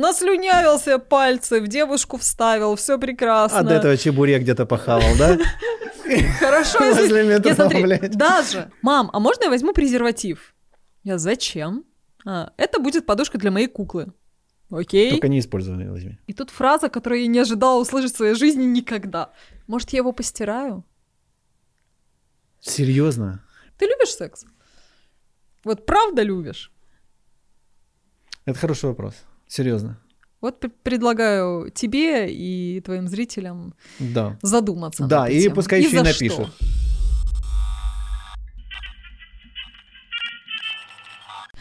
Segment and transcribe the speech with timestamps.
[0.00, 3.58] Наслюнявился пальцы, в девушку вставил, все прекрасно.
[3.58, 5.38] А до этого чебурек где-то похавал, да?
[6.38, 8.08] Хорошо, если...
[8.16, 8.72] даже.
[8.80, 10.54] Мам, а можно я возьму презерватив?
[11.04, 11.84] Я, зачем?
[12.26, 14.12] «А, это будет подушка для моей куклы.
[14.70, 15.10] Окей.
[15.10, 16.18] Только не использованные возьми.
[16.26, 19.32] И тут фраза, которую я не ожидала услышать в своей жизни никогда.
[19.66, 20.84] Может, я его постираю?
[22.60, 23.42] Серьезно?
[23.78, 24.44] Ты любишь секс?
[25.64, 26.72] Вот правда любишь?
[28.44, 29.14] Это хороший вопрос.
[29.50, 29.98] Серьезно.
[30.40, 34.38] Вот предлагаю тебе и твоим зрителям Да.
[34.42, 35.04] задуматься.
[35.06, 35.56] Да, и тему.
[35.56, 36.46] пускай еще и напишут.
[36.46, 36.66] что.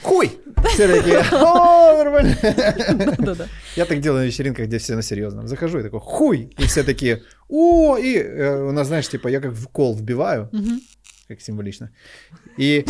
[0.03, 0.31] Хуй!
[0.73, 2.37] Все такие, о, нормально.
[2.41, 3.47] Да-да-да.
[3.75, 5.47] Я так делаю на вечеринках, где все на серьезном.
[5.47, 6.53] Захожу и такой, хуй!
[6.57, 10.49] И все такие, о, и э, у нас, знаешь, типа, я как в кол вбиваю.
[11.29, 11.91] Как символично.
[12.57, 12.85] И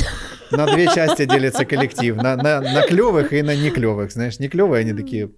[0.52, 2.16] на две части делится коллектив.
[2.16, 4.12] На, на, на клевых и на не клевых.
[4.12, 5.30] Знаешь, не клевые они такие.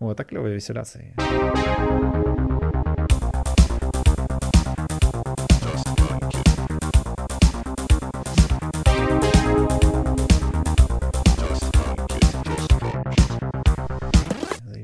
[0.00, 1.00] Вот, а клевые веселятся.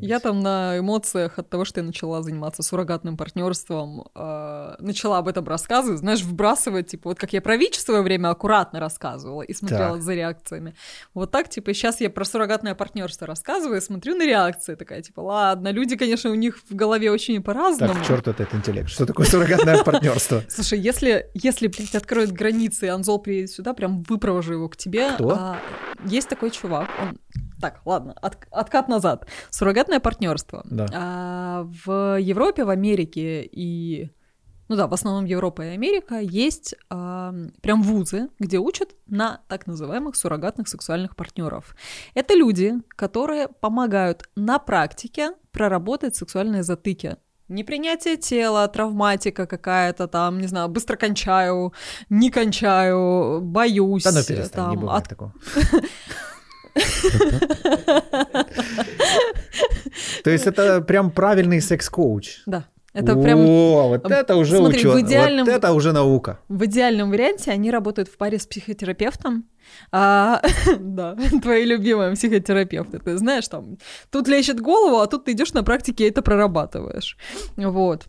[0.06, 5.28] Я там на эмоциях от того, что я начала заниматься суррогатным партнерством, э, начала об
[5.28, 9.42] этом рассказывать, знаешь, вбрасывать, типа, вот как я про ВИЧ в свое время аккуратно рассказывала
[9.42, 10.02] и смотрела Так.
[10.02, 10.74] за реакциями.
[11.14, 15.70] Вот так, типа, сейчас я про суррогатное партнерство рассказываю смотрю на реакции, такая, типа, ладно,
[15.70, 17.94] люди, конечно, у них в голове очень по-разному.
[17.94, 18.89] Так, к черту этот интеллект.
[18.89, 20.42] Что такое суррогатное партнерство?
[20.48, 25.12] Слушай, если, если, блядь, откроют границы, и Анзол приедет сюда, прям выпровожу его к тебе.
[25.14, 25.30] Кто?
[25.30, 25.58] А,
[26.05, 27.18] есть такой чувак, он...
[27.60, 29.27] Так, ладно, от- откат назад.
[29.50, 30.62] Суррогатное партнерство.
[30.70, 30.86] Да.
[30.94, 34.11] А, в Европе, в Америке и...
[34.69, 39.66] Ну да, в основном Европа и Америка есть а, прям вузы, где учат на так
[39.66, 41.77] называемых суррогатных сексуальных партнеров.
[42.14, 47.18] Это люди, которые помогают на практике проработать сексуальные затыки.
[47.48, 51.74] Непринятие тела, травматика какая-то там, не знаю, быстро кончаю,
[52.08, 54.02] не кончаю, боюсь.
[54.02, 55.34] Да ну перестань, там, не бывает от- такого.
[60.24, 62.42] То есть это прям правильный секс-коуч.
[62.46, 66.39] Да, это прям О, вот это уже Смотри, в идеальном- Вот это уже наука.
[66.48, 69.45] В идеальном варианте они работают в паре с психотерапевтом.
[69.92, 70.42] А,
[70.79, 72.98] да, твои любимые психотерапевты.
[72.98, 73.79] Ты знаешь, там,
[74.11, 77.17] тут лечит голову, а тут ты идешь на практике и это прорабатываешь.
[77.56, 78.06] Вот.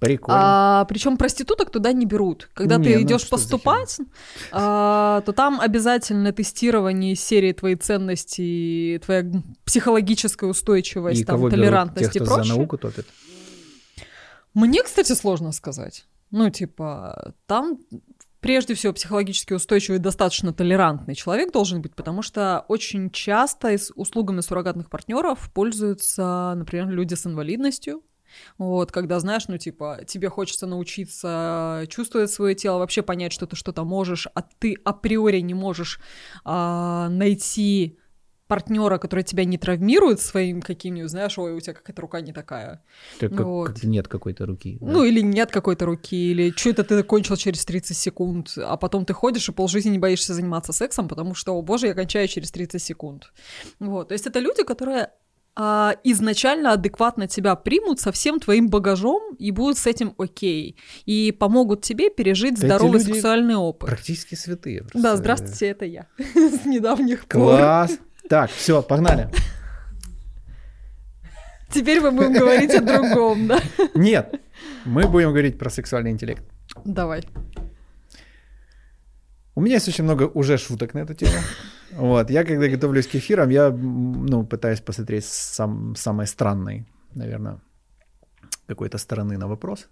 [0.00, 0.40] Прикольно.
[0.80, 2.48] А, причем проституток туда не берут.
[2.54, 3.98] Когда Не, ты ну идешь поступать,
[4.50, 9.30] а, то там обязательно тестирование серии твои ценности, твоя
[9.64, 11.60] психологическая устойчивость, И там, кого берут?
[11.60, 12.54] толерантность Тех, и кто за прочее.
[12.56, 13.06] науку топит?
[14.54, 16.06] Мне, кстати, сложно сказать.
[16.30, 17.78] Ну, типа, там
[18.40, 24.40] прежде всего психологически устойчивый, достаточно толерантный человек должен быть, потому что очень часто с услугами
[24.40, 28.02] суррогатных партнеров пользуются, например, люди с инвалидностью.
[28.58, 33.56] Вот, когда, знаешь, ну, типа, тебе хочется научиться чувствовать свое тело, вообще понять, что ты
[33.56, 36.00] что-то можешь, а ты априори не можешь
[36.44, 37.98] а, найти
[38.50, 42.82] партнера, который тебя не травмирует своим каким-нибудь, знаешь, ой, у тебя какая-то рука не такая.
[43.20, 43.68] Как, Вот.
[43.68, 44.76] как нет какой-то руки.
[44.80, 44.90] да.
[44.90, 49.04] Ну, или нет какой-то руки, или что это ты кончил через 30 секунд, а потом
[49.04, 52.50] ты ходишь и полжизни не боишься заниматься сексом, потому что, о боже, я кончаю через
[52.50, 53.32] 30 секунд.
[53.78, 55.10] Вот, то есть это люди, которые
[55.56, 61.32] а, изначально адекватно тебя примут со всем твоим багажом и будут с этим окей, и
[61.32, 63.88] помогут тебе пережить Да здоровый сексуальный опыт.
[63.88, 64.80] Практически святые.
[64.80, 65.02] просто.
[65.02, 67.42] Да, здравствуйте, это я с недавних пор.
[67.42, 67.98] Класс.
[68.28, 69.28] Так, все, погнали.
[71.72, 73.60] Теперь мы будем говорить о другом, да?
[73.94, 74.40] Нет,
[74.84, 76.42] мы будем говорить про сексуальный интеллект.
[76.84, 77.22] Давай.
[79.54, 81.32] У меня есть очень много уже шуток на эту тему.
[81.92, 87.58] Вот, я когда готовлюсь к эфирам, я, ну, пытаюсь посмотреть сам, самой странной, наверное,
[88.66, 89.88] какой-то стороны на вопрос,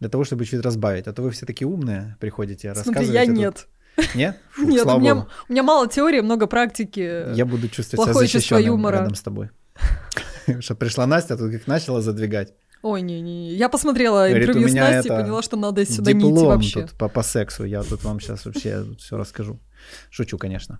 [0.00, 1.06] для того, чтобы чуть разбавить.
[1.08, 3.12] А то вы все такие умные, приходите, Смотри, рассказываете.
[3.12, 3.66] я тут- нет.
[4.14, 4.40] Нет?
[4.50, 5.28] Фу, Нет, у меня, богу.
[5.48, 7.34] у меня мало теории, много практики.
[7.34, 8.96] Я буду чувствовать себя защищенным юмора.
[8.98, 9.50] рядом с тобой.
[10.60, 12.54] Что пришла Настя, тут как начала задвигать.
[12.82, 16.44] Ой, не-не, я посмотрела Говорит, интервью с Настей и поняла, что надо сюда не идти
[16.44, 16.82] вообще.
[16.82, 17.64] тут по, по сексу.
[17.64, 19.58] Я тут вам сейчас вообще все расскажу.
[20.10, 20.78] Шучу, конечно.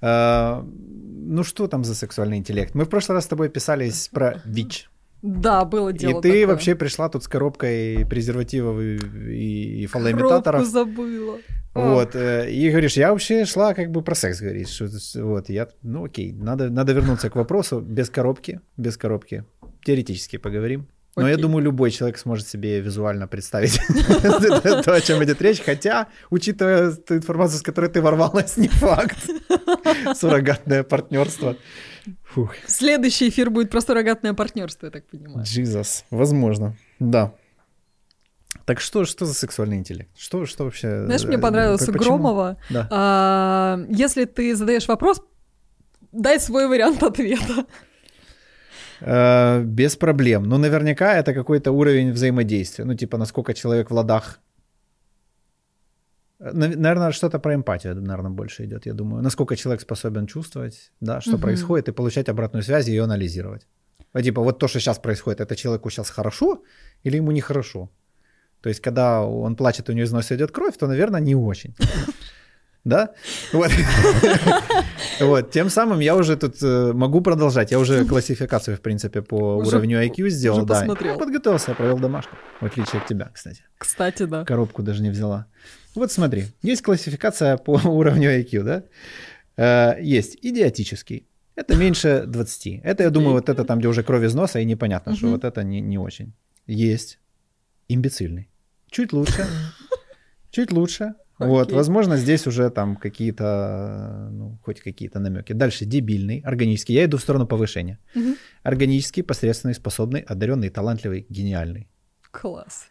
[0.00, 2.74] А, ну что там за сексуальный интеллект?
[2.74, 4.90] Мы в прошлый раз с тобой писались про ВИЧ.
[5.22, 6.46] Да, было дело и ты такое.
[6.46, 10.66] вообще пришла тут с коробкой презервативов и, и, и Коробку фалоимитаторов.
[10.66, 11.38] забыла.
[11.74, 14.68] Вот, э, и говоришь, я вообще шла как бы про секс говорить.
[14.68, 14.88] Что,
[15.24, 19.44] вот, я, ну окей, надо, надо вернуться к вопросу без коробки, без коробки.
[19.84, 20.86] Теоретически поговорим.
[21.22, 23.80] Но я думаю, любой человек сможет себе визуально представить
[24.84, 29.18] то, о чем идет речь, хотя, учитывая ту информацию, с которой ты ворвалась, не факт.
[30.14, 31.56] Суррогатное партнерство.
[32.24, 32.54] Фух.
[32.66, 35.44] Следующий эфир будет про суррогатное партнерство, я так понимаю.
[35.44, 36.04] Jesus.
[36.10, 36.76] Возможно.
[36.98, 37.34] Да.
[38.64, 40.10] Так что, что за сексуальный интеллект?
[40.16, 41.04] Что, что вообще?
[41.04, 41.98] Знаешь, мне э, понравилось почему?
[41.98, 42.56] Громова.
[42.70, 42.88] Да.
[42.90, 45.22] а, если ты задаешь вопрос,
[46.12, 47.66] дай свой вариант ответа.
[49.00, 50.42] Э, без проблем.
[50.44, 52.84] Но наверняка это какой-то уровень взаимодействия.
[52.84, 54.40] Ну, типа, насколько человек в ладах.
[56.40, 59.22] Наверное, что-то про эмпатию, наверное, больше идет, я думаю.
[59.22, 61.40] Насколько человек способен чувствовать, да, что Мгм.
[61.42, 63.66] происходит, и получать обратную связь и ее анализировать.
[64.12, 66.62] А типа, вот то, что сейчас происходит, это человеку сейчас хорошо
[67.04, 67.90] или ему нехорошо?
[68.62, 71.74] То есть, когда он плачет, у него из носа идет кровь, то, наверное, не очень.
[72.88, 73.10] Да?
[73.52, 73.70] Вот.
[75.20, 75.50] Вот.
[75.50, 77.72] Тем самым я уже тут э, могу продолжать.
[77.72, 80.64] Я уже классификацию, в принципе, по Уже- уровню IQ сделал.
[80.64, 80.74] да.
[80.80, 81.18] посмотрел.
[81.18, 82.36] Подготовился, провел домашку.
[82.60, 83.62] В отличие от тебя, кстати.
[83.78, 84.44] Кстати, да.
[84.44, 85.46] Коробку даже не взяла.
[85.94, 88.82] Вот смотри, есть классификация по уровню IQ, да?
[89.56, 91.26] Э, Есть идиотический.
[91.56, 92.80] Это меньше 20.
[92.84, 95.44] Это, я думаю, вот это там, где уже кровь из носа, и непонятно, что вот
[95.44, 96.32] это не, не очень.
[96.68, 97.18] Есть
[97.88, 98.48] имбецильный.
[98.90, 99.46] Чуть лучше.
[100.50, 101.14] Чуть лучше.
[101.38, 105.52] Вот, возможно, здесь уже там какие-то, ну, хоть какие-то намеки.
[105.52, 106.94] Дальше дебильный, органический.
[106.94, 107.98] Я иду в сторону повышения.
[108.62, 111.88] Органический, посредственный, способный, одаренный, талантливый, гениальный.
[112.30, 112.88] Класс.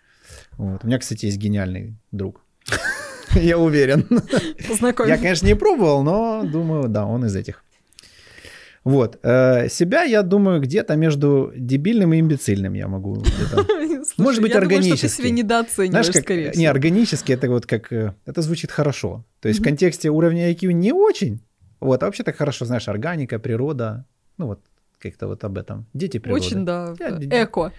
[0.58, 0.84] Вот.
[0.84, 2.42] У меня, кстати, есть гениальный друг.
[3.36, 4.08] Я уверен.
[4.68, 5.08] Познакомь.
[5.08, 7.64] Я, конечно, не пробовал, но думаю, да, он из этих.
[8.84, 9.20] Вот.
[9.24, 13.24] э, Себя, я думаю, где-то между дебильным и имбецильным я могу
[14.18, 15.10] Может быть, я ты органический.
[15.10, 16.24] себя недооцениваешь, Знаешь, как...
[16.24, 16.70] скорее Не, всего.
[16.72, 17.92] органически это вот как...
[17.92, 19.24] э, Это звучит хорошо.
[19.42, 21.40] То есть в контексте уровня IQ не очень.
[21.80, 24.06] Вот, а вообще так хорошо, знаешь, органика, природа.
[24.38, 24.60] Ну вот,
[25.00, 25.86] как-то вот об этом.
[25.94, 26.46] Дети природы.
[26.46, 26.94] Очень, да.
[27.00, 27.72] Я- Эко.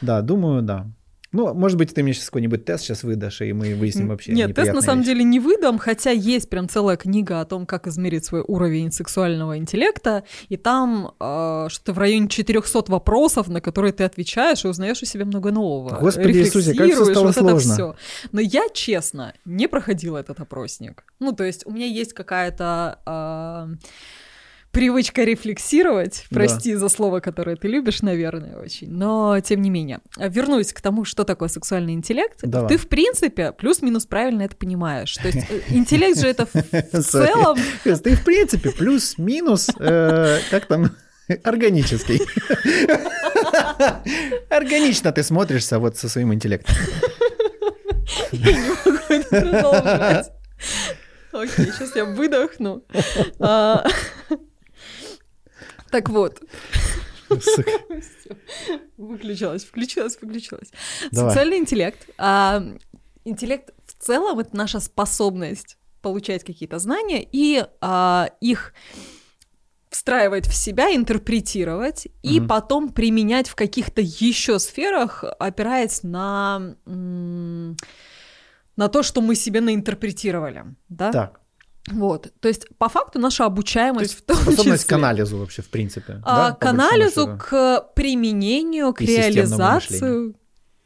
[0.00, 0.86] Да, думаю, да.
[1.34, 4.54] Ну, может быть, ты мне сейчас какой-нибудь тест сейчас выдашь, и мы выясним вообще Нет,
[4.54, 5.10] тест на самом вещи.
[5.10, 9.58] деле не выдам, хотя есть прям целая книга о том, как измерить свой уровень сексуального
[9.58, 15.02] интеллекта, и там э, что-то в районе 400 вопросов, на которые ты отвечаешь и узнаешь
[15.02, 15.98] о себе много нового.
[15.98, 17.72] Господи Иисусе, как Рефлексируешь, стало вот сложно.
[17.72, 17.96] это всё.
[18.30, 21.02] Но я, честно, не проходила этот опросник.
[21.18, 23.00] Ну, то есть у меня есть какая-то...
[23.06, 23.68] а,
[24.74, 26.34] Привычка рефлексировать, Да.
[26.34, 30.00] прости за слово, которое ты любишь, наверное, очень, но тем не менее.
[30.18, 32.38] Вернусь к тому, что такое сексуальный интеллект.
[32.42, 32.68] Давай.
[32.68, 35.16] Ты, в принципе, плюс-минус правильно это понимаешь.
[35.16, 37.56] То есть э, интеллект же это в целом...
[37.84, 40.90] Ты, в принципе, плюс-минус, э, как там,
[41.44, 42.20] органический.
[44.50, 46.74] Органично ты смотришься вот со своим интеллектом.
[48.32, 50.32] Я не могу это продолжать.
[51.32, 52.84] Окей, сейчас я выдохну.
[55.94, 56.42] Так вот.
[57.28, 57.70] Сука.
[58.96, 60.72] Выключилась, включилась, выключилась.
[61.12, 61.30] Давай.
[61.30, 62.08] Сексуальный интеллект.
[62.18, 62.64] а,
[63.24, 68.74] Интеллект в целом это наша способность получать какие-то знания и а, их
[69.88, 72.48] встраивать в себя, интерпретировать и Мгм.
[72.48, 81.12] потом применять в каких-то еще сферах, опираясь на на то, что мы себе наинтерпретировали, да?
[81.12, 81.40] Так,
[81.90, 84.96] Вот, то есть по факту наша обучаемость в том способность к числе.
[84.96, 86.20] анализу вообще, в принципе.
[86.24, 87.38] А, да, к анализу, счету?
[87.38, 90.34] к применению, к И реализации,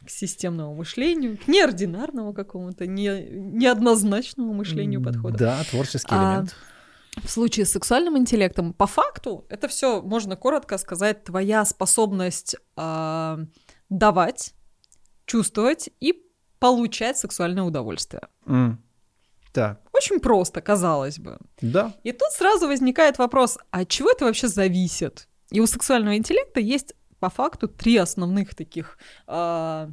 [0.04, 5.38] к системному мышлению, к неординарному какому-то, не, неоднозначному мышлению подхода.
[5.38, 6.56] Да, творческий А, элемент.
[7.22, 13.38] В случае с сексуальным интеллектом, по факту, это все можно коротко сказать, твоя способность а,
[13.88, 14.54] давать,
[15.26, 16.24] чувствовать и
[16.58, 18.22] получать сексуальное удовольствие.
[18.46, 18.82] М.
[19.52, 21.38] Так, Очень просто, казалось бы.
[21.60, 21.92] да.
[22.04, 25.28] И тут сразу возникает вопрос, а от чего это вообще зависит?
[25.50, 29.90] И у сексуального интеллекта есть по факту три основных таких а,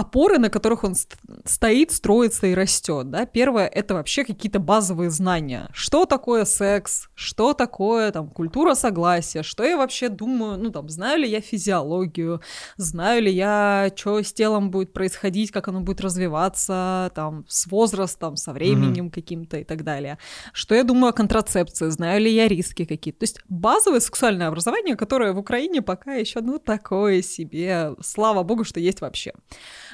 [0.00, 3.10] опоры, на которых он ст- стоит, строится и растет.
[3.10, 3.26] Да?
[3.26, 5.68] Первое— это вообще какие-то базовые знания.
[5.72, 7.08] Что такое секс?
[7.14, 9.42] Что такое там, культура согласия?
[9.42, 10.58] Что я вообще думаю?
[10.58, 12.40] Ну, там, знаю ли я физиологию?
[12.76, 18.36] Знаю ли я, что с телом будет происходить, как оно будет развиваться там, с возрастом,
[18.36, 20.18] со временем каким-то и так далее?
[20.52, 21.90] Что я думаю о контрацепции?
[21.90, 23.20] Знаю ли я риски какие-то?
[23.20, 27.94] То есть базовое сексуальное образование, которое в Украине пока еще, ну, такое себе.
[28.02, 29.32] Слава богу, что есть вообще.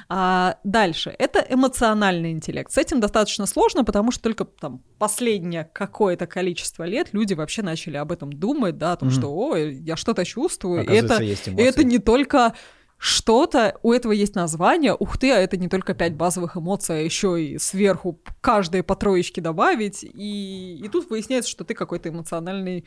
[0.09, 1.15] А дальше.
[1.17, 2.71] Это эмоциональный интеллект.
[2.71, 7.97] С этим достаточно сложно, потому что только там последнее какое-то количество лет люди вообще начали
[7.97, 9.17] об этом думать, да, о том, Мгм.
[9.17, 10.81] что, ой, я что-то чувствую.
[10.81, 12.53] Оказывается, это, это не только
[12.99, 17.01] что-то, у этого есть название, ух ты, а это не только пять базовых эмоций, а
[17.01, 22.85] еще и сверху каждой по троечке добавить, и, и тут выясняется, что ты какой-то эмоциональный,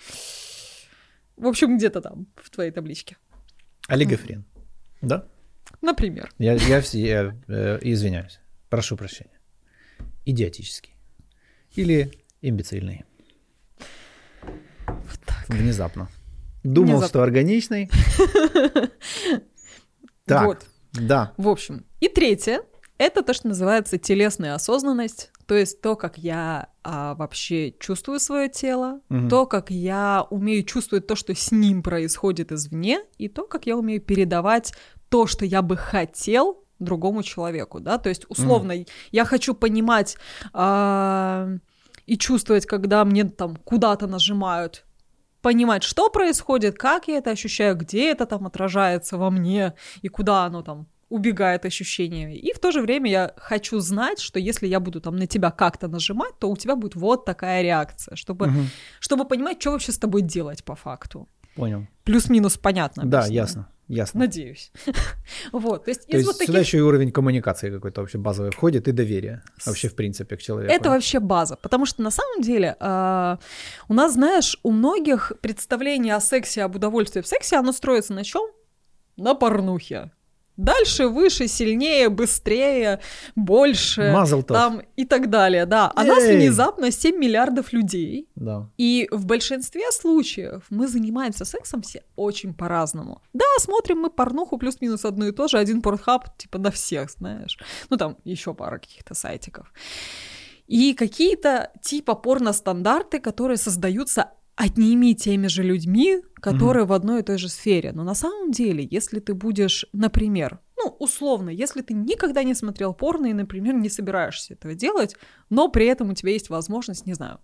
[1.37, 3.17] в общем, где-то там, в твоей табличке.
[3.87, 4.45] Олигофрен.
[5.01, 5.27] Да?
[5.81, 6.31] Например.
[6.39, 8.41] Я, я, все- я, э, извиняюсь.
[8.69, 9.39] Прошу прощения.
[10.25, 10.95] Идиотический.
[11.75, 12.11] Или
[12.43, 13.05] имбецильный.
[14.43, 15.45] Вот так.
[15.49, 16.09] Внезапно.
[16.63, 17.09] Думал, Внезапно.
[17.09, 17.91] что органичный.
[20.27, 20.67] Так, Вот.
[20.93, 21.33] да.
[21.39, 21.85] В общем.
[21.99, 22.63] И третье—
[22.99, 28.49] это то, что называется телесная осознанность, то есть то, как я а, вообще чувствую свое
[28.49, 29.29] тело, Мгм.
[29.29, 33.77] то, как я умею чувствовать то, что с ним происходит извне, и то, как я
[33.77, 34.73] умею передавать
[35.11, 38.73] то, что я бы хотел другому человеку, да, то есть условно
[39.13, 40.17] я хочу понимать
[40.55, 41.49] а,
[42.07, 44.85] и чувствовать, когда мне там куда-то нажимают,
[45.43, 50.45] понимать, что происходит, как я это ощущаю, где это там отражается во мне и куда
[50.45, 52.35] оно там убегает ощущениями.
[52.35, 55.51] И в то же время я хочу знать, что если я буду там на тебя
[55.51, 58.67] как-то нажимать, то у тебя будет вот такая реакция, чтобы, Мгм.
[59.01, 61.27] чтобы понимать, что вообще с тобой делать по факту.
[61.57, 61.87] Понял.
[62.05, 63.05] Плюс-минус понятно.
[63.05, 63.43] Да, объяснила?
[63.43, 63.69] ясно.
[63.91, 64.21] Ясно.
[64.21, 64.71] Надеюсь.
[65.53, 66.67] вот, то есть То из есть вот сюда таких...
[66.67, 70.73] еще и уровень коммуникации какой-то вообще базовый входит и доверие вообще в принципе к человеку.
[70.73, 73.41] Это вообще база, потому что на самом деле а,
[73.89, 78.23] у нас, знаешь, у многих представление о сексе, об удовольствии в сексе, оно строится на
[78.23, 78.49] чем?
[79.17, 80.13] На порнухе.
[80.65, 83.01] Дальше, выше, сильнее, быстрее,
[83.37, 84.57] больше, Мазал тов.
[84.57, 85.91] там и так далее, да.
[85.97, 86.37] А нас Эй!
[86.37, 88.69] внезапно 7 миллиардов людей, Да.
[88.77, 93.23] и в большинстве случаев мы занимаемся сексом все очень по-разному.
[93.33, 97.59] Да, смотрим мы порнуху плюс-минус одно и то же, один порнхаб типа на всех, знаешь.
[97.91, 99.73] Ну там еще пара каких-то сайтиков.
[100.67, 107.23] И какие-то типа порно-стандарты, которые создаются одними и теми же людьми, которые в одной и
[107.23, 107.93] той же сфере.
[107.93, 112.93] Но на самом деле, если ты будешь, например, ну, условно, если ты никогда не смотрел
[112.93, 115.17] порно и, например, не собираешься этого делать,
[115.49, 117.39] но при этом у тебя есть возможность, не знаю,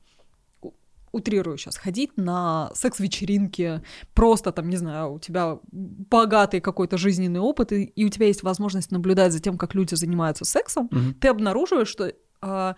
[1.11, 3.83] утрирую сейчас, ходить на секс-вечеринки,
[4.13, 8.43] просто там, не знаю, у тебя богатый какой-то жизненный опыт, и, и у тебя есть
[8.43, 11.15] возможность наблюдать за тем, как люди занимаются сексом, Мгм.
[11.15, 12.77] ты обнаруживаешь, что а,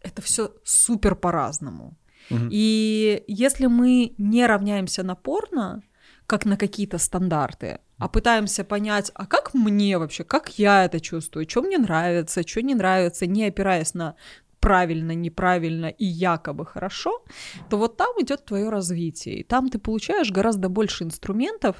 [0.00, 1.96] это все супер по-разному.
[2.30, 5.82] И если мы не равняемся на порно,
[6.26, 11.48] как на какие-то стандарты, а пытаемся понять, а как мне вообще, как я это чувствую,
[11.48, 14.14] что мне нравится, что не нравится, не опираясь на
[14.60, 17.22] правильно, неправильно и якобы хорошо,
[17.70, 19.36] то вот там идет твое развитие.
[19.40, 21.76] И там ты получаешь гораздо больше инструментов.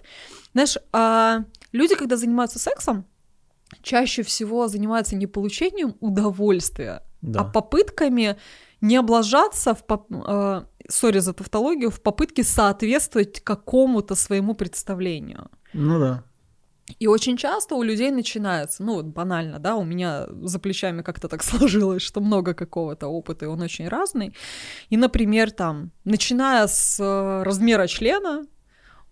[0.53, 3.05] Знаешь, а люди, когда занимаются сексом,
[3.83, 7.41] чаще всего занимаются не получением удовольствия, Да.
[7.41, 8.37] а попытками
[8.81, 15.51] не облажаться в поп- э, сори за тавтологию, в попытке соответствовать какому-то своему представлению.
[15.73, 16.25] Ну да.
[17.01, 21.29] И очень часто у людей начинается, ну вот банально, да, у меня за плечами как-то
[21.29, 24.35] так сложилось, что много какого-то опыта, и он очень разный.
[24.91, 28.47] И, например, там, начиная с э, размера члена,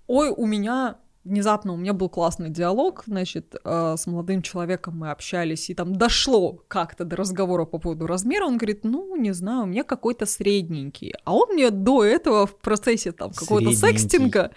[0.06, 5.11] ой, у меня внезапно у меня был классный диалог, значит, э, с молодым человеком мы
[5.11, 9.62] общались, и там дошло как-то до разговора по поводу размера, он говорит, ну, не знаю,
[9.62, 11.14] у меня какой-то средненький.
[11.25, 14.50] А он мне до этого в процессе там какого-то секстинга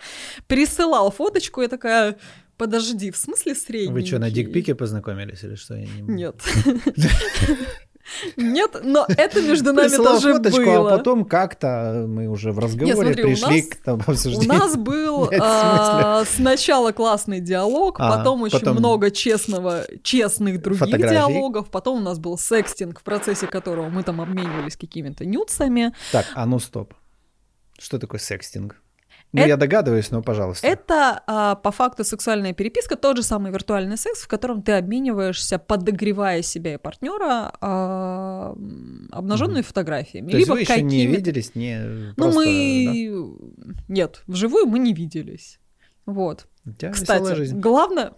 [0.47, 2.17] присылал фоточку, я такая,
[2.57, 3.93] подожди, в смысле средненький?
[4.01, 5.75] Вы что, на дикпике познакомились или что?
[5.75, 6.35] Я не- Нет.
[8.37, 10.93] Нет, но это между нами Присылал тоже фоточку, было.
[10.93, 14.47] а потом как-то мы уже в разговоре смотри, у пришли нас- к тому У обсуждению.
[14.59, 20.79] нас был Нет, а, сначала классный диалог, А, потом очень потом- много честного, честных других
[20.79, 21.15] Фотографий.
[21.15, 25.93] диалогов, потом у нас был секстинг, в процессе которого мы там обменивались какими-то нюцами.
[26.11, 26.93] Так, а ну стоп.
[27.79, 28.75] Что такое секстинг?
[29.33, 30.65] Ну, Это- я догадываюсь, но пожалуйста.
[30.65, 35.59] Это а, по факту сексуальная переписка, тот же самый виртуальный секс, в котором ты обмениваешься,
[35.59, 37.51] подогревая себя и партнера
[39.11, 40.31] обнаженными фотографиями.
[40.31, 43.37] То есть либо вы еще не виделись, не Ну, просто, мы...
[43.89, 45.59] Нет, вживую мы не виделись.
[46.05, 46.47] Вот.
[46.63, 46.71] да?
[46.71, 47.59] У тебя Кстати, жизнь.
[47.59, 48.13] главное...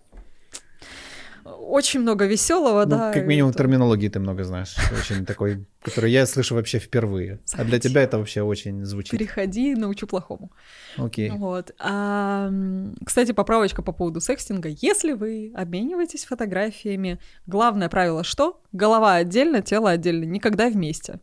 [1.57, 3.13] Очень много веселого, Ну, да.
[3.13, 7.39] как минимум это- терминологии ты много знаешь, очень такой, который я слышу вообще впервые.
[7.53, 9.11] А для тебя это вообще очень звучит.
[9.11, 10.51] Переходи, научу плохому.
[10.97, 11.29] Окей.
[11.31, 11.71] Вот.
[11.79, 12.49] А,
[13.05, 14.69] кстати, поправочка по поводу секстинга.
[14.69, 18.61] Если вы обмениваетесь фотографиями, главное правило что?
[18.71, 21.19] Голова отдельно, тело отдельно, никогда вместе.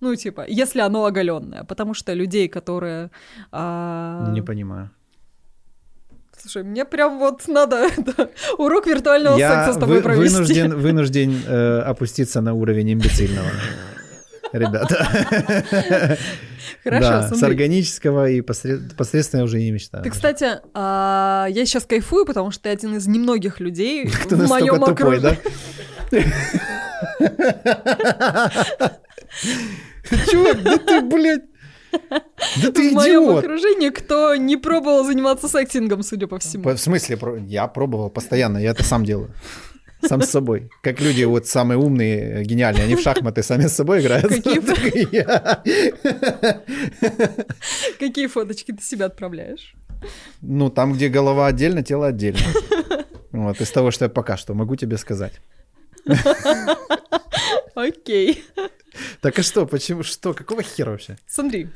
[0.00, 1.62] Ну, типа, если оно оголенное.
[1.64, 3.10] Потому что людей, которые...
[3.52, 4.90] а, Не понимаю.
[6.42, 10.34] Слушай, мне прям вот надо это, урок виртуального Я секса с тобой вы- провести.
[10.34, 13.46] вынужден, вынужден э, опуститься на уровень имбецильного.
[14.52, 16.18] Ребята.
[16.84, 20.02] Хорошо, Да, с органического и посред- посредственно я уже не мечтаю.
[20.04, 24.48] Ты, кстати, а, я сейчас кайфую, потому что ты один из немногих людей Кто в
[24.48, 25.36] моем тупой, да?
[26.10, 26.32] окружении.
[30.30, 31.42] Чувак, да ты, блядь.
[32.62, 33.44] Да ты в моем идиот!
[33.44, 36.68] окружении, кто не пробовал заниматься сексингом, судя по всему.
[36.68, 37.18] В смысле?
[37.46, 39.30] Я пробовал постоянно, я это сам делаю.
[40.02, 40.68] Сам с собой.
[40.82, 44.32] Как люди вот самые умные, гениальные, они в шахматы сами с собой играют.
[47.98, 49.74] Какие фоточки ты себе отправляешь?
[50.40, 52.40] Ну, там, где голова отдельно, тело отдельно.
[53.30, 55.40] Вот, из того, что я пока что могу тебе сказать.
[57.74, 58.44] Окей.
[59.20, 61.18] Так а что, почему, что, какого хера вообще?
[61.26, 61.68] Смотри,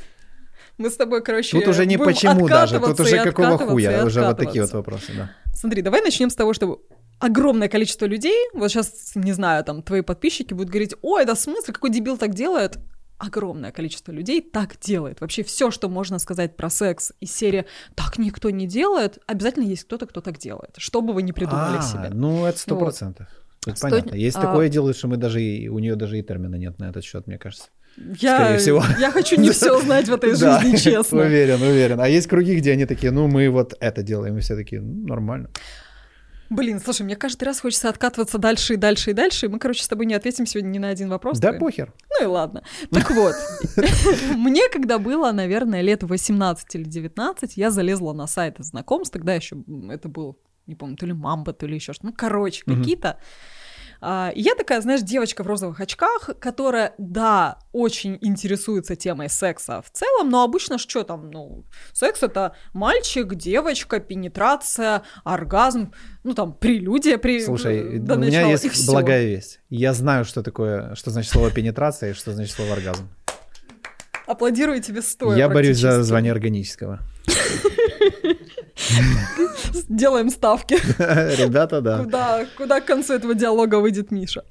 [0.79, 4.05] мы с тобой, короче, Тут уже не почему даже, тут уже и какого хуя, и
[4.05, 5.31] уже вот такие вот вопросы, да.
[5.55, 6.83] Смотри, давай начнем с того, что
[7.19, 11.39] огромное количество людей, вот сейчас, не знаю, там, твои подписчики будут говорить, ой, да в
[11.39, 12.79] смысле, какой дебил так делает?
[13.17, 15.23] Огромное количество людей так делает.
[15.23, 19.85] Вообще все, что можно сказать про секс из серии «так никто не делает», обязательно есть
[19.85, 20.75] кто-то, кто так делает.
[20.77, 22.11] Что бы вы ни придумали А, себе.
[22.13, 22.95] Ну, это сто Вот.
[23.67, 24.15] Тут Сто- понятно.
[24.15, 26.89] Есть а- такое дело, что мы даже и, у нее даже и термина нет на
[26.89, 27.67] этот счет, мне кажется.
[27.97, 28.85] Я, скорее всего.
[29.01, 31.23] я хочу не все знать в этой Да, жизни, честно.
[31.23, 32.01] Уверен, уверен.
[32.01, 35.09] А есть круги, где они такие, ну, мы вот это делаем, и все такие, ну,
[35.09, 35.51] нормально.
[36.49, 39.83] Блин, слушай, мне каждый раз хочется откатываться дальше и дальше и дальше, и мы, короче,
[39.83, 41.41] с тобой не ответим сегодня ни на один вопрос.
[41.41, 41.59] Да твой.
[41.73, 41.93] похер.
[42.09, 42.63] Ну и ладно.
[42.93, 43.35] Так вот,
[44.37, 49.57] мне когда было, наверное, лет 18 или 19, я залезла на сайт знакомств, тогда еще
[49.91, 53.19] это был, не помню, то ли мамба, то ли еще что-то, ну, короче, какие-то.
[54.01, 59.83] А, и я такая, знаешь, девочка в розовых очках, которая, да, очень интересуется темой секса
[59.83, 65.93] в целом, но обычно что там, ну, секс это мальчик, девочка, пенетрация, оргазм,
[66.25, 69.61] ну там прелюдия при Слушай, до у меня начала, есть благая весть.
[69.71, 73.09] Я знаю, что такое, что значит слово пенетрация и что значит слово оргазм.
[74.27, 75.37] Аплодирую тебе стоя.
[75.37, 77.01] Я борюсь за звание органического.
[79.89, 80.75] Делаем ставки.
[81.43, 81.99] Ребята, да.
[81.99, 84.45] Куда, куда к концу этого диалога выйдет Миша.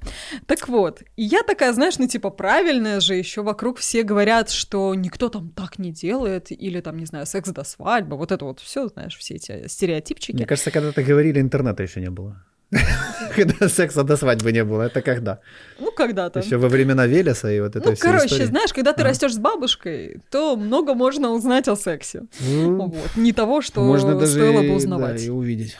[0.46, 4.94] Так вот, и я такая, знаешь, ну типа правильная же, еще вокруг все говорят, что
[4.94, 8.60] никто там так не делает, или там, не знаю, секс до свадьбы, вот это вот
[8.60, 10.36] все, знаешь, все эти стереотипчики.
[10.36, 12.44] Мне кажется, когда-то говорили, интернета еще не было.
[13.36, 15.38] Когда секса до свадьбы не было, это когда?
[15.78, 16.40] Ну, когда-то.
[16.40, 19.10] Еще во времена Велеса и вот это Ну, короче, знаешь, когда ты Ага.
[19.10, 22.22] растешь с бабушкой, то много можно узнать о сексе.
[22.40, 23.16] Ну, Вот.
[23.16, 25.22] Не того, что Можно даже стоило бы узнавать.
[25.22, 25.76] и увидеть.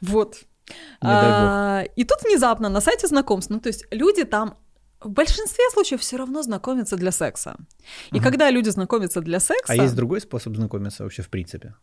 [0.00, 0.36] Вот.
[1.00, 4.56] А, и тут внезапно на сайте знакомств, ну то есть люди там
[5.00, 7.56] в большинстве случаев все равно знакомятся для секса.
[8.12, 8.24] И Ага.
[8.30, 11.74] когда люди знакомятся для секса, А есть другой способ знакомиться вообще в принципе?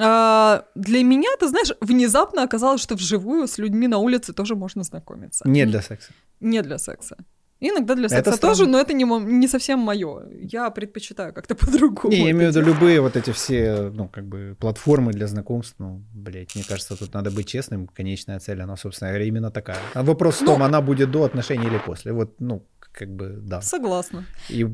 [0.00, 4.82] А, для меня, ты знаешь, внезапно оказалось, что вживую с людьми на улице тоже можно
[4.82, 5.48] знакомиться.
[5.48, 6.12] Не для секса.
[6.40, 7.16] Не для секса.
[7.64, 8.54] Иногда для Это секса странно.
[8.56, 10.24] тоже, но это не, не совсем мое.
[10.52, 12.10] Я предпочитаю как-то по-другому.
[12.10, 15.26] Не, я это имею в виду любые вот эти все, ну, как бы, платформы для
[15.28, 19.50] знакомств, ну, блядь, мне кажется, тут надо быть честным, конечная цель, она, собственно говоря, именно
[19.52, 19.78] такая.
[19.94, 20.64] А вопрос в том, Ну.
[20.64, 23.60] она будет до отношений или после, вот, ну, как бы, да.
[23.60, 24.24] Согласна.
[24.48, 24.66] И,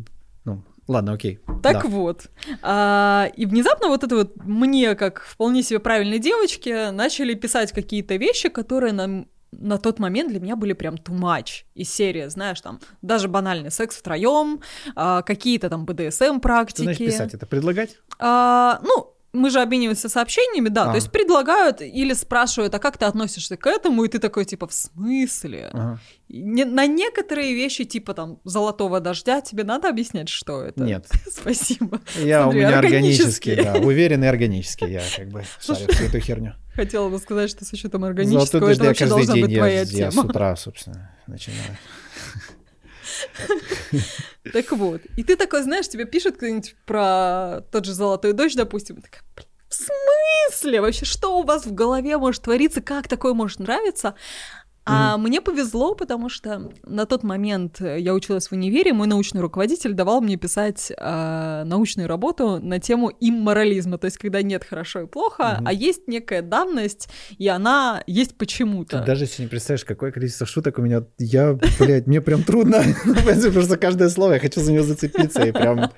[0.44, 1.38] ну, ладно, окей.
[1.62, 1.88] Так Да.
[1.88, 2.28] вот.
[2.62, 8.16] А, и внезапно вот это вот мне, как вполне себе правильной девочке, начали писать какие-то
[8.16, 12.60] вещи, которые нам на тот момент для меня были прям too much из серии, знаешь,
[12.60, 14.60] там, даже банальный секс втроем,
[14.94, 16.82] а, какие-то там БДСМ Что практики.
[16.84, 17.34] значит писать?
[17.34, 17.96] Это предлагать?
[18.18, 20.88] А, ну, мы же обмениваемся сообщениями, да, А.
[20.90, 24.66] то есть предлагают или спрашивают, а как ты относишься к этому, и ты такой, типа,
[24.66, 25.70] в смысле?
[25.72, 25.98] Ага.
[26.28, 30.82] Не- на некоторые вещи, типа, там, золотого дождя, тебе надо объяснять, что это?
[30.82, 31.06] Нет.
[31.30, 32.00] Спасибо.
[32.16, 33.56] Я Смотри, у меня органический.
[33.56, 36.54] да, уверенный органический, я как бы шарю всю эту херню.
[36.74, 39.90] Хотела бы сказать, что с учетом Золотой органического, это вообще должна быть твоя я с
[39.90, 40.22] тема.
[40.22, 41.76] утра, собственно, начинаю.
[44.52, 45.02] Так вот.
[45.16, 49.22] И ты такой, знаешь, тебе пишет кто-нибудь про тот же золотой дождь, допустим, и такая,
[49.36, 50.80] «Блин, в смысле?
[50.80, 52.80] Вообще, что у вас в голове может твориться?
[52.80, 54.14] Как такое может нравиться?
[54.88, 59.40] А мне повезло, потому что на тот момент э, я училась в универе, мой научный
[59.40, 65.00] руководитель давал мне писать э, научную работу на тему имморализма, то есть когда нет хорошо
[65.02, 65.68] и плохо, Мгм.
[65.68, 69.00] а есть некая данность, и она есть почему-то.
[69.00, 71.04] Ты даже себе не представляешь, какое количество шуток у меня.
[71.18, 72.82] Я, блядь, мне прям трудно.
[73.04, 75.44] Потому что каждое слово я хочу за него зацепиться.
[75.44, 75.90] И прям...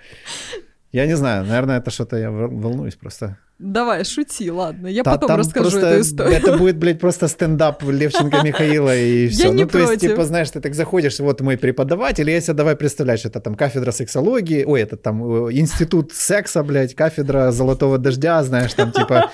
[0.93, 3.37] Я не знаю, наверное, это что-то я вол- волнуюсь просто.
[3.61, 6.35] Давай, шути, ладно, я Та- потом расскажу просто эту историю.
[6.35, 9.53] Это будет, блядь, просто стендап Левченко Михаила и все.
[9.53, 10.11] не ну, то есть, против.
[10.11, 13.55] типа, знаешь, ты так заходишь, вот мой преподаватель, и я себе давай представляешь, это там
[13.55, 19.31] кафедра сексологии, ой, это там э, институт секса, блядь, кафедра золотого дождя, знаешь, там типа...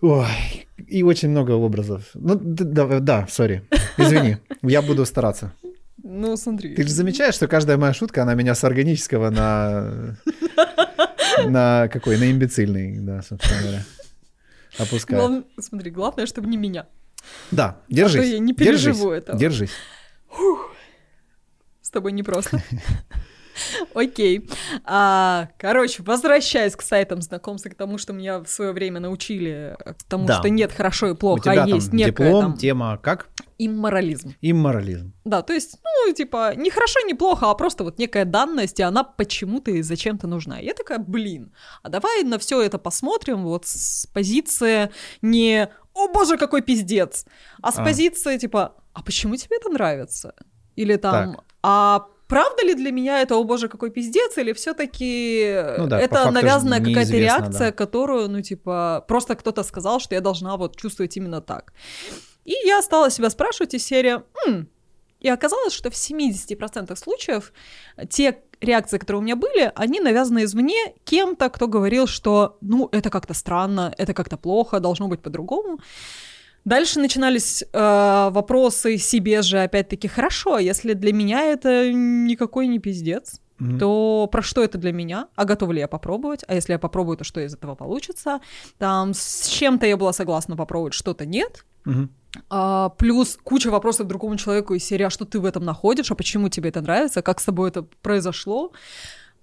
[0.00, 0.26] Ой,
[0.88, 2.02] и очень много образов.
[2.14, 3.62] Ну, да, да, сори,
[3.98, 5.52] извини, я буду стараться.
[6.08, 6.74] Ну, смотри.
[6.76, 10.16] Ты же замечаешь, что каждая моя шутка, она меня с органического на...
[11.46, 12.16] На какой?
[12.16, 13.84] На имбецильный, да, собственно говоря.
[14.78, 15.20] Опускает.
[15.20, 16.86] Глав- Смотри, главное, чтобы не меня.
[17.50, 18.22] Да, держись.
[18.22, 19.38] А я не переживу держись, этого.
[19.38, 19.70] Держись.
[21.82, 22.62] С тобой непросто.
[23.94, 24.48] Окей.
[24.84, 30.02] А, короче, возвращаясь к сайтам знакомств, к тому, что меня в свое время научили, к
[30.04, 30.38] тому, Да.
[30.38, 33.28] что нет хорошо и У плохо, тебя а там есть некая диплом, там тема как?
[33.58, 34.34] имморализм.
[34.42, 35.14] Имморализм.
[35.24, 38.82] Да, то есть, ну, типа, не хорошо, не плохо, а просто вот некая данность, и
[38.82, 40.60] она почему-то и зачем-то нужна.
[40.60, 44.90] И я такая, блин, а давай на все это посмотрим вот с позиции
[45.22, 47.24] не «О боже, какой пиздец!»,
[47.62, 47.84] а с А.
[47.84, 50.34] позиции типа «А почему тебе это нравится?»
[50.76, 51.44] Или там Так.
[51.62, 56.00] «А правда ли для меня это «О боже, какой пиздец?» Или все таки Ну да,
[56.00, 57.72] это навязанная какая-то реакция, да.
[57.72, 61.72] которую, ну, типа, просто кто-то сказал, что я должна вот чувствовать именно так.
[62.44, 64.68] И я стала себя спрашивать из серии «М,
[65.20, 67.52] и оказалось, что в 70% случаев
[68.08, 73.10] те реакции, которые у меня были, они навязаны извне кем-то, кто говорил, что, ну, это
[73.10, 75.78] как-то странно, это как-то плохо, должно быть по-другому.
[76.66, 83.40] Дальше начинались э, вопросы себе же, опять-таки, хорошо, если для меня это никакой не пиздец,
[83.58, 83.78] Мгм.
[83.78, 85.28] то про что это для меня?
[85.36, 86.44] А готова ли я попробовать?
[86.48, 88.40] А если я попробую, то что из этого получится?
[88.78, 91.64] Там с чем-то я была согласна попробовать, что-то нет.
[91.84, 92.10] Мгм.
[92.50, 96.16] А, плюс куча вопросов другому человеку из серии, а что ты в этом находишь, а
[96.16, 98.72] почему тебе это нравится, как с тобой это произошло.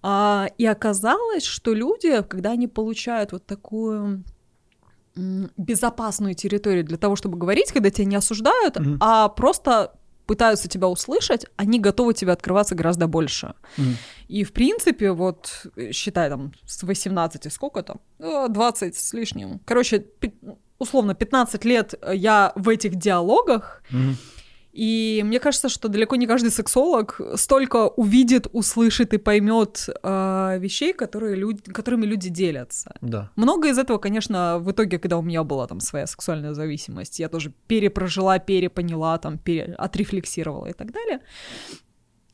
[0.02, 4.26] А, и оказалось, что люди, когда они получают вот такую
[5.15, 8.97] безопасную территорию для того, чтобы говорить, когда тебя не осуждают, Мгм.
[8.99, 9.93] а просто
[10.26, 13.54] пытаются тебя услышать, они готовы тебе открываться гораздо больше.
[13.78, 13.97] Мгм.
[14.30, 17.99] И, в принципе, вот, э, считай, там, с 18, сколько там?
[18.19, 19.60] Э, 20 с лишним.
[19.65, 20.06] Короче,
[20.80, 24.17] условно, 15 лет э, я в этих диалогах, Мгм.
[24.74, 30.94] И мне кажется, что далеко не каждый сексолог столько увидит, услышит и поймет э, вещей,
[30.94, 32.96] которые люди, которыми люди делятся.
[33.02, 33.30] Да.
[33.36, 37.30] Много из этого, конечно, в итоге, когда у меня была там своя сексуальная зависимость, я
[37.30, 39.76] тоже перепрожила, перепоняла, там, пере...
[39.78, 41.20] отрефлексировала и так далее.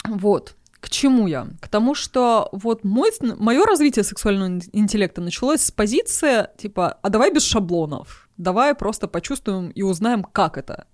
[0.07, 0.55] Вот.
[0.79, 1.47] К чему я?
[1.59, 7.09] К тому, что вот мой, мое развитие сексуального ин- интеллекта началось с позиции, типа, а
[7.09, 10.87] давай без шаблонов, давай просто почувствуем и узнаем, как это.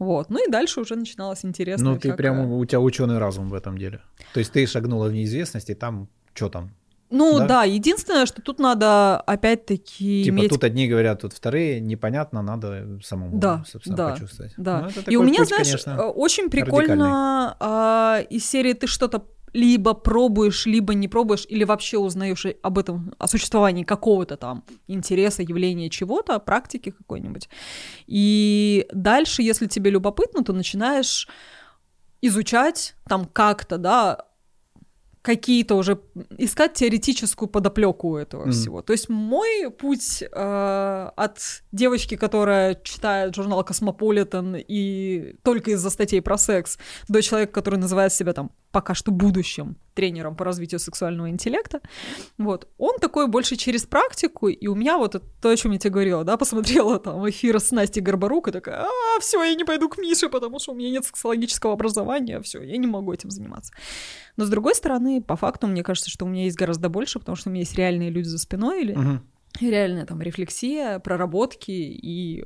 [0.00, 0.30] Вот.
[0.30, 1.92] Ну и дальше уже начиналось интересно.
[1.92, 4.00] Ну, ты прям, у тебя ученый разум в этом деле.
[4.32, 6.70] То есть ты шагнула в неизвестность, и там, что там?
[7.10, 7.46] Ну да?
[7.46, 7.64] да?
[7.64, 13.38] единственное, что тут надо опять-таки Типа иметь тут одни говорят, тут вторые, непонятно, надо самому,
[13.38, 14.54] Да, собственно, да, почувствовать.
[14.56, 14.88] Да.
[14.94, 19.26] Ну, и у меня, путь, знаешь, конечно, э, очень прикольно а, из серии ты что-то
[19.52, 25.42] либо пробуешь, либо не пробуешь, или вообще узнаешь об этом, о существовании какого-то там интереса,
[25.42, 27.48] явления чего-то, практики какой-нибудь.
[28.06, 31.28] И дальше, если тебе любопытно, то начинаешь
[32.22, 34.26] изучать там как-то, да,
[35.22, 36.00] какие-то уже
[36.38, 38.52] искать теоретическую подоплеку этого Мгм.
[38.52, 38.82] всего.
[38.82, 46.22] То есть мой путь э, от девочки, которая читает журнал Космополитен и только из-за статей
[46.22, 51.28] про секс, до человека, который называет себя там пока что будущим тренером по развитию сексуального
[51.28, 51.80] интеллекта,
[52.38, 55.78] вот, он такой больше через практику, и у меня вот это то, о чем я
[55.78, 59.64] тебе говорила, да, посмотрела там эфир с Настей Горбарук и такая, а, все, я не
[59.64, 63.30] пойду к Мише, потому что у меня нет сексологического образования, все, я не могу этим
[63.30, 63.72] заниматься.
[64.36, 67.36] Но с другой стороны, по факту, мне кажется, что у меня есть гораздо больше, потому
[67.36, 69.22] что у меня есть реальные люди за спиной или Мгм.
[69.60, 72.44] реальная там рефлексия, проработки, и,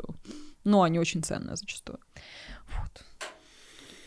[0.64, 1.98] ну, они очень ценные зачастую.
[2.80, 3.03] Вот.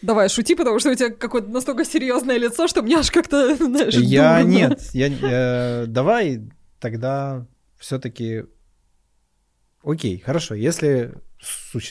[0.02, 3.94] Давай, шути, потому что у тебя какое-то настолько серьезное лицо, что мне аж как-то, знаешь,
[3.96, 4.50] Я дурно.
[4.52, 6.42] нет, я, э, давай
[6.80, 7.46] тогда
[7.78, 8.44] все-таки.
[9.84, 10.56] Окей, хорошо.
[10.56, 11.14] Если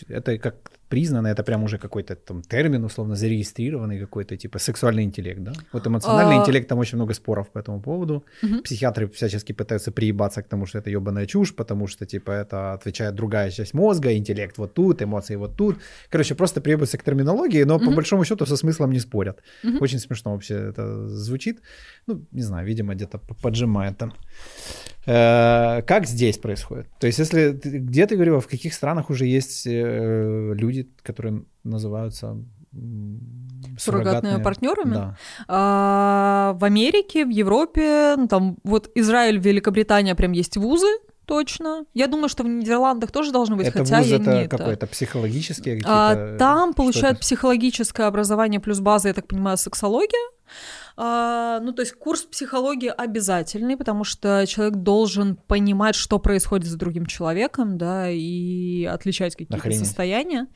[0.08, 5.42] это как признано, это прям уже какой-то там термин, условно зарегистрированный какой-то, типа сексуальный интеллект,
[5.42, 5.52] да?
[5.72, 6.40] Вот эмоциональный А.
[6.40, 8.24] интеллект, там очень много споров по этому поводу.
[8.42, 8.62] Мгм.
[8.62, 13.14] Психиатры всячески пытаются приебаться к тому, что это ебаная чушь, потому что, типа, это отвечает
[13.14, 15.76] другая часть мозга, интеллект вот тут, эмоции вот тут.
[16.10, 17.94] Короче, просто приебаются к терминологии, но по Мгм.
[17.96, 19.42] большому счету со смыслом не спорят.
[19.64, 19.82] Мгм.
[19.82, 21.60] Очень смешно вообще это звучит.
[22.06, 24.12] Ну, не знаю, видимо, где-то поджимает там.
[25.06, 26.88] Э, Как здесь происходит?
[26.98, 32.36] То есть, если где ты говорила, в каких странах уже есть э, люди, которые называются
[33.78, 34.94] Суррогатными партнерами?
[34.94, 35.16] Да.
[35.48, 40.88] А, в Америке, в Европе, ну, там вот Израиль, Великобритания прям есть вузы,
[41.26, 41.84] точно.
[41.94, 44.56] Я думаю, что в Нидерландах тоже должны быть, это хотя вуз я это не это.
[44.56, 50.30] какое-то психологические А, там получают психологическое образование плюс база, я так понимаю, сексология.
[50.98, 56.74] А, ну, то есть курс психологии обязательный, потому что человек должен понимать, что происходит с
[56.74, 60.46] другим человеком, да, и отличать какие-то состояния.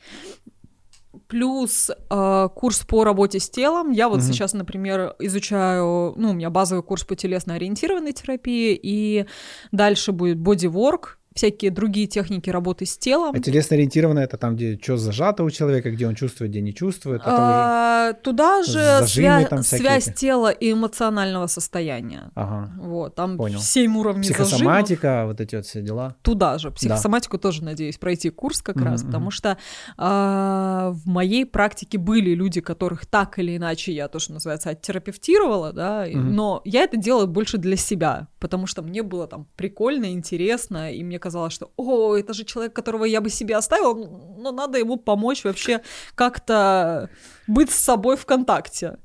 [1.27, 3.91] Плюс э, курс по работе с телом.
[3.91, 4.27] Я вот Мгм.
[4.27, 9.25] сейчас, например, изучаю, ну, у меня базовый курс по телесно-ориентированной терапии, и
[9.71, 13.33] дальше будет бодиворк, всякие другие техники работы с телом.
[13.35, 17.21] А телесно-ориентированно это там, где что зажато у человека, где он чувствует, где не чувствует.
[17.21, 20.15] Это А, Туда же зажимы свя- там связь эти.
[20.17, 22.31] тела и эмоционального состояния.
[22.35, 22.71] Ага.
[22.77, 23.59] Вот, там Понял.
[23.59, 24.47] семь уровней зажимов.
[24.49, 26.15] Психосоматика, вот эти вот все дела.
[26.21, 26.71] Туда же.
[26.71, 29.57] Психосоматику тоже надеюсь пройти курс как Мгм, раз, потому что
[29.97, 35.71] а, в моей практике были люди, которых так или иначе я то, что называется, оттерапевтировала,
[35.73, 36.33] да, Мгм.
[36.35, 41.03] но я это делала больше для себя, потому что мне было там прикольно, интересно, и
[41.03, 44.97] мне казалось, что, о, это же человек, которого я бы себе оставила, но надо ему
[44.97, 45.81] помочь вообще
[46.15, 47.09] как-то
[47.47, 48.97] быть с собой в контакте.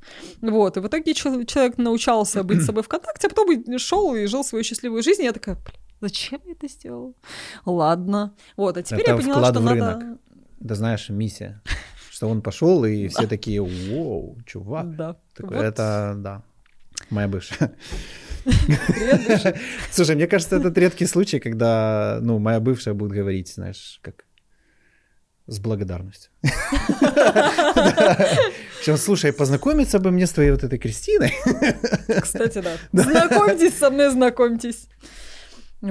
[0.42, 4.14] Вот, и в итоге чел- человек научался быть с собой в контакте, а потом шел
[4.14, 7.12] и жил свою счастливую жизнь, и я такая, «Блин, Зачем я это сделала?
[7.64, 8.34] Ладно.
[8.56, 10.18] Вот, а теперь Это я поняла, что надо...
[10.60, 11.62] Да знаешь, миссия.
[12.10, 14.96] Что он пошел, и все такие, вау, чувак.
[14.96, 15.16] Да.
[15.34, 15.56] Так Вот.
[15.56, 16.42] Это, да,
[17.10, 17.76] моя бывшая.
[19.90, 24.24] Слушай, мне кажется, это редкий случай, когда, ну, моя бывшая будет говорить, знаешь, как
[25.46, 26.30] с благодарностью.
[28.80, 31.32] Сейчас, слушай, познакомиться бы мне с твоей вот этой Кристиной.
[32.20, 32.72] Кстати, да.
[32.92, 34.88] Знакомьтесь со мной, знакомьтесь.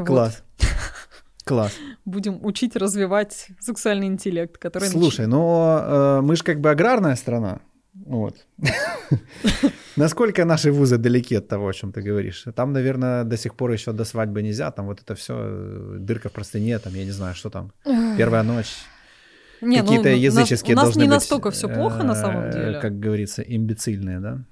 [0.06, 0.44] Класс.
[1.46, 1.74] Класс.
[2.06, 4.90] Будем учить развивать сексуальный интеллект, который...
[4.90, 7.62] Слушай, но э, мы же как бы аграрная страна.
[8.06, 8.36] Вот.
[9.96, 12.46] Насколько наши вузы далеки от того, о чем ты говоришь?
[12.56, 14.72] Там, наверное, до сих пор еще до свадьбы нельзя.
[14.72, 15.34] Там вот это все,
[15.98, 17.72] дырка в простыне, там, я не знаю, что там.
[18.18, 18.76] Первая ночь.
[19.62, 22.44] Не, ну, Какие-то у нас- языческие У нас не быть, настолько все плохо на самом
[22.46, 22.80] э, деле.
[22.80, 24.44] Как говорится, имбецильные, да,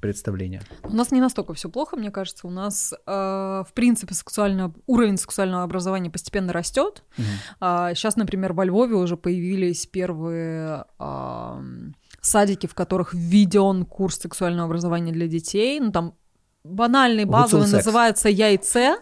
[0.00, 0.60] представления.
[0.82, 2.46] У нас не настолько все плохо, мне кажется.
[2.46, 4.74] У нас, э, в принципе, сексуально...
[4.86, 7.04] уровень сексуального образования постепенно растет.
[7.16, 7.94] Мгм.
[7.94, 15.12] Сейчас, например, во Львове уже появились первые ам, садики, в которых введен курс сексуального образования
[15.12, 15.80] для детей.
[15.80, 16.14] Ну, там
[16.62, 17.84] банальный, базовый, секс.
[17.86, 18.96] называется яйце.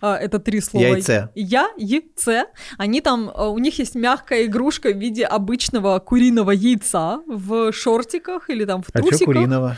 [0.00, 0.84] А, Это три слова.
[0.84, 1.28] Яйце.
[1.36, 2.46] Я, яйце.
[2.76, 8.50] Они там, а, у них есть мягкая игрушка в виде обычного куриного яйца в шортиках
[8.50, 9.26] или там в А что трусиках.
[9.26, 9.76] куриного?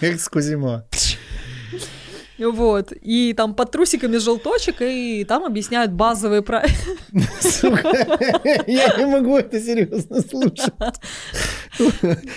[0.00, 0.86] Экскузимо.
[2.50, 2.92] Вот.
[2.92, 6.74] И там под трусиками желточек, и там объясняют базовые правила.
[7.40, 7.88] Сука,
[8.66, 10.72] я не могу это серьезно слушать.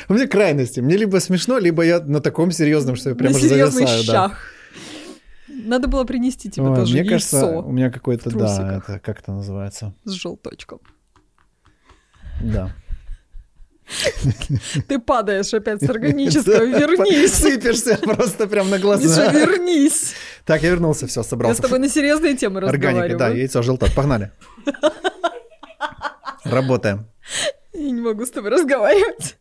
[0.10, 0.80] У меня крайности.
[0.80, 4.04] Мне либо смешно, либо я на таком серьезном, что я аж серьезных зависаю.
[4.04, 4.52] щах.
[5.48, 9.32] Надо было принести тебе Ой, тоже Мне кажется, у меня какой-то, да, это как это
[9.32, 9.94] называется?
[10.04, 10.80] с желточком.
[12.42, 12.76] Да.
[14.88, 17.34] Ты падаешь опять с органического, вернись.
[17.34, 19.32] Сыпешься просто прям на глаза.
[19.32, 20.14] вернись.
[20.46, 21.62] Так, я вернулся, все, Я с собрался.
[21.62, 23.38] тобой на серьезные темы Органика, да, разговариваю.
[23.40, 23.94] яйцо желток.
[23.96, 24.32] Погнали.
[26.44, 27.06] Работаем.
[27.74, 29.38] Я не могу с тобой разговаривать.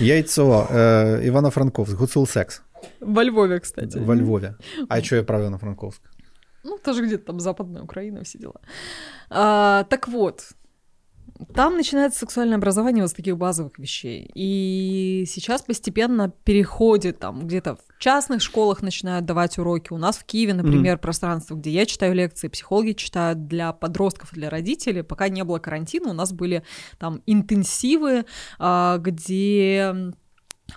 [0.00, 2.62] Яйцо, э, Ивано-Франковск, гуцул секс
[3.00, 3.96] Во Львове, кстати.
[3.98, 4.56] во Львове.
[4.88, 6.00] А что я про Ивано-Франковск?
[6.64, 8.60] Ну, тоже где-то там западная Украина, все дела.
[9.30, 10.42] А, так вот,
[11.54, 14.30] там начинается сексуальное образование вот с таких базовых вещей.
[14.34, 19.92] И сейчас постепенно переходит там где-то в частных школах начинают давать уроки.
[19.92, 24.36] У нас в Киеве, например, пространство, где я читаю лекции, психологи читают для подростков и
[24.36, 25.02] для родителей.
[25.02, 26.64] Пока не было карантина, у нас были
[26.98, 28.24] там интенсивы,
[28.58, 30.12] а, где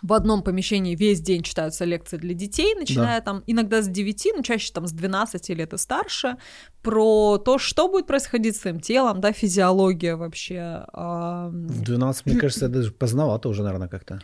[0.02, 4.42] в одном помещении весь день читаются лекции для детей, начиная там иногда с 9, но
[4.42, 6.38] чаще там с 12 лет и старше,
[6.82, 10.86] про то, что будет происходить с твоим телом, да, физиология вообще.
[10.94, 14.22] а, В 12, мне кажется, даже поздновато уже, наверное, как-то.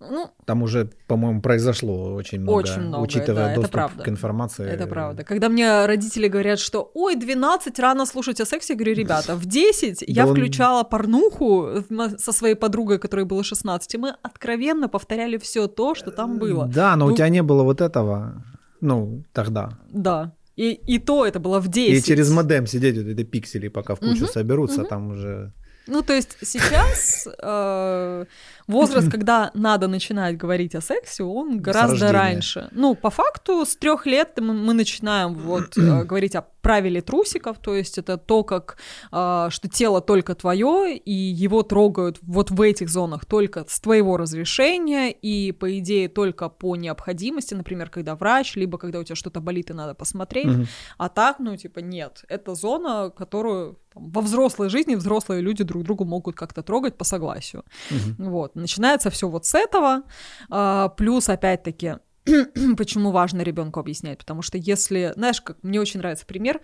[0.00, 4.02] Ну, Там уже, по-моему, произошло очень много, Очень много, учитывая да, это доступ правда.
[4.04, 4.66] к информации.
[4.68, 5.24] это правда.
[5.24, 9.44] Когда мне родители говорят, что ой, 12, рано слушать о сексе, я говорю, ребята, в
[9.46, 11.82] 10 я включала порнуху
[12.18, 16.66] со своей подругой, которой было 16, и мы откровенно повторяли все то, что там было.
[16.66, 18.44] Да, но Ну- у тебя не было вот этого,
[18.80, 19.70] ну, тогда.
[19.90, 20.32] Да.
[20.56, 22.04] И, и то это было в 10.
[22.04, 25.52] И через модем сидеть вот эти пиксели, пока в кучу соберутся, там уже...
[25.86, 28.24] Ну, то есть сейчас э,
[28.68, 32.68] возраст, когда надо начинать говорить о сексе, он гораздо раньше.
[32.72, 37.74] Ну, по факту, с трех лет мы, начинаем вот э, говорить о правиле трусиков, то
[37.74, 38.76] есть это то, как
[39.10, 44.16] э, что тело только твое, и его трогают вот в этих зонах только с твоего
[44.16, 49.40] разрешения, и, по идее, только по необходимости, например, когда врач, либо когда у тебя что-то
[49.40, 52.24] болит и надо посмотреть, а так, ну, типа, нет.
[52.28, 57.04] Это зона, которую там, во взрослой жизни взрослые люди друг другу могут как-то трогать по
[57.04, 57.64] согласию.
[57.90, 58.30] Мгм.
[58.30, 58.54] Вот.
[58.58, 60.02] Начинается все вот с этого.
[60.50, 61.96] А, плюс, опять-таки,
[62.76, 64.18] почему важно ребенку объяснять?
[64.18, 66.60] Потому что если, знаешь, как мне очень нравится пример,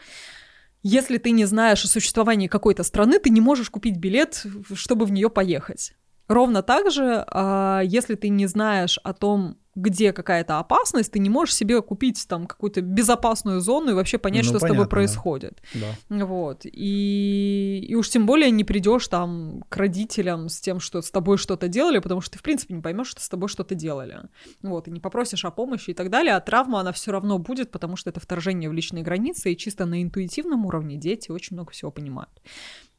[0.82, 5.12] если ты не знаешь о существовании какой-то страны, ты не можешь купить билет, чтобы в
[5.12, 5.94] нее поехать.
[6.28, 11.30] Ровно так же, а, если ты не знаешь о том, где какая-то опасность, ты не
[11.30, 14.84] можешь себе купить там какую-то безопасную зону и вообще понять, Ну, что с понятно, тобой
[14.86, 14.90] да.
[14.90, 15.62] происходит.
[15.74, 16.24] Да.
[16.24, 16.60] Вот.
[16.64, 21.38] И, и уж тем более не придешь там к родителям с тем, что с тобой
[21.38, 24.20] что-то делали, потому что ты, в принципе, не поймешь, что с тобой что-то делали.
[24.62, 24.88] Вот.
[24.88, 26.34] И не попросишь о помощи и так далее.
[26.34, 29.86] А травма, она все равно будет, потому что это вторжение в личные границы, и чисто
[29.86, 32.30] на интуитивном уровне дети очень много всего понимают.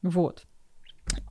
[0.02, 0.44] Вот.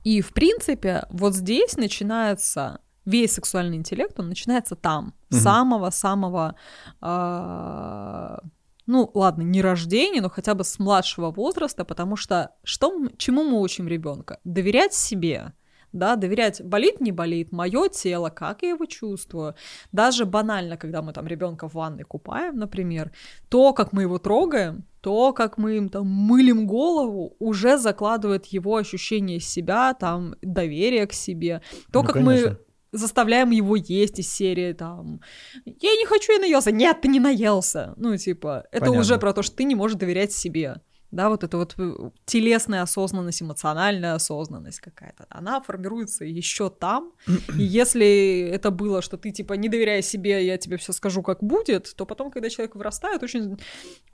[0.04, 5.40] И, в принципе, вот здесь начинается весь сексуальный интеллект, он начинается там, Мгм.
[5.40, 6.54] самого-самого,
[7.00, 8.40] а,
[8.86, 13.60] ну, ладно, не рождения, но хотя бы с младшего возраста, потому что что, чему мы
[13.60, 14.38] учим ребенка?
[14.44, 15.52] Доверять себе,
[15.92, 19.54] да, доверять, болит, не болит, мое тело, как я его чувствую.
[19.92, 23.10] Даже банально, когда мы там ребенка в ванной купаем, например,
[23.48, 28.76] то, как мы его трогаем, то, как мы им там мылим голову, уже закладывает его
[28.76, 31.62] ощущение себя, там, доверие к себе.
[31.92, 32.50] То, Ну, как конечно.
[32.50, 32.58] мы
[32.92, 35.20] заставляем его есть из серии там
[35.64, 36.72] «Я не хочу, я наелся».
[36.72, 37.94] Нет, ты не наелся.
[37.96, 39.00] Ну, типа, это Понятно.
[39.00, 40.80] уже про то, что ты не можешь доверять себе.
[41.10, 47.12] Да, вот эта вот э, телесная осознанность, эмоциональная осознанность какая-то, она формируется еще там.
[47.56, 51.42] И если это было, что ты типа не доверяя себе, я тебе все скажу, как
[51.42, 53.58] будет, то потом, когда человек вырастает, очень,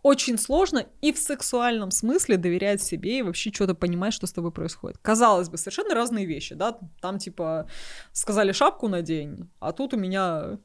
[0.02, 4.52] очень сложно и в сексуальном смысле доверять себе и вообще что-то понимать, что с тобой
[4.52, 4.98] происходит.
[4.98, 7.66] Казалось бы, совершенно разные вещи, да, там типа
[8.12, 10.58] сказали шапку надень, а тут у меня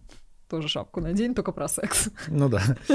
[0.49, 2.09] тоже шапку надень, только про секс.
[2.27, 2.61] Ну да.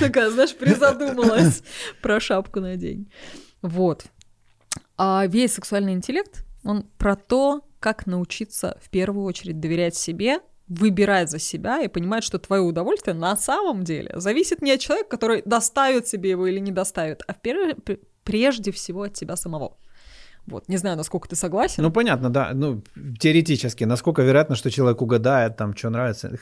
[0.00, 1.62] Такая, знаешь, призадумалась
[2.02, 3.10] про шапку надень.
[3.62, 4.04] Вот.
[4.96, 11.30] А весь сексуальный интеллект, он про то, как научиться в первую очередь доверять себе, выбирать
[11.30, 15.42] за себя и понимать, что твое удовольствие на самом деле зависит не от человека, который
[15.44, 17.34] доставит себе его или не доставит, а
[18.24, 19.76] прежде всего от тебя самого.
[20.46, 21.82] Вот, не знаю, насколько ты согласен.
[21.82, 22.50] Ну, понятно, да.
[22.54, 22.82] Ну,
[23.18, 26.38] теоретически, насколько вероятно, что человек угадает, там, что нравится.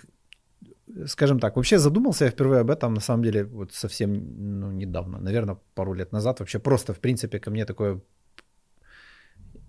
[1.07, 5.19] Скажем так, вообще задумался я впервые об этом, на самом деле, вот совсем ну, недавно,
[5.19, 6.41] наверное, пару лет назад.
[6.41, 8.01] Вообще просто, в принципе, ко мне такое...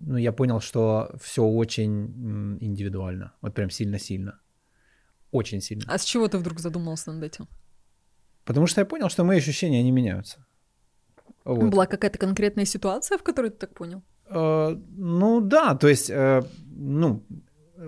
[0.00, 3.32] Ну, я понял, что все очень индивидуально.
[3.42, 4.40] Вот прям сильно-сильно.
[5.30, 5.84] Очень сильно.
[5.86, 7.48] А с чего ты вдруг задумался над этим?
[8.44, 10.44] Потому что я понял, что мои ощущения, они меняются.
[11.44, 11.70] Вот.
[11.70, 14.02] Была какая-то конкретная ситуация, в которой ты так понял?
[14.26, 17.22] Э, Ну да, то есть, э, ну,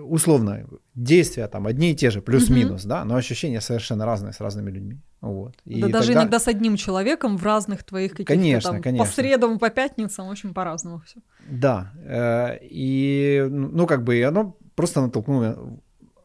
[0.01, 4.71] условно, действия там одни и те же, плюс-минус, да, но ощущения совершенно разные с разными
[4.71, 4.97] людьми.
[5.21, 5.55] Вот.
[5.65, 9.05] И да даже тогда- иногда с одним человеком в разных твоих каких-то Конечно, там конечно.
[9.05, 11.19] по средам, по пятницам очень по-разному все.
[11.49, 11.91] Да.
[12.05, 15.79] э, И, ну, как бы, оно просто натолкнуло,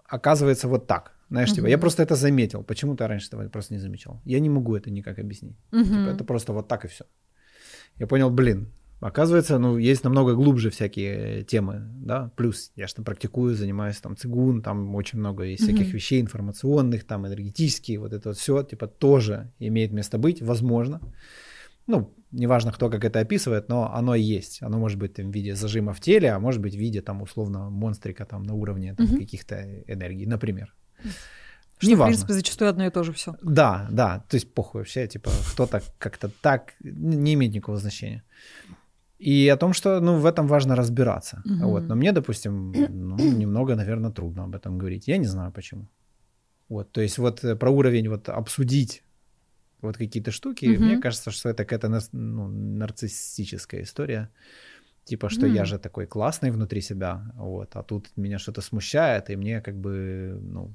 [0.08, 1.12] оказывается, вот так.
[1.30, 2.62] Знаешь, типа, я просто это заметил.
[2.64, 4.20] Почему-то раньше этого просто не замечал.
[4.24, 5.56] Я не могу это никак объяснить.
[5.70, 7.04] Типа, это просто вот так и все.
[8.00, 8.66] Я понял, блин,
[9.00, 14.16] оказывается, ну, есть намного глубже всякие темы, да, плюс я же там практикую, занимаюсь там
[14.16, 15.92] цигун, там очень много есть всяких Мгм.
[15.92, 21.00] вещей информационных, там энергетические, вот это вот все, типа, тоже имеет место быть, возможно.
[21.86, 24.62] Ну, неважно, кто как это описывает, но оно есть.
[24.62, 27.22] Оно может быть там, в виде зажима в теле, а может быть в виде, там,
[27.22, 29.16] условно, монстрика там на уровне там, Мгм.
[29.18, 29.54] каких-то
[29.86, 30.74] энергий, например.
[31.78, 32.12] Что, в Неважно.
[32.12, 33.36] принципе, зачастую одно и то же все.
[33.40, 38.24] Да, да, то есть похуй вообще, типа, кто-то как-то так, не имеет никакого значения.
[39.18, 41.42] И о том, что, ну, в этом важно разбираться.
[41.44, 41.66] Мгм.
[41.68, 41.88] Вот.
[41.88, 45.08] Но мне, допустим, ну, немного, наверное, трудно об этом говорить.
[45.08, 45.88] Я не знаю почему.
[46.68, 49.02] Вот, то есть вот э, про уровень вот обсудить
[49.80, 50.84] вот какие-то штуки, Мгм.
[50.84, 54.28] мне кажется, что это какая-то ну, нарциссическая история.
[55.04, 55.66] Типа, что я М.
[55.66, 60.38] же такой классный внутри себя, вот, а тут меня что-то смущает, и мне как бы,
[60.42, 60.74] ну,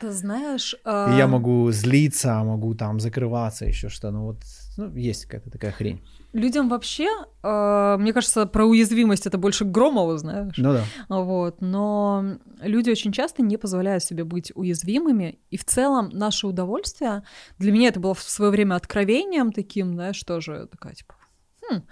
[0.00, 0.74] Ты знаешь...
[0.74, 4.10] и а, я могу злиться, могу там закрываться, еще что.
[4.10, 4.42] Ну вот,
[4.76, 6.00] ну, есть какая-то такая хрень.
[6.32, 7.08] Людям вообще,
[7.42, 10.56] а, мне кажется, про уязвимость это больше к Громову, знаешь.
[10.58, 10.84] Ну да.
[11.08, 17.22] Вот, но люди очень часто не позволяют себе быть уязвимыми, и в целом наше удовольствие,
[17.58, 21.14] для меня это было в свое время откровением таким, знаешь, тоже такая, типа,
[21.62, 21.82] хм,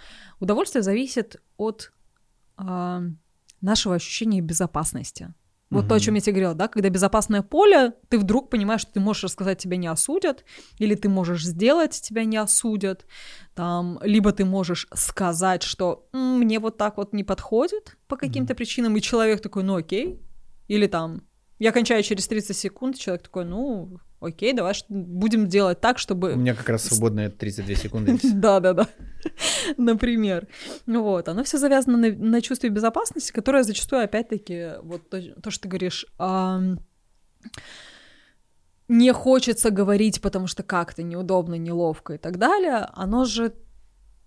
[0.40, 1.92] удовольствие зависит от
[2.57, 3.03] а,
[3.61, 5.35] нашего ощущения безопасности.
[5.70, 8.92] Вот то, о чем я тебе говорила, да, когда безопасное поле, ты вдруг понимаешь, что
[8.92, 10.44] ты можешь рассказать, тебя не осудят,
[10.79, 13.05] или ты можешь сделать, тебя не осудят,
[13.55, 18.55] там, либо ты можешь сказать, что «М, мне вот так вот не подходит по каким-то
[18.55, 20.22] причинам, и человек такой, ну окей,
[20.68, 21.22] или там,
[21.59, 26.35] я кончаю через 30 секунд, человек такой, ну окей, давай будем делать так, У чтобы...
[26.37, 28.19] меня как раз свободные 32 секунды.
[28.35, 28.88] Да-да-да,
[29.77, 30.48] например.
[30.87, 35.62] Вот, оно все завязано на, на чувстве безопасности, которое зачастую, опять-таки, вот то, то, что
[35.62, 36.81] ты говоришь, ам,
[38.88, 43.52] не хочется говорить, потому что как-то неудобно, неловко и так далее, оно же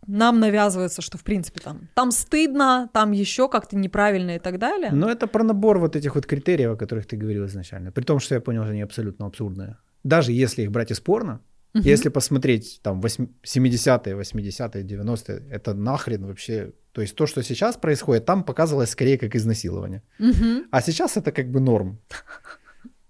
[0.09, 4.91] нам навязывается, что в принципе там, там стыдно, там еще как-то неправильно и так далее.
[4.91, 7.91] Но это про набор вот этих вот критериев, о которых ты говорил изначально.
[7.91, 9.77] При том, что я понял, что они абсолютно абсурдные.
[10.03, 11.41] Даже если их брать из порно,
[11.75, 11.83] Угу.
[11.83, 16.73] Если посмотреть там 70-е, 80-е, 90-е, это нахрен вообще...
[16.93, 20.01] То есть то, что сейчас происходит, там показывалось скорее как изнасилование.
[20.19, 20.65] Угу.
[20.71, 21.99] А сейчас это как бы норм.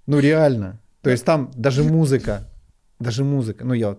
[0.06, 0.82] Ну реально.
[1.02, 2.50] То есть там даже музыка,
[3.00, 3.98] даже музыка, ну я,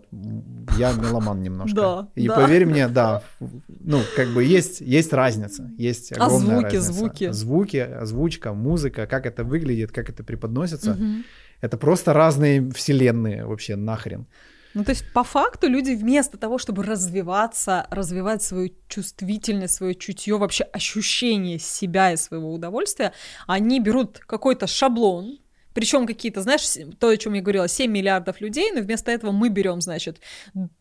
[0.78, 1.74] я меломан немножко.
[1.74, 2.34] Да, и да.
[2.34, 3.22] поверь мне, да,
[3.68, 6.92] ну как бы есть, есть разница, есть а огромная звуки, разница.
[6.92, 7.30] звуки?
[7.32, 10.92] Звуки, озвучка, музыка, как это выглядит, как это преподносится.
[10.92, 11.24] Угу.
[11.62, 14.26] Это просто разные вселенные вообще нахрен.
[14.72, 20.36] Ну, то есть, по факту люди вместо того, чтобы развиваться, развивать свою чувствительность, свое чутье,
[20.38, 23.12] вообще ощущение себя и своего удовольствия,
[23.48, 25.38] они берут какой-то шаблон,
[25.74, 26.62] причем какие-то, знаешь,
[26.98, 30.20] то, о чем я говорила, 7 миллиардов людей, но вместо этого мы берем, значит,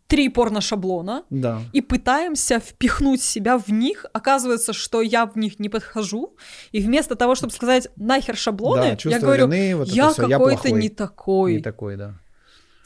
[0.08, 1.62] три порно-шаблона да.
[1.72, 4.06] и пытаемся впихнуть себя в них.
[4.14, 6.36] Оказывается, что я в них не подхожу.
[6.72, 10.90] И вместо того, чтобы сказать нахер шаблоны, да, я говорю, вины, вот я какой-то не
[10.90, 11.56] такой.
[11.56, 12.16] Не такой, да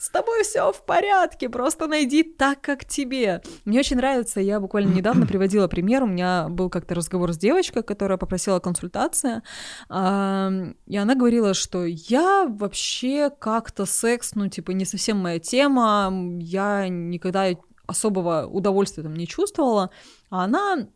[0.04, 3.40] с тобой все в порядке, просто найди так, как тебе.
[3.64, 7.82] Мне очень нравится, я буквально недавно приводила пример, у меня был как-то разговор с девочкой,
[7.82, 9.42] которая попросила консультация,
[9.88, 16.86] и она говорила, что я вообще как-то секс, ну, типа, не совсем моя тема, я
[16.88, 17.46] никогда
[17.86, 19.88] особого удовольствия там не чувствовала,
[20.28, 20.88] а она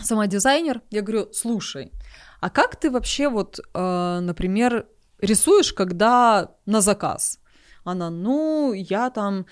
[0.00, 1.92] сама дизайнер, я говорю, слушай,
[2.40, 4.86] а как ты вообще вот, э, например,
[5.20, 7.38] рисуешь, когда на заказ?
[7.86, 9.46] Она, ну, я там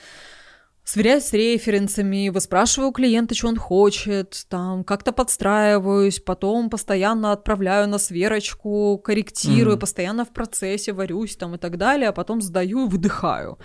[0.85, 7.99] сверяюсь с референсами, выспрашиваю клиента, что он хочет, там как-то подстраиваюсь, потом постоянно отправляю на
[7.99, 9.81] сверочку, корректирую, mm.
[9.81, 13.59] постоянно в процессе варюсь там и так далее, а потом сдаю и выдыхаю.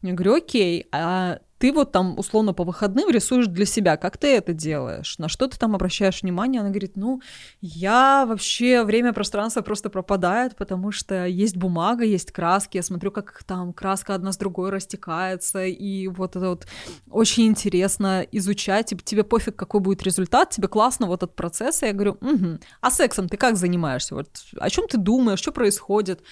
[0.00, 4.36] Я говорю, окей, а ты вот там условно по выходным рисуешь для себя, как ты
[4.36, 7.22] это делаешь, на что ты там обращаешь внимание, она говорит, ну,
[7.60, 13.44] я вообще, время, пространство просто пропадает, потому что есть бумага, есть краски, я смотрю, как
[13.46, 16.66] там краска одна с другой растекается, и вот это вот
[17.08, 21.86] очень интересно изучать, и тебе пофиг, какой будет результат, тебе классно вот этот процесс, и
[21.86, 22.58] я говорю, угу.
[22.80, 26.24] а сексом ты как занимаешься, вот о чем ты думаешь, что происходит?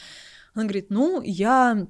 [0.54, 1.86] Она говорит, ну, я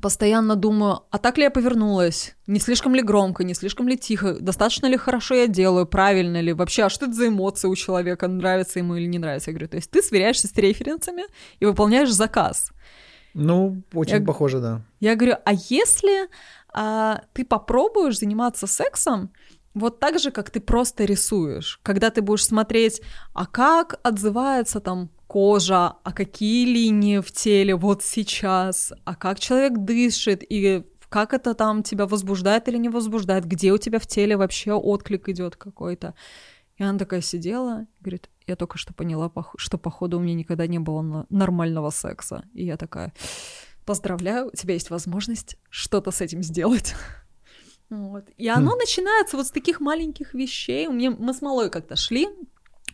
[0.00, 2.36] постоянно думаю, а так ли я повернулась?
[2.46, 4.34] Не слишком ли громко, не слишком ли тихо?
[4.40, 5.86] Достаточно ли хорошо я делаю?
[5.86, 6.52] Правильно ли?
[6.52, 8.28] Вообще, а что это за эмоции у человека?
[8.28, 9.50] Нравится ему или не нравится?
[9.50, 11.24] Я говорю, то есть ты сверяешься с референсами
[11.60, 12.72] и выполняешь заказ.
[13.34, 14.82] Ну, очень я, похоже, да.
[14.98, 16.28] Я говорю, а если
[16.72, 19.30] а, ты попробуешь заниматься сексом,
[19.74, 23.02] вот так же, как ты просто рисуешь, когда ты будешь смотреть,
[23.34, 29.78] а как отзывается там кожа, а какие линии в теле вот сейчас, а как человек
[29.78, 34.36] дышит, и как это там тебя возбуждает или не возбуждает, где у тебя в теле
[34.36, 36.14] вообще отклик идет какой-то.
[36.76, 40.78] И она такая сидела, говорит, я только что поняла, что походу у меня никогда не
[40.78, 42.44] было нормального секса.
[42.52, 43.12] И я такая,
[43.86, 46.94] поздравляю, у тебя есть возможность что-то с этим сделать.
[47.88, 48.24] Вот.
[48.36, 48.78] И оно хм.
[48.78, 50.88] начинается вот с таких маленьких вещей.
[50.88, 52.26] У меня, мы с Малой как-то шли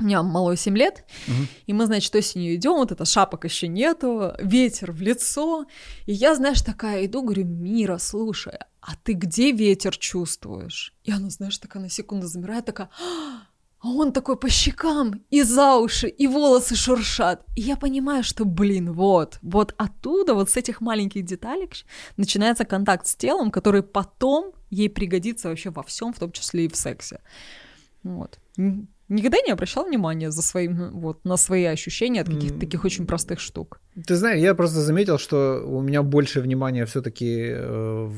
[0.02, 1.46] у меня малой 7 лет, угу.
[1.66, 5.66] и мы, значит, осенью идем, вот это шапок еще нету, ветер в лицо.
[6.06, 10.94] И я, знаешь, такая иду, говорю, Мира, слушай, а ты где ветер чувствуешь?
[11.04, 12.90] И она, знаешь, такая на секунду замирает, такая,
[13.82, 17.44] а он такой по щекам, и за уши, и волосы шуршат.
[17.56, 21.68] И я понимаю, что, блин, вот, вот оттуда, вот с этих маленьких деталей
[22.16, 26.68] начинается контакт с телом, который потом ей пригодится вообще во всем, в том числе и
[26.68, 27.20] в сексе.
[28.04, 28.38] Вот.
[29.08, 33.40] Никогда не обращал внимания за своим, вот, на свои ощущения от каких-то таких очень простых
[33.40, 33.80] штук.
[34.06, 38.10] Ты знаешь, я просто заметил, что у меня больше внимания все-таки, э,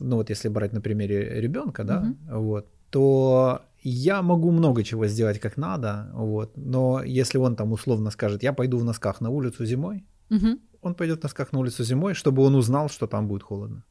[0.00, 2.40] ну вот если брать на примере ребенка, да, угу.
[2.40, 8.10] вот, то я могу много чего сделать как надо, вот, но если он там условно
[8.10, 10.58] скажет, я пойду в носках на улицу зимой, угу.
[10.82, 13.84] он пойдет в носках на улицу зимой, чтобы он узнал, что там будет холодно.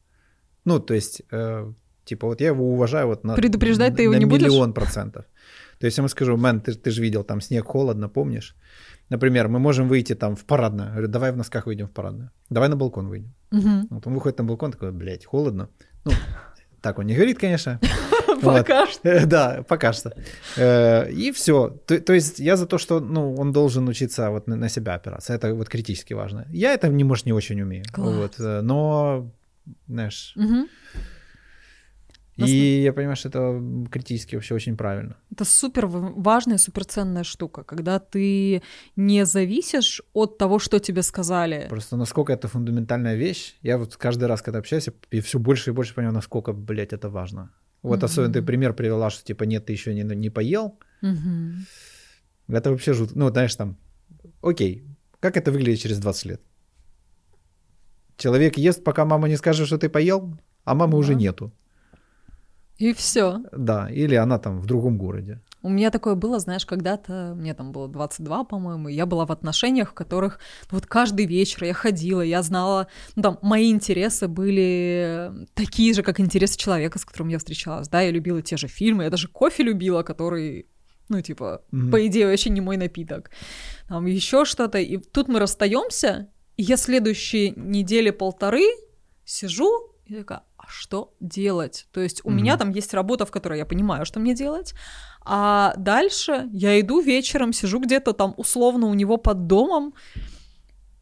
[0.64, 1.72] Ну, то есть, э,
[2.04, 4.74] типа, вот я его уважаю вот на, Предупреждать ты его на не миллион будешь?
[4.74, 5.24] процентов.
[5.78, 8.56] То есть я ему скажу, мэн, ты, ты же видел, там снег, холодно, помнишь?
[9.10, 10.88] Например, мы можем выйти там в парадную.
[10.88, 12.30] Я говорю, давай в носках выйдем в парадную.
[12.50, 13.34] Давай на балкон выйдем.
[13.52, 13.86] Угу.
[13.90, 15.68] Вот он выходит на балкон, такой, блядь, холодно.
[16.04, 16.12] Ну,
[16.82, 17.80] так он не говорит, конечно.
[18.42, 19.20] Пока что.
[19.26, 20.12] Да, пока что.
[20.56, 21.68] Э, и все.
[21.86, 25.34] То есть я за то, что ну, он должен учиться вот на себя опираться.
[25.34, 26.46] Это вот критически важно.
[26.50, 27.84] Я это, может, не очень умею.
[27.96, 28.34] Вот.
[28.38, 29.30] Э, но,
[29.88, 30.34] знаешь...
[32.46, 35.16] И я понимаю, что это критически вообще очень правильно.
[35.32, 38.62] Это супер важная, суперценная штука, когда ты
[38.96, 41.66] не зависишь от того, что тебе сказали.
[41.68, 43.56] Просто насколько это фундаментальная вещь.
[43.62, 47.08] Я вот каждый раз, когда общаюсь, я все больше и больше понимаю, насколько, блядь, это
[47.10, 47.50] важно.
[47.82, 50.78] Вот особенно ты пример привела, что типа нет, ты еще не, не поел.
[51.02, 51.66] Мгм.
[52.48, 53.18] Это вообще жутко.
[53.18, 53.76] Ну, знаешь, там,
[54.42, 54.84] окей,
[55.20, 56.40] как это выглядит через 20 лет?
[58.16, 61.20] Человек ест, пока мама не скажет, что ты поел, а мамы уже Да.
[61.20, 61.52] нету.
[62.78, 63.40] И все.
[63.52, 65.40] Да, или она там в другом городе.
[65.62, 69.90] У меня такое было, знаешь, когда-то, мне там было 22, по-моему, я была в отношениях,
[69.90, 70.38] в которых
[70.70, 76.20] вот каждый вечер я ходила, я знала, ну там, мои интересы были такие же, как
[76.20, 79.64] интересы человека, с которым я встречалась, да, я любила те же фильмы, я даже кофе
[79.64, 80.68] любила, который,
[81.08, 81.90] ну, типа, Мгм.
[81.90, 83.30] по идее, вообще не мой напиток.
[83.88, 88.62] Там еще что-то, и тут мы расстаемся, и я следующие недели полторы
[89.24, 91.86] сижу и такая, а что делать?
[91.92, 92.36] То есть у Мгм.
[92.38, 94.74] меня там есть работа, в которой я понимаю, что мне делать,
[95.24, 99.94] а дальше я иду вечером, сижу где-то там условно у него под домом,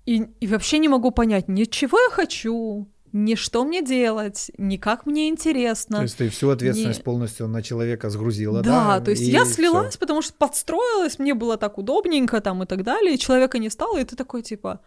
[0.05, 4.77] и, и вообще не могу понять, ни чего я хочу, ни что мне делать, ни
[4.77, 5.97] как мне интересно.
[5.99, 8.99] То есть ты всю ответственность Не- полностью на человека сгрузила, да?
[8.99, 9.55] Да, то есть я всё.
[9.55, 13.71] слилась, потому что подстроилась, мне было так удобненько там и так далее, и человека не
[13.71, 14.81] стало, и ты такой типа,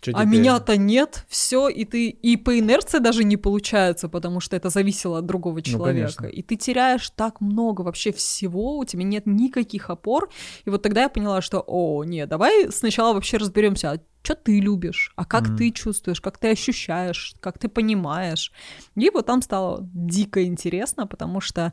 [0.00, 0.40] Чё а теперь?
[0.40, 5.18] меня-то нет, все, и ты и по инерции даже не получается, потому что это зависело
[5.18, 6.22] от другого человека.
[6.22, 6.26] конечно.
[6.26, 10.30] и ты теряешь так много вообще всего, у тебя нет никаких опор.
[10.64, 14.60] И вот тогда я поняла, что, о, нет, давай сначала вообще разберемся, а что ты
[14.60, 15.56] любишь, а как Мгм.
[15.58, 18.52] ты чувствуешь, как ты ощущаешь, как ты понимаешь.
[18.94, 21.72] И вот там стало дико интересно, потому что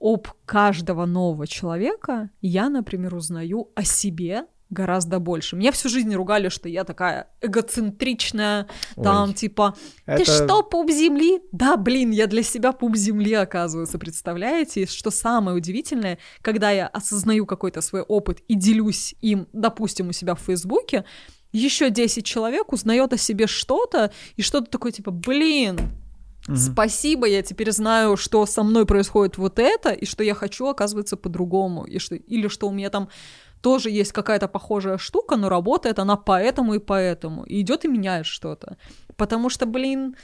[0.00, 5.56] об каждого нового человека я, например, узнаю о себе гораздо больше.
[5.56, 8.66] Меня всю жизнь ругали, что я такая эгоцентричная,
[9.02, 9.74] там Ой, типа
[10.06, 11.40] ты это- что, пуп земли?
[11.52, 14.82] Да, блин, я для себя пуп земли, оказывается, представляете?
[14.82, 20.12] И что самое удивительное, когда я осознаю какой-то свой опыт и делюсь им, допустим, у
[20.12, 21.04] себя в Фейсбуке,
[21.52, 25.78] еще 10 человек узнает о себе что-то, и что-то такое типа, блин,
[26.46, 26.56] Мгм.
[26.56, 31.16] спасибо, я теперь знаю, что со мной происходит вот это, и что я хочу, оказывается,
[31.16, 33.08] по-другому, и что, или что у меня там
[33.60, 38.26] тоже есть какая-то похожая штука, но работает она поэтому и поэтому, и идет и меняет
[38.26, 38.76] что-то.
[39.16, 40.14] Потому что, блин,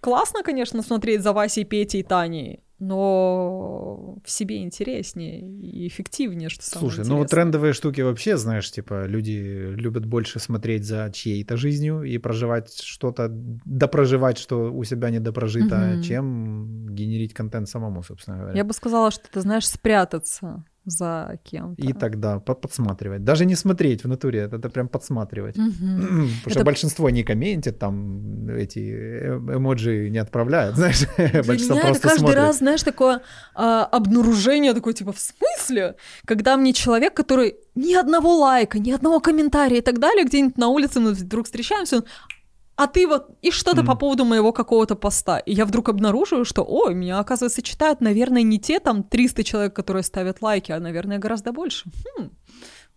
[0.00, 6.64] классно, конечно, смотреть за Васей, Петей и Таней, но в себе интереснее и эффективнее, что
[6.64, 7.42] самое Слушай, ну вот интересное.
[7.44, 9.32] трендовые штуки вообще, знаешь, типа люди
[9.76, 15.76] любят больше смотреть за чьей-то жизнью и проживать что-то, допроживать, что у себя не допрожито,
[15.76, 16.02] Мгм.
[16.02, 18.56] чем генерить контент самому, собственно говоря.
[18.56, 21.82] Я бы сказала, что ты знаешь спрятаться за кем-то.
[21.82, 23.24] И тогда по- подсматривать.
[23.24, 25.56] Даже не смотреть в натуре, это, это прям подсматривать.
[25.56, 25.70] Мгм.
[26.00, 31.74] Потому что Это- большинство не комментит, там эти э- эмоджи не отправляют, знаешь, Для большинство
[31.76, 32.36] меня это просто каждый смотрит.
[32.38, 33.20] раз, знаешь, такое
[33.54, 35.94] а, обнаружение, такое типа, в смысле?
[36.26, 40.68] Когда мне человек, который ни одного лайка, ни одного комментария и так далее, где-нибудь на
[40.68, 42.04] улице мы вдруг встречаемся, он,
[42.82, 43.86] а ты вот, и что-то Мгм.
[43.86, 45.38] по поводу моего какого-то поста.
[45.38, 49.76] И я вдруг обнаруживаю, что, ой, меня, оказывается, читают, наверное, не те там 300 человек,
[49.76, 51.90] которые ставят лайки, а, наверное, гораздо больше.
[52.16, 52.30] Хм,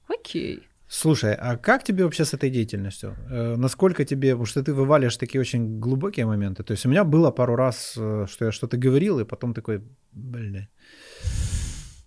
[0.08, 0.60] окей.
[0.88, 3.16] Слушай, а как тебе вообще с этой деятельностью?
[3.32, 6.64] Э, насколько тебе, потому что ты вываливаешь такие очень глубокие моменты.
[6.64, 9.82] То есть у меня было пару раз, э, что я что-то говорил, и потом такой,
[10.14, 10.68] бля.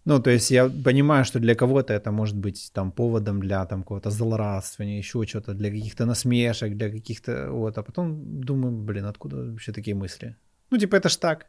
[0.07, 3.83] Ну, то есть я понимаю, что для кого-то это может быть там поводом для там
[3.83, 9.37] какого-то злорадствования, еще что-то, для каких-то насмешек, для каких-то вот, а потом думаю, блин, откуда
[9.37, 10.37] вообще такие мысли?
[10.71, 11.47] Ну, типа, это ж так.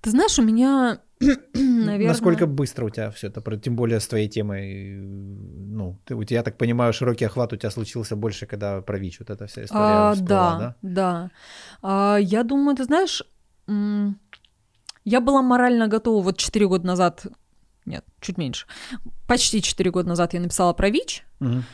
[0.00, 1.00] Ты знаешь, у меня,
[1.54, 2.08] наверное...
[2.08, 6.38] Насколько быстро у тебя все это, тем более с твоей темой, ну, ты, у тебя,
[6.38, 9.62] я так понимаю, широкий охват у тебя случился больше, когда про ВИЧ вот эта вся
[9.62, 11.30] история А, всплыла, да, да.
[11.82, 13.22] А, я думаю, ты знаешь,
[13.68, 14.18] м,
[15.06, 17.26] я была морально готова вот 4 года назад,
[17.86, 18.66] нет, чуть меньше,
[19.26, 21.64] почти 4 года назад я написала про ВИЧ, Мгм.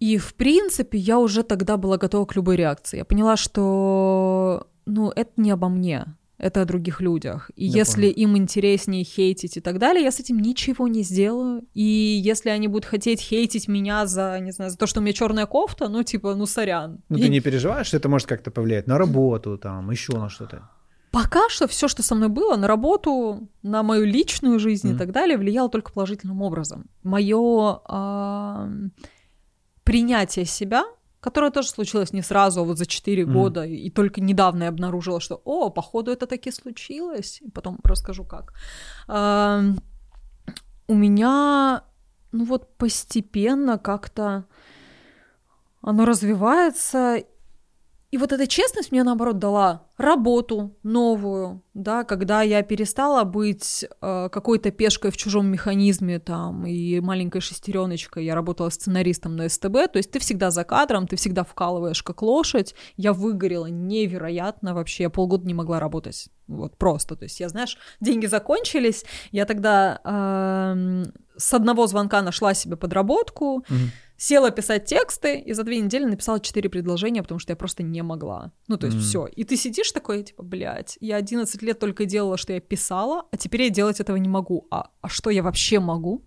[0.00, 2.96] и, в принципе, я уже тогда была готова к любой реакции.
[2.98, 6.06] Я поняла, что, ну, это не обо мне,
[6.38, 7.50] это о других людях.
[7.54, 11.62] И Я если им интереснее хейтить и так далее, я с этим ничего не сделаю.
[11.74, 15.12] И если они будут хотеть хейтить меня за, не знаю, за то, что у меня
[15.12, 16.98] черная кофта, ну, типа, ну, сорян.
[17.08, 20.28] Ну, Я ты не переживаешь, что это может как-то повлиять на работу, там, еще на
[20.28, 20.68] что-то?
[21.12, 24.96] Пока что все, что со мной было, на работу, на мою личную жизнь Мгм.
[24.96, 26.88] и так далее, влияло только положительным образом.
[27.02, 27.80] Мое
[29.84, 30.84] принятие себя,
[31.20, 33.32] которое тоже случилось не сразу, а вот за 4 Мгм.
[33.34, 38.24] года, и только недавно я обнаружила, что, о, походу это таки случилось, и потом расскажу
[38.24, 38.54] как.
[39.06, 39.62] А,
[40.88, 41.84] у меня,
[42.32, 44.46] ну вот постепенно как-то
[45.82, 47.22] оно развивается,
[48.12, 54.28] И вот эта честность мне, наоборот, дала работу новую, да, когда я перестала быть э,
[54.30, 59.96] какой-то пешкой в чужом механизме там и маленькой шестереночкой, я работала сценаристом на СТБ, то
[59.96, 65.10] есть ты всегда за кадром, ты всегда вкалываешь как лошадь, я выгорела невероятно вообще, я
[65.10, 71.04] полгода не могла работать, вот просто, то есть я, знаешь, деньги закончились, я тогда э,
[71.38, 73.88] с одного звонка нашла себе подработку, mm-hmm
[74.22, 78.02] села писать тексты, и за две недели написала четыре предложения, потому что я просто не
[78.02, 78.52] могла.
[78.68, 79.00] Ну, то есть mm.
[79.00, 79.26] все.
[79.26, 83.36] И ты сидишь такой, типа, блядь, я 11 лет только делала, что я писала, а
[83.36, 84.68] теперь я делать этого не могу.
[84.70, 86.24] А, а что я вообще могу?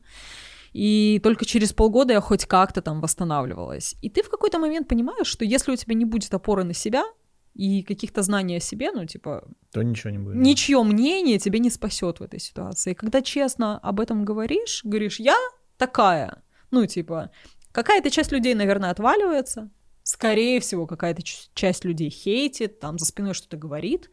[0.73, 3.95] И только через полгода я хоть как-то там восстанавливалась.
[4.01, 7.05] И ты в какой-то момент понимаешь, что если у тебя не будет опоры на себя
[7.53, 9.47] и каких-то знаний о себе, ну, типа...
[9.71, 10.35] То ничего не будет.
[10.35, 12.91] Ничье мнение тебя не спасет в этой ситуации.
[12.91, 15.37] И когда честно об этом говоришь, говоришь, я
[15.77, 17.31] такая, ну, типа,
[17.75, 19.69] Какая-то часть людей, наверное, отваливается.
[20.01, 24.09] Скорее всего, какая-то часть людей хейтит, там за спиной что-то говорит.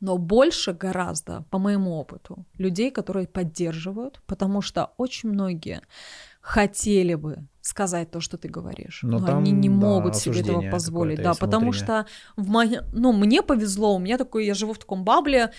[0.00, 5.82] Но больше гораздо, по моему опыту, людей, которые поддерживают, потому что очень многие
[6.40, 10.40] хотели бы сказать то, что ты говоришь, но, но там, они не да, могут себе
[10.40, 12.64] этого позволить, да, потому что в мо...
[12.92, 15.52] ну мне повезло, у меня такой, я живу в таком бабле,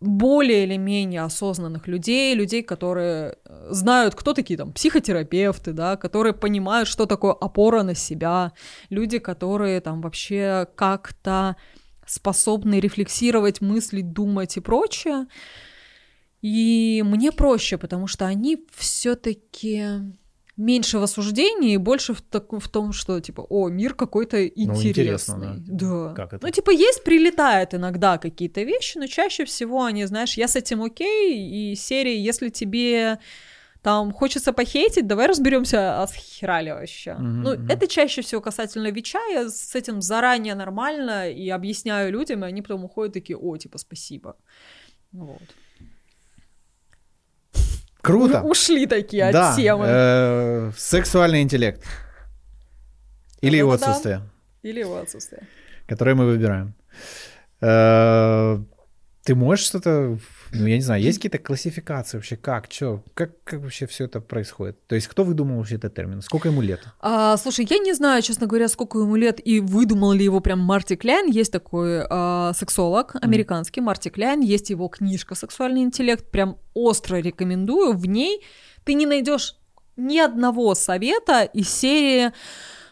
[0.00, 6.34] более или менее осознанных людей, людей, которые э, знают, кто такие там психотерапевты, да, которые
[6.34, 8.52] понимают, что такое опора на себя,
[8.90, 11.56] люди, которые там вообще как-то
[12.06, 15.26] способны рефлексировать, мыслить, думать и прочее.
[16.42, 19.82] И мне проще, потому что они все-таки
[20.58, 24.74] меньше в осуждении и больше в, так, в том, что, типа, о, мир какой-то интересный.
[24.74, 26.08] Ну, интересно, да.
[26.08, 26.14] да.
[26.14, 26.46] Как это?
[26.46, 30.82] Ну, типа, есть, прилетает иногда какие-то вещи, но чаще всего они, знаешь, я с этим
[30.82, 33.18] окей, и серии, если тебе
[33.82, 37.10] там хочется похейтить, давай разберемся, а херали вообще.
[37.10, 42.44] Mm-hmm, ну, это чаще всего касательно Вича, я с этим заранее нормально и объясняю людям,
[42.44, 44.36] и они потом уходят такие, о, типа, спасибо.
[45.12, 45.42] Вот.
[48.00, 48.42] Круто.
[48.42, 49.84] Ушли такие от да, темы.
[49.88, 51.84] Э, сексуальный интеллект.
[53.40, 54.22] Или его отсутствие.
[54.62, 55.42] Или его отсутствие.
[55.86, 56.74] Которое мы выбираем.
[57.60, 58.58] Э,
[59.24, 60.18] ты можешь что-то
[60.52, 64.20] ну, я не знаю, есть какие-то классификации вообще, как, что, как, как вообще все это
[64.20, 64.86] происходит?
[64.86, 66.22] То есть кто выдумал вообще этот термин?
[66.22, 66.80] Сколько ему лет?
[67.00, 70.60] А, слушай, я не знаю, честно говоря, сколько ему лет и выдумал ли его прям
[70.60, 71.30] Марти Кляйн.
[71.30, 73.84] Есть такой а, сексолог американский, mm.
[73.84, 77.96] Марти Кляйн, есть его книжка «Сексуальный интеллект», прям остро рекомендую.
[77.96, 78.42] В ней
[78.84, 79.56] ты не найдешь
[79.96, 82.32] ни одного совета из серии...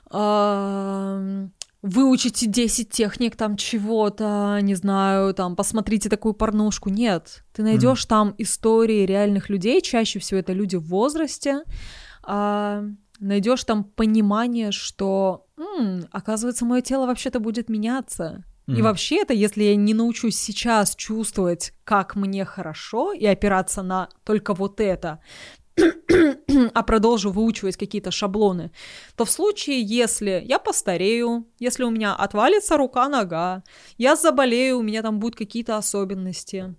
[0.09, 1.49] А,
[1.87, 6.91] выучите 10 техник там чего-то, не знаю, там, посмотрите такую порнушку.
[6.91, 8.09] Нет, ты найдешь mm.
[8.09, 11.63] там истории реальных людей, чаще всего это люди в возрасте,
[12.25, 12.83] а,
[13.21, 18.45] найдешь там понимание, что, м-м, оказывается, мое тело вообще-то будет меняться.
[18.67, 18.79] Mm.
[18.79, 24.09] И вообще это, если я не научусь сейчас чувствовать, как мне хорошо, и опираться на
[24.25, 25.21] только вот это,
[26.75, 28.71] а продолжу выучивать какие-то шаблоны,
[29.17, 33.63] то в случае, если я постарею, если у меня отвалится рука-нога,
[33.99, 36.75] я заболею, у меня там будут какие-то особенности,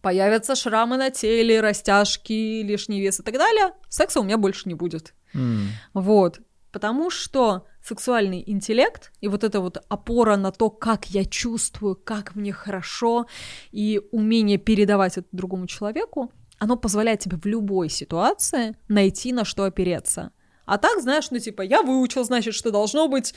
[0.00, 4.74] появятся шрамы на теле, растяжки, лишний вес и так далее, секса у меня больше не
[4.74, 5.14] будет.
[5.34, 5.66] Mm.
[5.94, 6.40] Вот.
[6.72, 12.34] Потому что сексуальный интеллект и вот эта вот опора на то, как я чувствую, как
[12.34, 13.26] мне хорошо,
[13.72, 16.32] и умение передавать это другому человеку,
[16.62, 20.30] оно позволяет тебе в любой ситуации найти на что опереться.
[20.64, 23.34] А так, знаешь, ну типа, я выучил, значит, что должно быть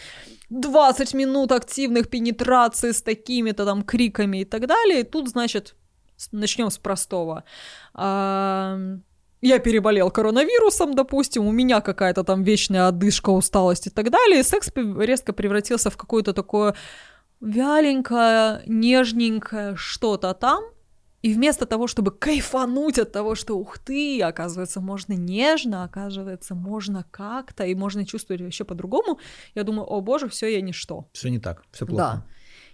[0.52, 5.00] 20 минут активных пенетраций с такими-то там криками и так далее.
[5.00, 5.74] И тут, значит,
[6.32, 7.46] начнем с простого.
[7.96, 8.78] А,
[9.42, 14.42] я переболел коронавирусом, допустим, у меня какая-то там вечная одышка, усталость и так далее.
[14.42, 16.76] И секс резко превратился в какое-то такое
[17.42, 20.64] вяленькое, нежненькое что-то там,
[21.26, 27.04] и вместо того, чтобы кайфануть от того, что ух ты, оказывается, можно нежно, оказывается, можно
[27.10, 29.18] как-то, и можно чувствовать вообще по-другому,
[29.56, 31.10] я думаю, о боже, все я ничто.
[31.14, 32.04] Все не так, все плохо.
[32.04, 32.26] Да.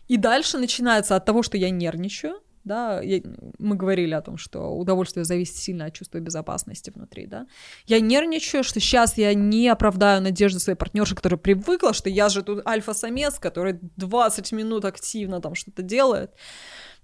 [0.10, 3.22] И дальше начинается от того, что я нервничаю, да, я,
[3.58, 7.47] мы говорили о том, что удовольствие зависит сильно от чувства безопасности внутри, да.
[7.88, 12.43] Я нервничаю, что сейчас я не оправдаю надежды своей партнерши, которая привыкла, что я же
[12.43, 16.32] тут альфа-самец, который 20 минут активно там что-то делает.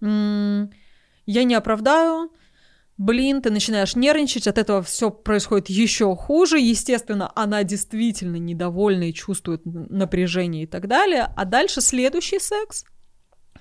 [0.02, 0.72] М-
[1.28, 2.32] я не оправдаю,
[2.98, 6.58] блин, ты начинаешь нервничать, от этого все происходит еще хуже.
[6.58, 11.30] Естественно, она действительно недовольна и чувствует напряжение и так далее.
[11.36, 12.86] А дальше следующий секс,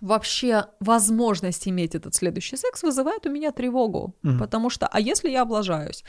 [0.00, 4.16] вообще возможность иметь этот следующий секс вызывает у меня тревогу.
[4.22, 4.38] Mm-hmm.
[4.38, 6.04] Потому что, а если я облажаюсь?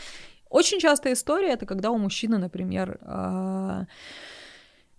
[0.50, 3.86] Очень частая история это когда у мужчины, например, а,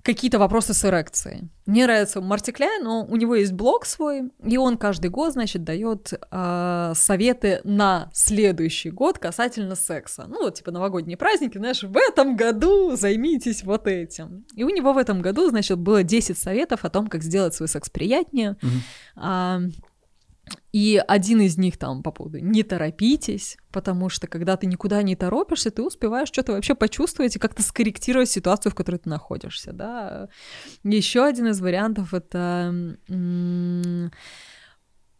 [0.02, 1.48] какие-то вопросы с эрекцией.
[1.66, 5.64] Мне нравится Марти Кляйн, но у него есть блог свой, и он каждый год, значит,
[5.64, 10.24] дает э, советы на следующий год касательно секса.
[10.26, 14.46] Ну, вот, типа, новогодние праздники, знаешь, в этом году займитесь вот этим.
[14.54, 17.68] И у него в этом году, значит, было 10 советов о том, как сделать свой
[17.68, 18.56] секс приятнее.
[19.16, 19.72] Mm-hmm.
[20.72, 25.16] И один из них там по поводу «не торопитесь», потому что когда ты никуда не
[25.16, 30.28] торопишься, ты успеваешь что-то вообще почувствовать и как-то скорректировать ситуацию, в которой ты находишься, да.
[30.84, 32.96] Еще один из вариантов— это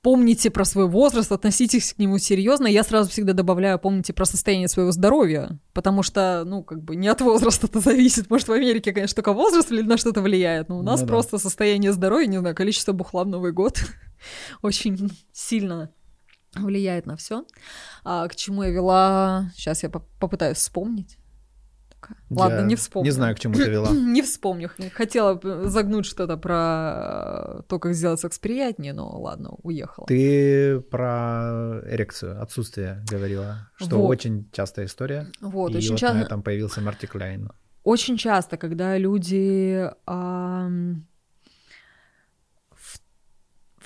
[0.03, 2.67] помните про свой возраст, относитесь к нему серьезно.
[2.67, 7.09] Я сразу всегда добавляю, помните про состояние своего здоровья, потому что, ну, как бы не
[7.09, 8.31] от возраста это зависит.
[8.31, 11.39] Может, в Америке, конечно, только возраст на что-то влияет, но у нас ну, просто да.
[11.39, 13.81] состояние здоровья, не знаю, количество бухла в Новый год
[14.63, 15.91] очень сильно
[16.55, 17.45] влияет на все.
[18.05, 19.51] А, к чему я вела?
[19.55, 21.19] Сейчас я попытаюсь вспомнить.
[22.31, 23.07] Ладно, Я не вспомню.
[23.07, 23.91] Не знаю, к чему ты вела.
[23.93, 24.71] не вспомню.
[24.93, 30.07] Хотела загнуть что-то про то, как сделать секс приятнее, но ладно, уехала.
[30.07, 34.09] Ты про эрекцию, отсутствие говорила, что вот.
[34.09, 35.27] очень частая история.
[35.41, 36.19] Вот, и очень вот часто.
[36.19, 37.51] на этом появился Марти Кляйн.
[37.83, 40.69] Очень часто, когда люди а,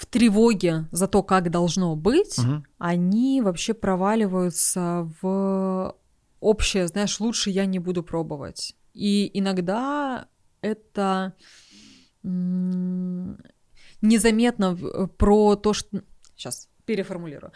[0.03, 2.65] в тревоге за то, как должно быть, угу.
[2.79, 5.97] они вообще проваливаются в
[6.41, 8.75] общее, знаешь, лучше я не буду пробовать.
[8.95, 10.27] И иногда
[10.61, 11.35] это
[14.03, 14.77] незаметно
[15.17, 16.03] про то, что...
[16.37, 17.53] Сейчас переформулирую.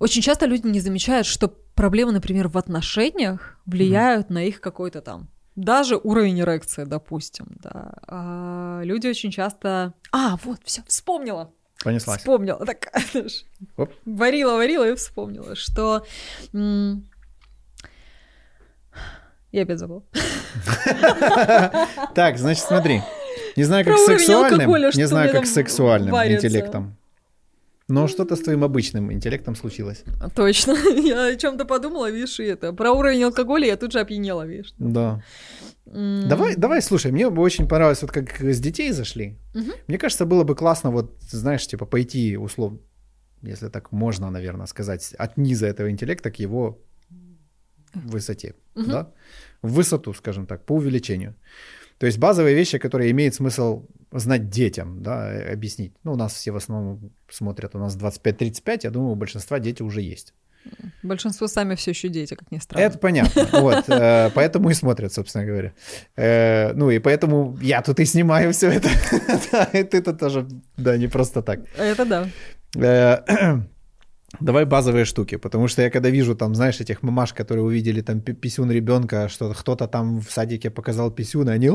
[0.00, 4.32] Очень часто люди не замечают, что проблемы, например, в отношениях влияют mm-hmm.
[4.32, 7.92] на их какой-то там даже уровень эрекции, допустим, да.
[8.06, 9.94] А люди очень часто...
[10.12, 11.52] А, вот, все, вспомнила.
[11.82, 12.18] Понеслась.
[12.18, 12.64] Вспомнила.
[12.64, 12.92] Так,
[14.04, 16.06] варила, варила и вспомнила, что
[19.52, 20.04] я опять забыл.
[22.14, 23.02] Так, значит, смотри.
[23.56, 26.96] Не знаю, как с сексуальным, не знаю, как с сексуальным интеллектом.
[27.88, 30.04] Но что-то с твоим обычным интеллектом случилось.
[30.34, 30.72] Точно.
[31.02, 32.72] Я о чем-то подумала, видишь, и это.
[32.72, 34.72] Про уровень алкоголя я тут же опьянела, видишь.
[34.78, 35.22] Да.
[35.86, 36.28] Mm.
[36.28, 39.36] Давай, давай, слушай, мне бы очень понравилось, вот как с детей зашли.
[39.54, 39.74] Mm-hmm.
[39.88, 42.78] Мне кажется, было бы классно, вот, знаешь, типа пойти, условно,
[43.42, 46.78] если так можно, наверное, сказать, от низа этого интеллекта к его
[47.94, 49.12] высоте, да,
[49.62, 51.34] в высоту, скажем так, по увеличению.
[51.98, 53.86] То есть базовые вещи, которые имеет смысл
[54.18, 55.92] знать детям, да, объяснить.
[56.04, 59.82] Ну, у нас все в основном смотрят, у нас 25-35, я думаю, у большинства дети
[59.82, 60.34] уже есть.
[61.02, 62.84] Большинство сами все еще дети, как ни странно.
[62.84, 63.46] Это понятно.
[63.52, 65.74] Вот, э, поэтому и смотрят, собственно говоря.
[66.16, 68.88] Э, ну и поэтому я тут и снимаю все это.
[69.74, 70.48] И ты тут тоже,
[70.78, 71.60] да, не просто так.
[71.76, 72.28] Это да.
[72.76, 73.58] Э,
[74.40, 78.20] Давай базовые штуки, потому что я когда вижу там, знаешь, этих мамаш, которые увидели там
[78.20, 81.70] писюн ребенка, что кто-то там в садике показал писюн, и они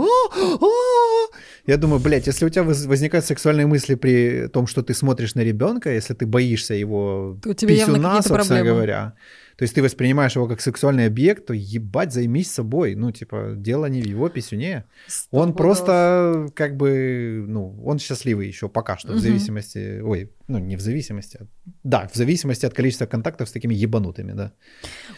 [1.66, 5.42] я думаю, блядь, если у тебя возникают сексуальные мысли при том, что ты смотришь на
[5.42, 8.70] ребенка, если ты боишься его то писюна, собственно проблемы.
[8.70, 9.14] говоря,
[9.60, 12.96] то есть ты воспринимаешь его как сексуальный объект, то ебать, займись собой.
[12.96, 14.86] Ну, типа, дело не в его писюне.
[15.32, 20.76] Он просто как бы, ну, он счастливый еще пока что, в зависимости, ой, ну, не
[20.76, 21.40] в зависимости,
[21.84, 24.52] да, в зависимости от количества контактов с такими ебанутыми, да.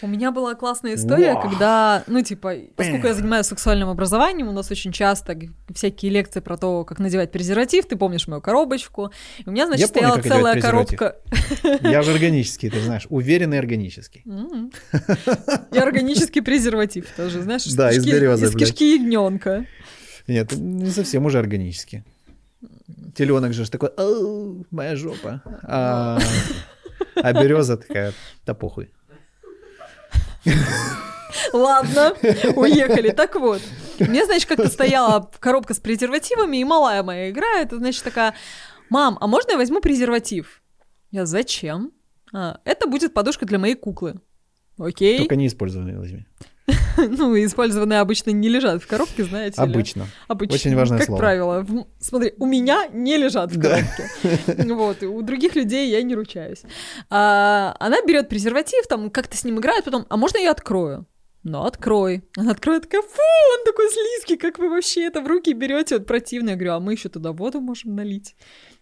[0.02, 1.42] У меня была классная история, Wow.
[1.42, 5.40] когда, ну, типа, поскольку я занимаюсь сексуальным образованием, у нас очень часто
[5.74, 9.12] всякие лекции про то, как надевать презерватив, ты помнишь мою коробочку,
[9.46, 11.16] у меня, значит, я стояла помню, целая коробка.
[11.82, 14.24] Я же органический, ты знаешь, уверенный органический.
[15.72, 19.66] И органический презерватив тоже, знаешь, из кишки ягненка.
[20.28, 22.04] Нет, не совсем уже органический.
[23.16, 23.92] Теленок же такой,
[24.72, 25.42] моя жопа.
[25.64, 26.20] А,
[27.16, 28.14] а береза такая,
[28.46, 28.92] да похуй.
[31.54, 32.14] Ладно,
[32.56, 33.12] уехали.
[33.12, 33.62] Так вот,
[34.00, 38.36] меня, значит, как-то стояла коробка с презервативами, и малая моя играет, и, значит, такая,
[38.90, 40.62] мам, а можно я возьму презерватив?
[41.12, 41.92] Я, зачем?
[42.34, 44.22] А, это будет подушка для моей куклы.
[44.78, 45.20] Окей.
[45.20, 46.26] Только не использованные возьми.
[46.98, 50.04] ну, использованные обычно не лежат в коробке, знаете Обычно.
[50.04, 50.10] Ли?
[50.28, 50.56] Обычно.
[50.56, 51.20] Очень важное как слово.
[51.20, 51.66] Как правило.
[52.00, 54.74] Смотри, у меня не лежат в коробке.
[54.74, 56.64] вот, и у других людей я не ручаюсь.
[57.10, 61.06] А, она берет презерватив, там как-то с ним играет, потом, а можно я открою?
[61.44, 62.24] Ну, открой.
[62.38, 63.22] Она откроет, такая, фу,
[63.58, 66.52] он такой слизкий, как вы вообще это в руки берете, вот противно.
[66.52, 68.36] Я говорю, а мы еще туда воду можем налить.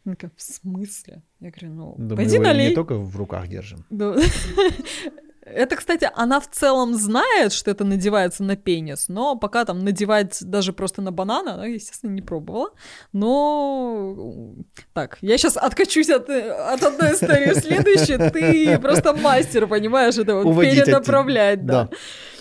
[0.04, 1.24] Она такая, в смысле?
[1.40, 2.70] Я говорю, ну, да пойди мы налей.
[2.70, 3.86] не только в руках держим.
[5.54, 10.38] Это, кстати, она в целом знает, что это надевается на пенис, но пока там надевать
[10.42, 12.72] даже просто на банана, она, естественно, не пробовала.
[13.14, 14.56] Но
[14.94, 20.36] так, я сейчас откачусь от, от одной истории в следующей, ты просто мастер, понимаешь, это
[20.36, 21.90] вот перенаправлять, да.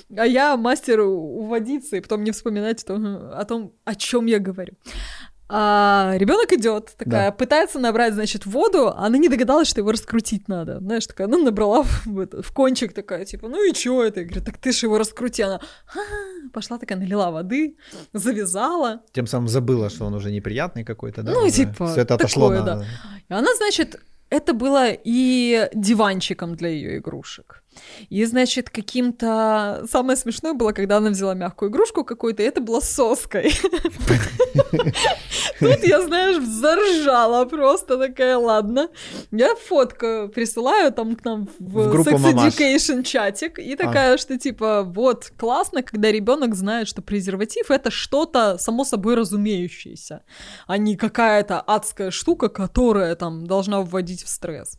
[0.09, 0.23] да.
[0.23, 4.75] а я мастер уводиться и потом не вспоминать о, том, о чем я говорю.
[5.51, 7.33] А ребенок идет, такая, да.
[7.33, 10.79] пытается набрать, значит, воду, а она не догадалась, что его раскрутить надо.
[10.79, 14.21] Знаешь, такая, ну, набрала в, в, в кончик такая, типа, ну и чё это?
[14.21, 15.43] Я говорю, так ты же его раскрути.
[15.43, 15.61] Она
[15.95, 17.77] а, пошла такая, налила воды,
[18.13, 19.01] завязала.
[19.13, 21.33] Тем самым забыла, что он уже неприятный какой-то, да?
[21.33, 22.81] Ну, уже типа, Все это отошло такое, на...
[22.81, 22.87] да.
[23.31, 27.63] И она, значит, это было и диванчиком для ее игрушек.
[28.09, 29.85] И, значит, каким-то...
[29.91, 33.53] Самое смешное было, когда она взяла мягкую игрушку какую-то, и это было соской.
[35.61, 38.89] Тут я, знаешь, заржала просто такая, ладно.
[39.31, 44.19] Я фотку присылаю там к нам в Sex Education чатик, и такая, а.
[44.19, 50.23] что типа, вот, классно, когда ребенок знает, что презерватив— это что-то само собой разумеющееся,
[50.67, 54.79] а не какая-то адская штука, которая там должна вводить в стресс.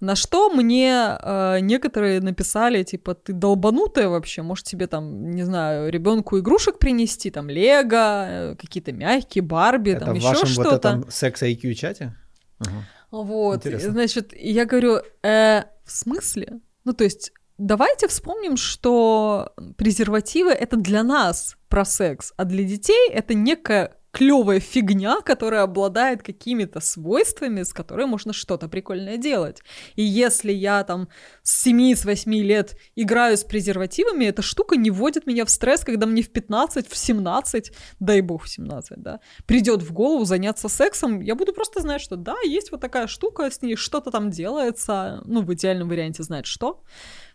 [0.00, 5.92] На что мне э, некоторые написали, типа, ты долбанутая вообще, может тебе там, не знаю,
[5.92, 10.70] ребенку игрушек принести, там, Лего, э, какие-то мягкие, Барби, Это там еще что-то.
[10.70, 12.14] вот этом секс-IQ чате?
[12.60, 13.22] Угу.
[13.22, 13.90] Вот, Интересно.
[13.90, 16.60] значит, я говорю, э, в смысле?
[16.84, 23.10] Ну, то есть, давайте вспомним, что презервативы— это для нас про секс, а для детей
[23.10, 29.62] это некая клевая фигня, которая обладает какими-то свойствами, с которой можно что-то прикольное делать.
[29.94, 31.08] И если я там
[31.42, 36.22] с 7-8 лет играю с презервативами, эта штука не вводит меня в стресс, когда мне
[36.22, 41.34] в 15, в 17, дай бог в 17, да, придет в голову заняться сексом, я
[41.34, 45.42] буду просто знать, что да, есть вот такая штука, с ней что-то там делается, ну,
[45.42, 46.82] в идеальном варианте знать что.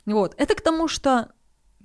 [0.05, 0.35] Вот.
[0.37, 1.29] Это к тому, что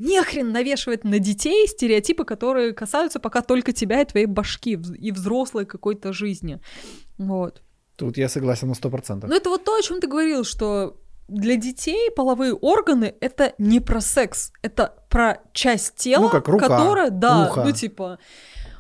[0.01, 5.67] нехрен навешивать на детей стереотипы, которые касаются пока только тебя и твоей башки и взрослой
[5.67, 6.59] какой-то жизни.
[7.19, 7.63] Вот.
[7.97, 9.31] Тут я согласен на сто процентов.
[9.31, 10.97] Ну это вот то, о чем ты говорил, что
[11.29, 16.69] для детей половые органы это не про секс, это про часть тела, ну, как рука,
[16.69, 17.65] которая, да, ухо.
[17.65, 18.19] ну типа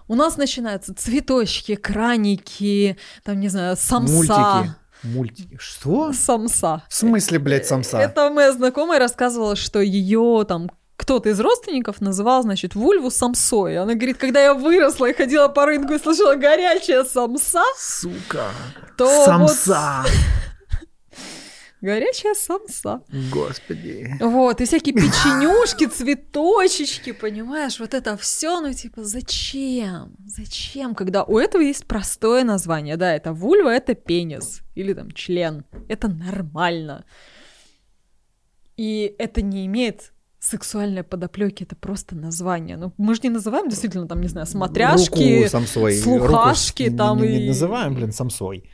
[0.09, 4.13] у нас начинаются цветочки, краники, там, не знаю, самса.
[4.13, 4.75] Мультики.
[5.03, 5.57] Мультики.
[5.61, 6.13] Что?
[6.13, 6.83] Самса.
[6.89, 7.99] В смысле, блядь, самса?
[7.99, 10.69] Это моя знакомая рассказывала, что ее там
[11.01, 13.79] кто-то из родственников называл, значит, вульву самсой.
[13.79, 18.51] Она говорит, когда я выросла и ходила по рынку и слышала горячая самса, сука,
[18.99, 20.05] то самса.
[21.81, 21.89] Вот...
[21.89, 23.01] Горячая самса.
[23.33, 24.15] Господи.
[24.21, 30.15] Вот, и всякие печенюшки, цветочечки, понимаешь, вот это все, ну типа, зачем?
[30.27, 30.95] Зачем?
[30.95, 36.09] Когда у этого есть простое название, да, это вульва, это пенис, или там член, это
[36.09, 37.07] нормально.
[38.77, 42.77] И это не имеет сексуальная подоплеки это просто название.
[42.77, 45.97] Ну, мы же не называем действительно там, не знаю, смотряшки, Руку самсой.
[45.99, 47.43] слухашки Руку там не, и...
[47.43, 48.65] Не называем, блин, самсой.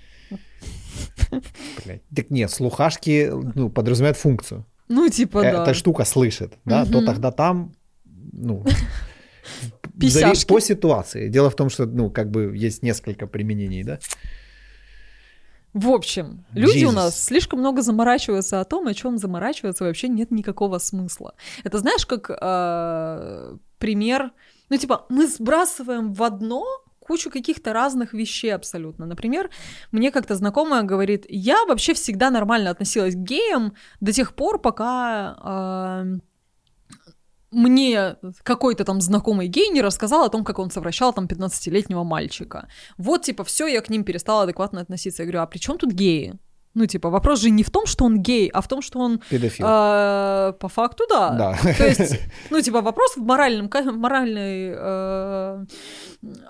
[1.84, 2.02] Блядь.
[2.14, 4.64] Так нет, слухашки ну, подразумевают функцию.
[4.88, 5.62] Ну, типа, да.
[5.62, 6.92] Эта штука слышит, да, угу.
[6.92, 8.64] то тогда там, ну,
[10.00, 10.46] Писяшки.
[10.46, 11.28] по ситуации.
[11.28, 13.98] Дело в том, что, ну, как бы есть несколько применений, да.
[15.76, 16.88] В общем, люди Jesus.
[16.88, 21.34] у нас слишком много заморачиваются о том, о чем заморачиваться вообще нет никакого смысла.
[21.64, 24.32] Это знаешь, как э, пример,
[24.70, 26.64] ну типа мы сбрасываем в одно
[26.98, 29.04] кучу каких-то разных вещей абсолютно.
[29.04, 29.50] Например,
[29.92, 35.36] мне как-то знакомая говорит, я вообще всегда нормально относилась к геям до тех пор, пока
[35.44, 36.18] э,
[37.56, 42.68] мне какой-то там знакомый гей не рассказал о том, как он совращал там 15-летнего мальчика.
[42.98, 45.22] Вот, типа, все, я к ним перестала адекватно относиться.
[45.22, 46.38] Я говорю, а при чем тут геи?
[46.76, 49.22] Ну, типа, вопрос же не в том, что он гей, а в том, что он...
[49.30, 49.66] Педофил.
[49.66, 51.30] Э, по факту, да.
[51.30, 51.74] Да.
[51.78, 52.20] То есть,
[52.50, 55.64] ну, типа, вопрос в моральном, моральной э,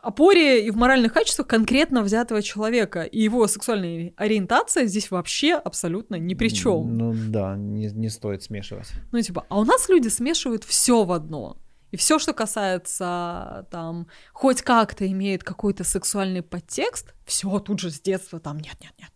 [0.02, 3.02] опоре и в моральных качествах конкретно взятого человека.
[3.02, 6.98] И его сексуальная ориентация здесь вообще абсолютно ни при чем.
[6.98, 8.88] Ну, да, не, не стоит смешивать.
[9.12, 11.56] Ну, типа, а у нас люди смешивают все в одно.
[11.92, 18.00] И все, что касается там, хоть как-то имеет какой-то сексуальный подтекст, все тут же с
[18.00, 19.10] детства там нет, нет, нет,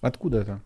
[0.00, 0.62] Откуда это?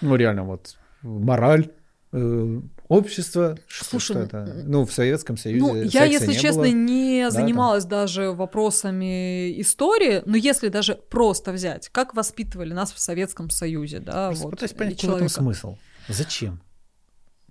[0.00, 1.70] Ну, реально, вот мораль,
[2.12, 4.62] э, общество, Слушай, что, это?
[4.64, 6.70] Ну, в Советском Союзе Ну, я, если не честно, было.
[6.70, 7.90] не да, занималась там?
[7.90, 14.28] даже вопросами истории, но если даже просто взять, как воспитывали нас в Советском Союзе, да,
[14.28, 15.76] Просто вот, пытаюсь понять, в этом смысл.
[16.08, 16.60] Зачем?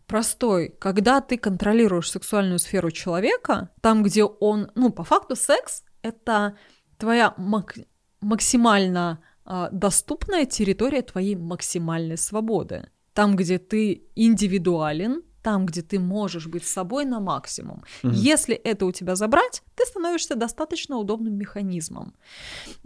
[0.08, 0.76] Простой.
[0.80, 6.56] Когда ты контролируешь сексуальную сферу человека, там, где он, ну, по факту секс— это
[6.98, 7.86] твоя мак-
[8.20, 12.90] максимально доступная территория твоей максимальной свободы.
[13.14, 17.84] Там, где ты индивидуален, там, где ты можешь быть собой на максимум.
[18.04, 18.14] Угу.
[18.14, 22.14] Если это у тебя забрать, ты становишься достаточно удобным механизмом.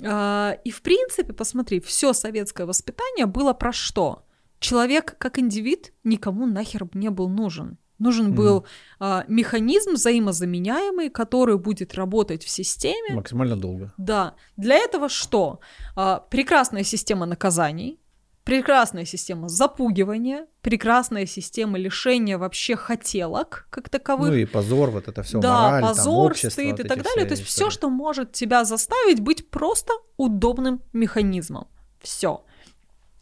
[0.03, 4.25] А, и в принципе, посмотри, все советское воспитание было про что?
[4.59, 7.77] человек как индивид никому нахер не был нужен.
[7.99, 8.65] Нужен был
[8.99, 13.15] а, механизм взаимозаменяемый, который будет работать в системе.
[13.15, 13.93] Максимально долго.
[13.97, 14.35] Да.
[14.57, 15.59] Для этого что?
[15.95, 17.99] А, прекрасная система наказаний,
[18.43, 24.29] прекрасная система запугивания, прекрасная система лишения вообще хотелок как таковых.
[24.29, 27.25] Ну и позор, вот это все, да, мораль, позор, там, общество, стыд и так далее.
[27.25, 27.69] То есть истории.
[27.69, 31.67] все, что может тебя заставить быть просто удобным механизмом.
[32.01, 32.43] Все.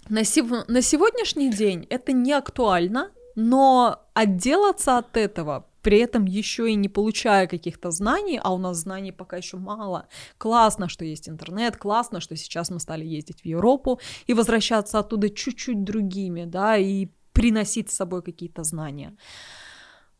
[0.09, 6.71] На, сев- на сегодняшний день это не актуально, но отделаться от этого, при этом еще
[6.71, 10.07] и не получая каких-то знаний, а у нас знаний пока еще мало.
[10.37, 15.29] Классно, что есть интернет, классно, что сейчас мы стали ездить в Европу и возвращаться оттуда
[15.29, 19.15] чуть-чуть другими, да, и приносить с собой какие-то знания.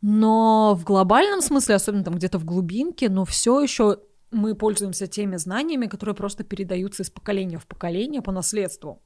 [0.02, 4.00] Но в глобальном смысле, особенно там где-то в глубинке, но все еще
[4.32, 9.02] мы пользуемся теми знаниями, которые просто передаются из поколения в поколение по наследству.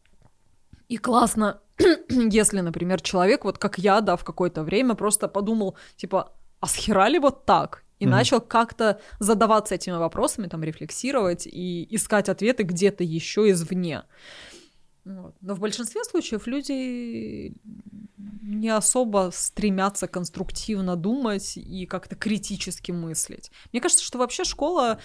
[0.90, 1.60] И классно,
[2.10, 7.08] если, например, человек, вот как я, да, в какое-то время просто подумал, типа, а схера
[7.08, 7.84] ли вот так?
[8.00, 8.12] И Мгм.
[8.16, 14.04] начал как-то задаваться этими вопросами, там, рефлексировать и искать ответы где-то еще извне.
[15.04, 15.36] Вот.
[15.42, 17.54] Но в большинстве случаев люди
[18.42, 23.52] не особо стремятся конструктивно думать и как-то критически мыслить.
[23.72, 25.00] Мне кажется, что вообще школа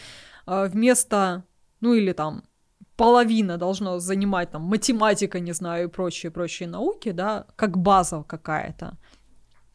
[0.47, 1.45] э, вместо,
[1.81, 2.45] ну или там
[2.97, 8.97] половина должна занимать там математика, не знаю, и прочие-прочие науки, да, как база какая-то.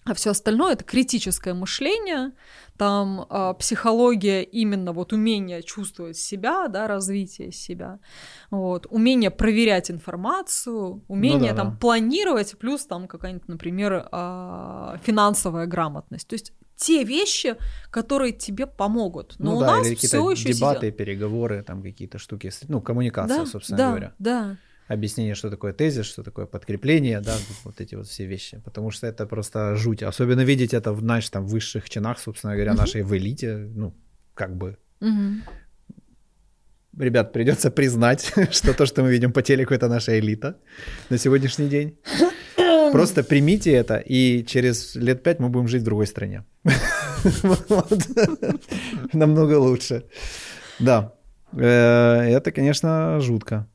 [0.07, 2.31] А все остальное это критическое мышление,
[2.77, 7.99] там э, психология именно вот умение чувствовать себя, да, развитие себя,
[8.49, 11.77] вот, умение проверять информацию, умение да, там да.
[11.77, 16.27] планировать, плюс там какая-нибудь, например, э, финансовая грамотность.
[16.27, 17.57] То есть те вещи,
[17.91, 19.35] которые тебе помогут.
[19.39, 23.45] Но ну у да, нас все еще дебаты, переговоры, там какие-то штуки, ну, коммуникация, да,
[23.45, 24.13] собственно да, говоря.
[24.19, 24.57] Да,
[24.87, 27.35] Объяснение, что такое тезис, что такое подкрепление, да,
[27.65, 28.61] вот эти вот все вещи.
[28.63, 30.03] Потому что это просто жуть.
[30.03, 32.79] Особенно видеть это в, знаешь, там, высших чинах, собственно говоря, Мгм.
[32.81, 33.93] нашей в элите, ну,
[34.33, 35.43] как бы Мгм.
[36.99, 40.55] Ребят, придется признать, что то, что мы видим по телеку, это наша элита
[41.09, 41.97] на сегодняшний день.
[42.91, 46.43] Просто примите это, и через лет пять мы будем жить в другой стране.
[49.13, 50.03] Намного лучше.
[50.79, 51.13] Да.
[51.53, 53.67] Э, Это, конечно, жутко.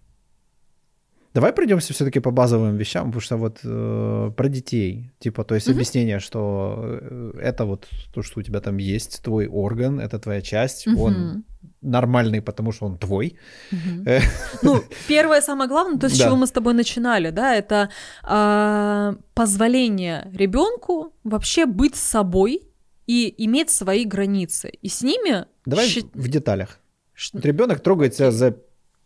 [1.35, 5.67] Давай пройдемся все-таки по базовым вещам, потому что вот э, про детей, типа, то есть
[5.69, 5.77] Мгм.
[5.77, 10.43] объяснение, что э, это вот то, что у тебя там есть, твой орган, это твоя
[10.43, 11.45] часть, он Мгм.
[11.83, 13.37] нормальный, потому что он твой.
[14.07, 14.21] Э,
[14.63, 16.25] Ну, первое самое главное, то, с Да.
[16.25, 17.89] чего мы с тобой начинали, да, это
[18.23, 22.61] а, позволение ребенку вообще быть собой
[23.07, 24.69] и иметь свои границы.
[24.85, 25.47] И с ними...
[25.67, 26.79] Давай щи- в деталях.
[27.15, 28.55] ш- Вот ребенок трогает тебя за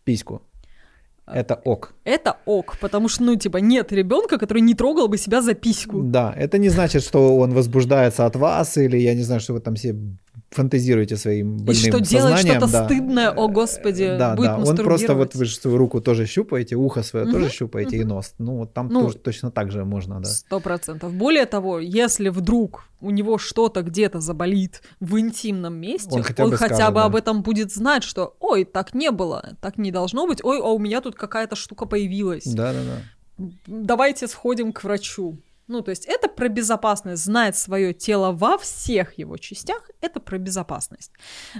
[0.05, 0.43] письку.
[1.27, 1.95] Это ок.
[2.05, 6.03] Это ок, потому что, ну, типа, нет ребенка, который не трогал бы себя за письку.
[6.03, 9.61] Да, это не значит, что он возбуждается от вас, или я не знаю, что вы
[9.61, 9.97] там все
[10.51, 12.85] фантазируете своим И больным что делает что-то да.
[12.85, 16.77] стыдное, о господи, Да, будет да, он просто вот вы же свою руку тоже щупаете,
[16.77, 18.35] ухо свое Мгм, тоже щупаете и нос.
[18.39, 20.29] Ну, вот там Ну, тоже точно так же можно, да.
[20.29, 21.13] Сто процентов.
[21.13, 26.45] Более того, если вдруг у него что-то где-то заболит в интимном месте, Он он хотя
[26.45, 27.05] хотя, бы скажет, бы да.
[27.05, 30.69] об этом будет знать, что ой, так не было, так не должно быть, ой, а
[30.69, 32.45] у меня тут какая-то штука появилась.
[32.45, 33.47] Да, да, да.
[33.67, 35.37] Давайте сходим к врачу.
[35.69, 37.25] Ну, то есть это про безопасность.
[37.25, 41.13] Знать свое тело во всех его частях, это про безопасность.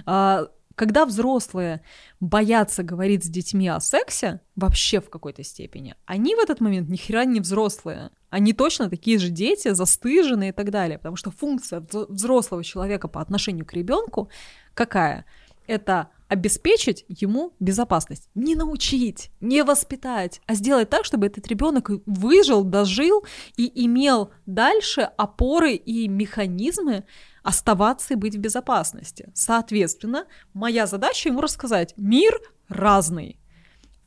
[0.05, 1.81] А, Когда взрослые
[2.19, 6.95] боятся говорить с детьми о сексе, вообще в какой-то степени, они в этот момент ни
[6.97, 8.11] хера не взрослые.
[8.29, 10.97] Они точно такие же дети, застыженные и так далее.
[10.99, 14.29] Потому что функция вз- взрослого человека по отношению к ребенку
[14.73, 15.25] какая?
[15.65, 18.29] Это обеспечить ему безопасность.
[18.35, 23.25] Не научить, не воспитать, а сделать так, чтобы этот ребенок выжил, дожил
[23.55, 27.05] и имел дальше опоры и механизмы
[27.43, 29.29] оставаться и быть в безопасности.
[29.33, 33.39] Соответственно, моя задача ему рассказать, мир разный,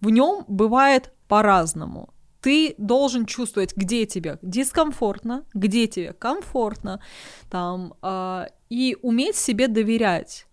[0.01, 2.13] в нем бывает по-разному.
[2.41, 7.01] Ты должен чувствовать, где тебе дискомфортно, где тебе комфортно,
[7.51, 10.47] там, а, и уметь себе доверять.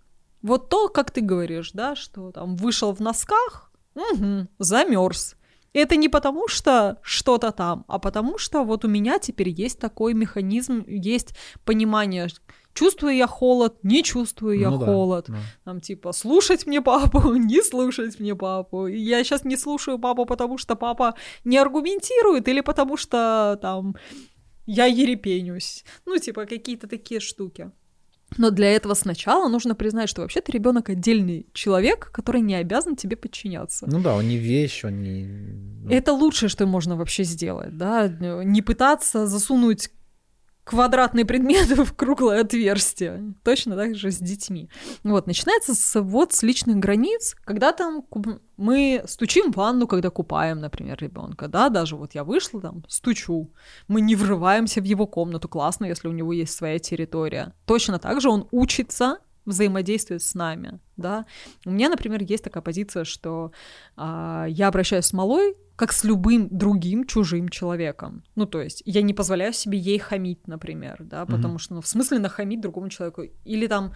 [0.47, 3.71] Вот то, как ты говоришь, да, что там вышел в носках,
[4.59, 5.35] замерз.
[5.73, 10.13] Это не потому, что что-то там, а потому что вот у меня теперь есть такой
[10.13, 11.35] механизм, есть
[11.65, 12.29] понимание,
[12.73, 15.25] чувствую я холод, не чувствую я Ну да, холод.
[15.27, 15.37] да.
[15.65, 18.87] Там типа слушать мне папу, не слушать мне папу.
[18.87, 23.95] И Я сейчас не слушаю папу, потому что папа не аргументирует, или потому что там
[24.65, 25.85] я ерепенюсь.
[26.05, 27.71] Ну, типа, какие-то такие штуки.
[28.35, 33.15] Но для этого сначала нужно признать, что вообще-то ребенок отдельный человек, который не обязан тебе
[33.15, 33.85] подчиняться.
[33.89, 35.25] Ну да, он не вещь, он не...
[35.25, 39.89] ну, Это лучшее, что можно вообще сделать, да, не пытаться засунуть
[40.67, 43.33] квадратные предметы в круглое отверстие.
[43.43, 44.69] Точно так же с детьми.
[45.03, 48.05] Вот, начинается с, вот с личных границ, когда там
[48.57, 53.49] мы стучим в ванну, когда купаем, например, ребенка, да, даже вот я вышла там, стучу.
[53.87, 57.53] Мы не врываемся в его комнату, классно, если у него есть своя территория.
[57.65, 61.25] Точно так же он учится взаимодействовать с нами, да.
[61.65, 63.53] У меня, например, есть такая позиция, что
[63.95, 68.23] а, я обращаюсь с малой как с любым другим чужим человеком.
[68.35, 71.87] Ну, то есть я не позволяю себе ей хамить, например, да, потому что, ну, в
[71.87, 73.23] смысле нахамить другому человеку.
[73.45, 73.93] Или там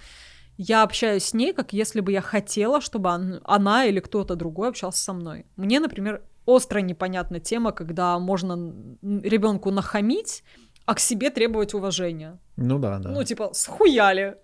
[0.58, 4.70] я общаюсь с ней, как если бы я хотела, чтобы он- она или кто-то другой
[4.70, 5.46] общался со мной.
[5.58, 10.44] Мне, например, остро непонятна тема, когда можно ребенку нахамить,
[10.86, 12.38] а к себе требовать уважения.
[12.58, 13.10] Ну да, да.
[13.10, 14.38] Ну, типа, схуяли.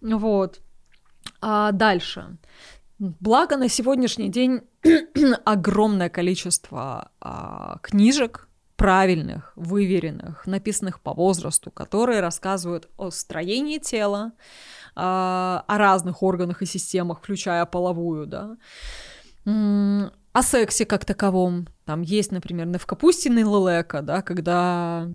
[0.00, 0.60] Вот.
[1.40, 2.36] А дальше.
[2.98, 4.62] Благо на сегодняшний день
[5.44, 14.32] огромное количество а, книжек правильных, выверенных, написанных по возрасту, которые рассказывают о строении тела,
[14.94, 18.56] а, о разных органах и системах, включая половую, да,
[19.44, 21.68] о сексе как таковом.
[21.84, 25.08] Там есть, например, Невкапустин и Лелека, да, когда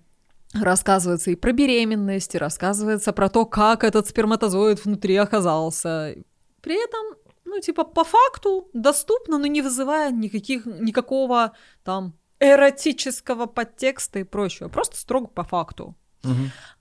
[0.53, 6.15] рассказывается и про беременность, и рассказывается про то, как этот сперматозоид внутри оказался.
[6.61, 7.18] При этом,
[7.50, 11.52] ну, типа, по факту доступно, но не вызывая никаких, никакого
[11.84, 14.70] там эротического подтекста и прочего.
[14.70, 15.95] Просто строго по факту.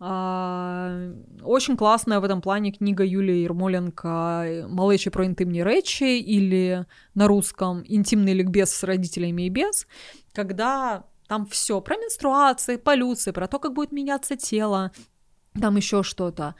[0.01, 1.13] А,
[1.43, 7.85] Очень классная в этом плане книга Юлии Ермоленко «Малечі про интимные речи» или на русском
[7.89, 9.87] «Интимный ликбез с родителями и без»,
[10.33, 14.91] когда там все про менструации, полюции, про то, как будет меняться тело,
[15.61, 16.55] там еще что-то.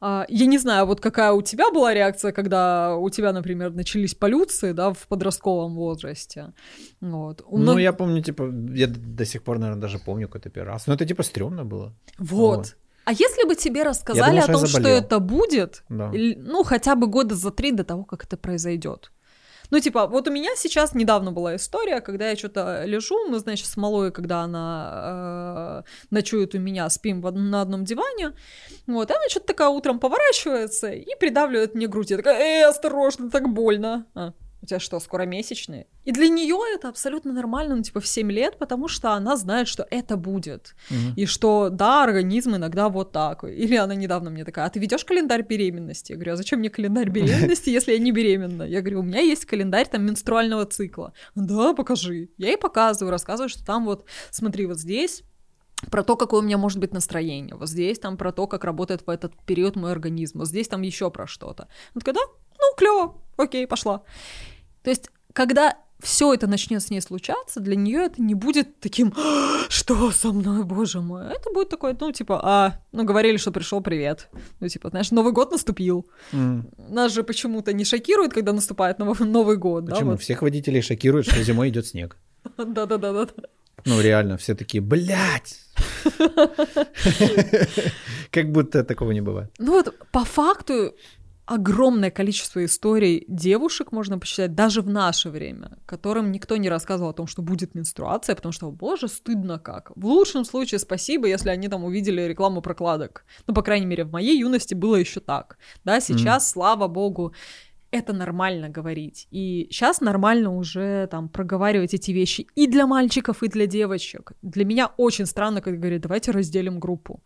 [0.00, 4.14] А, Я не знаю, вот какая у тебя была реакция, когда у тебя, например, начались
[4.14, 6.52] полюции, да, в подростковом возрасте.
[7.00, 7.42] Вот.
[7.46, 10.68] У Ну, мног- я помню, типа, я до сих пор, наверное, даже помню какой-то первый
[10.72, 10.86] раз.
[10.86, 11.92] Но это, типа, стрёмно было.
[12.18, 12.56] Вот.
[12.56, 12.76] Вот.
[13.04, 14.98] А если бы тебе рассказали думал, о что том, что заболел.
[14.98, 16.12] это будет, Да.
[16.12, 19.10] ну, хотя бы года за три до того, как это произойдет.
[19.70, 23.66] Ну, типа, вот у меня сейчас недавно была история, когда я что-то лежу, мы, значит,
[23.66, 28.32] с малой, когда она э, ночует у меня, спим в на одном диване,
[28.86, 32.10] вот, она что-то такая утром поворачивается и придавливает мне грудь.
[32.10, 34.06] Я такая, эй, осторожно, так больно.
[34.14, 34.32] А,
[34.62, 35.86] у тебя что, скоро месячные?
[36.04, 39.68] И для нее это абсолютно нормально, ну, типа, в 7 лет, потому что она знает,
[39.68, 40.74] что это будет.
[40.90, 41.14] Мгм.
[41.16, 43.44] И что, да, организм иногда вот так.
[43.44, 46.12] Или она недавно мне такая, а ты ведешь календарь беременности?
[46.12, 48.64] Я говорю, а зачем мне календарь беременности, если я не беременна?
[48.64, 51.12] Я говорю, у меня есть календарь там менструального цикла.
[51.34, 52.30] Да, покажи.
[52.36, 55.22] Я ей показываю, рассказываю, что там вот, смотри, вот здесь
[55.90, 57.54] про то, какое у меня может быть настроение.
[57.54, 60.38] Вот здесь там про то, как работает в этот период мой организм.
[60.38, 61.68] Вот здесь там еще про что-то.
[61.94, 62.20] Она такая, да,
[62.58, 64.02] ну, клево, окей, пошла.
[64.82, 69.12] То есть, когда все это начнет с ней случаться, для нее это не будет таким,
[69.16, 71.24] «А, что со мной, боже мой.
[71.26, 74.28] Это будет такое, ну, типа, а, ну, говорили, что пришел привет.
[74.60, 76.06] Ну, типа, знаешь, Новый год наступил.
[76.32, 76.68] М.
[76.76, 79.94] Нас же почему-то не шокирует, когда наступает Новый, Новый год, да?
[79.94, 80.12] Почему?
[80.12, 80.20] вот.
[80.20, 82.16] Всех водителей шокирует, что зимой идет снег.
[82.56, 83.28] Да-да-да-да.
[83.84, 85.60] Ну, реально, все такие, блядь!
[88.30, 89.50] Как будто такого не бывает.
[89.58, 90.94] Ну вот, по факту,
[91.48, 97.14] огромное количество историй девушек можно посчитать даже в наше время, которым никто не рассказывал о
[97.14, 99.92] том, что будет менструация, потому что, боже, стыдно как.
[99.96, 103.24] В лучшем случае спасибо, если они там увидели рекламу прокладок.
[103.46, 105.56] Ну, по крайней мере, в моей юности было еще так.
[105.84, 107.32] Да, сейчас, слава богу,
[107.90, 109.26] это нормально говорить.
[109.30, 114.32] И сейчас нормально уже там проговаривать эти вещи и для мальчиков, и для девочек.
[114.42, 117.22] Для меня очень странно, когда говорят, давайте разделим группу.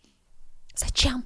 [0.77, 1.25] Зачем?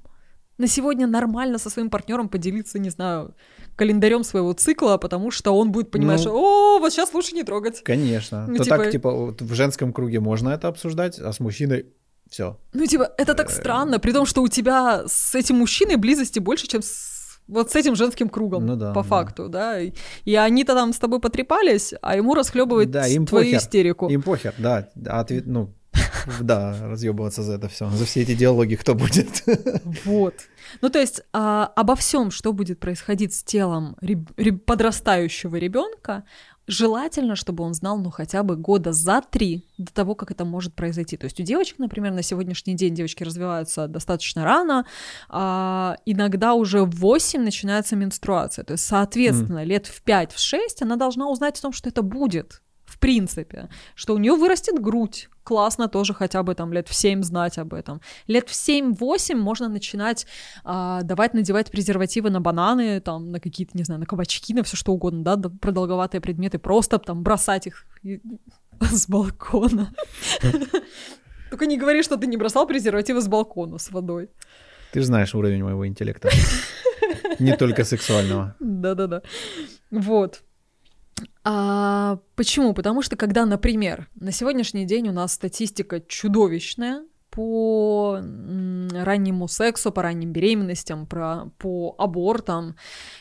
[0.59, 3.35] На сегодня нормально со своим партнером поделиться, не знаю,
[3.77, 6.23] календарем своего цикла, потому что он будет понимать, Ну.
[6.23, 7.83] что о, вот сейчас лучше не трогать.
[7.85, 8.47] Конечно.
[8.49, 11.87] Ну, То типа- так, типа, вот в женском круге можно это обсуждать, а с мужчиной
[12.31, 12.59] все.
[12.73, 16.67] Ну, типа, это так странно, при том, что у тебя с этим мужчиной близости больше,
[16.67, 17.16] чем с
[17.49, 19.09] вот с этим женским кругом, Ну да, по да.
[19.09, 19.81] факту, да.
[19.81, 19.93] И,
[20.25, 23.59] и они-то там с тобой потрепались, а ему расхлебывать Да, им твою похер.
[23.59, 24.09] истерику.
[24.09, 24.89] Им похер, да.
[25.07, 25.73] А ответ, ну,
[26.41, 29.45] да, разъебываться за это все, за все эти диалоги кто будет?
[30.05, 30.35] Вот.
[30.83, 36.25] Ну, то есть а, обо всем, что будет происходить с телом реб- реб- подрастающего ребенка,
[36.67, 40.75] желательно, чтобы он знал, ну, хотя бы года за три до того, как это может
[40.75, 41.17] произойти.
[41.17, 44.87] То есть у девочек, например, на сегодняшний день девочки развиваются достаточно рано,
[45.29, 48.65] а, иногда уже в 8 начинается менструация.
[48.65, 52.63] То есть, соответственно, лет в 5-6 она должна узнать о том, что это будет.
[52.97, 55.29] В принципе, что у нее вырастет грудь.
[55.45, 58.01] Классно тоже хотя бы там лет в 7 знать об этом.
[58.27, 60.27] Лет в 7-8 можно начинать
[60.65, 64.77] а, давать надевать презервативы на бананы, там, на какие-то, не знаю, на кабачки, на все
[64.77, 67.85] что угодно, да, да продолговатые предметы, просто там бросать их
[68.81, 69.93] с балкона.
[71.51, 74.31] Только не говори, что ты не бросал презервативы с балкона с водой.
[74.93, 76.31] Ты же знаешь уровень моего интеллекта.
[77.39, 78.57] Не только сексуального.
[78.61, 79.23] Да-да-да.
[79.91, 80.43] Вот.
[81.45, 82.75] А, почему?
[82.75, 87.05] Потому что когда, например, на сегодняшний день у нас статистика чудовищная
[87.37, 92.77] по раннему сексу, по ранним беременностям, про, по абортам.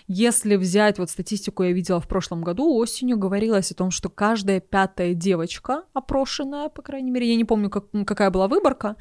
[0.07, 4.61] Если взять вот статистику, я видела в прошлом году, осенью говорилось о том, что каждая
[4.61, 8.95] пятая девочка, опрошенная, по крайней мере, я не помню, как, какая была выборка,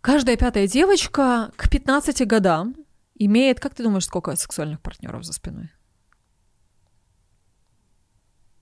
[0.00, 2.76] каждая пятая девочка к 15 годам
[3.16, 5.70] имеет, как ты думаешь, сколько сексуальных партнеров за спиной?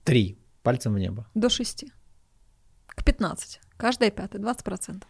[0.07, 0.37] Три.
[0.63, 1.27] Пальцем в небо.
[1.35, 1.91] До шести.
[2.87, 3.59] К 15.
[3.75, 5.03] Каждая пятая, 20%.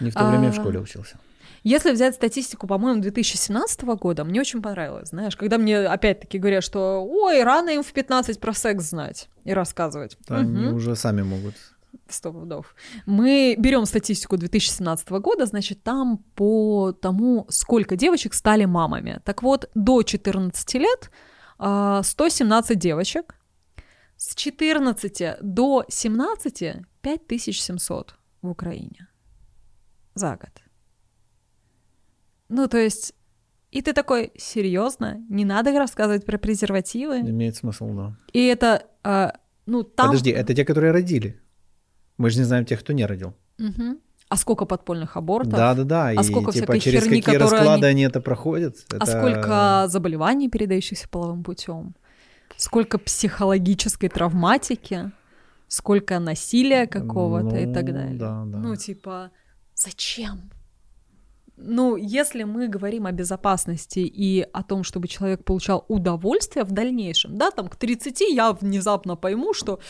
[0.00, 0.50] Не в то время а...
[0.50, 1.18] в школе учился.
[1.62, 7.02] Если взять статистику, по-моему, 2017 года, мне очень понравилось, знаешь, когда мне опять-таки говорят, что
[7.02, 10.18] ой, рано им в 15 про секс знать и рассказывать.
[10.28, 10.42] Да, угу.
[10.42, 11.54] Они уже сами могут.
[12.06, 12.74] Сто пудов.
[13.06, 19.22] Мы берем статистику 2017 года, значит, там по тому, сколько девочек стали мамами.
[19.24, 21.10] Так вот, до 14 лет
[21.56, 23.34] 117 а, девочек,
[24.20, 26.62] с 14 до 17
[27.00, 29.08] 5700 в Украине
[30.14, 30.50] за год.
[32.50, 33.14] Ну, то есть,
[33.70, 37.20] и ты такой, серьезно, не надо рассказывать про презервативы?
[37.20, 38.16] Имеет смысл, да.
[38.34, 39.30] И это, э,
[39.64, 40.08] ну, там...
[40.08, 41.40] Подожди, это те, которые родили.
[42.18, 43.32] Мы же не знаем тех, кто не родил.
[43.58, 44.00] Угу.
[44.28, 45.54] А сколько подпольных абортов?
[45.54, 46.08] Да, да, да.
[46.08, 47.86] А и, сколько типа, всякой через херни, какие расклады они...
[47.86, 48.76] они это проходят?
[48.90, 49.06] А это...
[49.06, 51.94] сколько заболеваний, передающихся половым путем?
[52.60, 55.12] Сколько психологической травматики?
[55.66, 58.18] Сколько насилия какого-то ну, и так далее?
[58.18, 58.58] Да, да.
[58.58, 59.30] Ну, типа,
[59.74, 60.50] зачем?
[61.56, 67.38] Ну, если мы говорим о безопасности и о том, чтобы человек получал удовольствие в дальнейшем,
[67.38, 69.80] да, там к 30 я внезапно пойму, что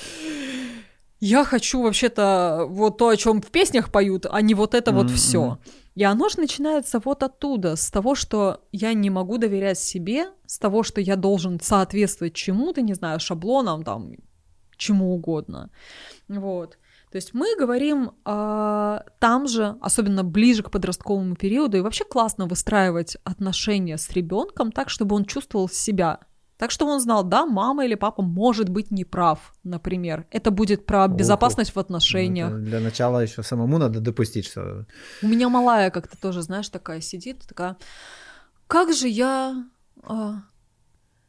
[1.18, 4.94] я хочу вообще-то вот то, о чем в песнях поют, а не вот это mm-hmm.
[4.94, 5.58] вот все.
[5.94, 10.58] И оно же начинается вот оттуда, с того, что я не могу доверять себе, с
[10.58, 14.12] того, что я должен соответствовать чему-то, не знаю, шаблонам, там,
[14.76, 15.70] чему угодно.
[16.28, 16.78] Вот.
[17.10, 22.46] То есть мы говорим э, там же, особенно ближе к подростковому периоду, и вообще классно
[22.46, 26.20] выстраивать отношения с ребенком так, чтобы он чувствовал себя.
[26.60, 30.26] Так что он знал, да, мама или папа может быть неправ, например.
[30.30, 32.50] Это будет про безопасность Ох, в отношениях.
[32.50, 34.84] Ну, для начала еще самому надо допустить, что...
[35.22, 37.78] У меня малая как-то тоже, знаешь, такая сидит, такая,
[38.66, 39.64] как же я...
[40.02, 40.42] А,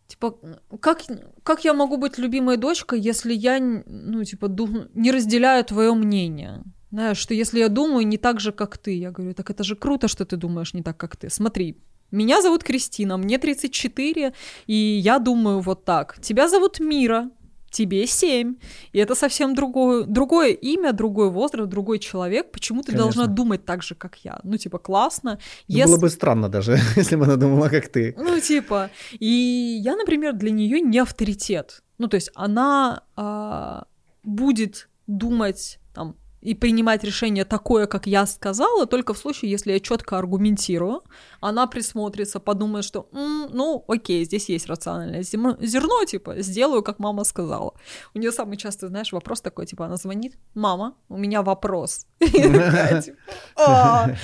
[0.07, 0.35] Типа,
[0.81, 1.03] как,
[1.43, 4.47] как я могу быть любимой дочкой, если я, ну, типа,
[4.93, 6.61] не разделяю твое мнение?
[6.91, 9.77] Знаешь, что если я думаю не так же, как ты, я говорю, так это же
[9.77, 11.29] круто, что ты думаешь не так, как ты.
[11.29, 11.77] Смотри,
[12.11, 14.33] меня зовут Кристина, мне 34,
[14.67, 16.19] и я думаю вот так.
[16.21, 17.29] Тебя зовут Мира,
[17.71, 18.55] тебе 7.
[18.93, 22.51] И это совсем другое, другое имя, другой возраст, другой человек.
[22.51, 23.03] Почему ты Конечно.
[23.03, 24.39] должна думать так же, как я?
[24.43, 25.39] Ну, типа, классно.
[25.67, 25.91] Ну, если...
[25.91, 28.13] Было бы странно даже, если бы она думала, как ты.
[28.17, 28.89] Ну, типа.
[29.19, 31.83] И я, например, для нее не авторитет.
[31.97, 33.85] Ну, то есть она а,
[34.23, 35.79] будет думать
[36.41, 41.03] и принимать решение такое, как я сказала, только в случае, если я четко аргументирую,
[41.39, 47.23] она присмотрится, подумает, что, М, ну, окей, здесь есть рациональное зерно, типа, сделаю, как мама
[47.23, 47.73] сказала.
[48.13, 52.07] У нее самый частый, знаешь, вопрос такой, типа, она звонит, мама, у меня вопрос.
[52.19, 54.17] Типа.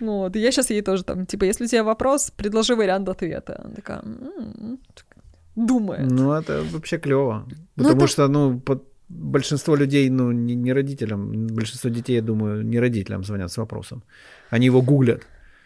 [0.00, 3.60] Вот, я сейчас ей тоже там, типа, если у тебя вопрос, предложи вариант ответа.
[3.64, 4.02] Она такая,
[5.54, 6.10] думает.
[6.10, 7.46] Ну, это вообще клево.
[7.76, 8.60] Ну, потому что, ну,
[9.12, 14.02] большинство людей, ну, не, не родителям, большинство детей, я думаю, не родителям звонят с вопросом.
[14.50, 15.22] Они его гуглят.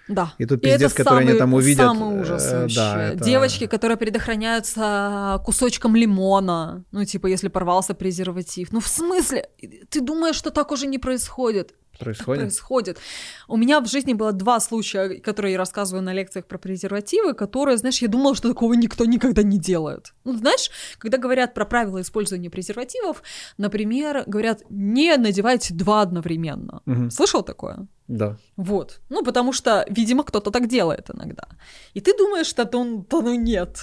[0.08, 0.32] Да.
[0.38, 1.86] И тут пиздец, и который самый, они там увидят.
[1.86, 2.76] Самый ужас э, вообще.
[2.76, 3.24] Да, это...
[3.24, 6.84] Девочки, которые предохраняются кусочком лимона.
[6.92, 8.68] Ну, типа, если порвался презерватив.
[8.72, 9.48] Ну, в смысле?
[9.88, 11.74] Ты думаешь, что так уже не происходит?
[11.98, 12.42] Происходит?
[12.42, 12.98] происходит.
[13.48, 17.76] У меня в жизни было два случая, которые я рассказываю на лекциях про презервативы, которые,
[17.76, 20.14] знаешь, я думала, что такого никто никогда не делает.
[20.24, 23.22] Ну, знаешь, когда говорят про правила использования презервативов,
[23.58, 26.82] например, говорят, не надевайте два одновременно.
[26.86, 27.10] Угу.
[27.10, 27.86] Слышал такое?
[28.08, 28.36] Да.
[28.56, 29.00] Вот.
[29.08, 31.48] Ну, потому что, видимо, кто-то так делает иногда.
[31.94, 33.78] И ты думаешь, что то, то ну нет.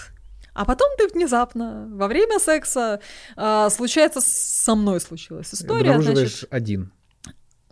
[0.53, 2.99] А потом ты внезапно во время секса
[3.35, 5.91] э, случается со мной случилась история.
[5.91, 6.91] Обнаруживаешь значит, один.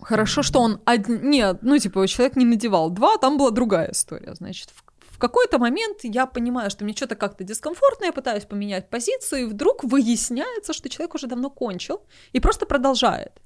[0.02, 1.30] Хорошо, что он один...
[1.30, 4.34] Нет, ну, типа, человек не надевал два, там была другая история.
[4.36, 9.42] Значит, в, какой-то момент я понимаю, что мне что-то как-то дискомфортно, я пытаюсь поменять позицию,
[9.42, 12.02] и вдруг выясняется, что человек уже давно кончил
[12.34, 13.40] и просто продолжает.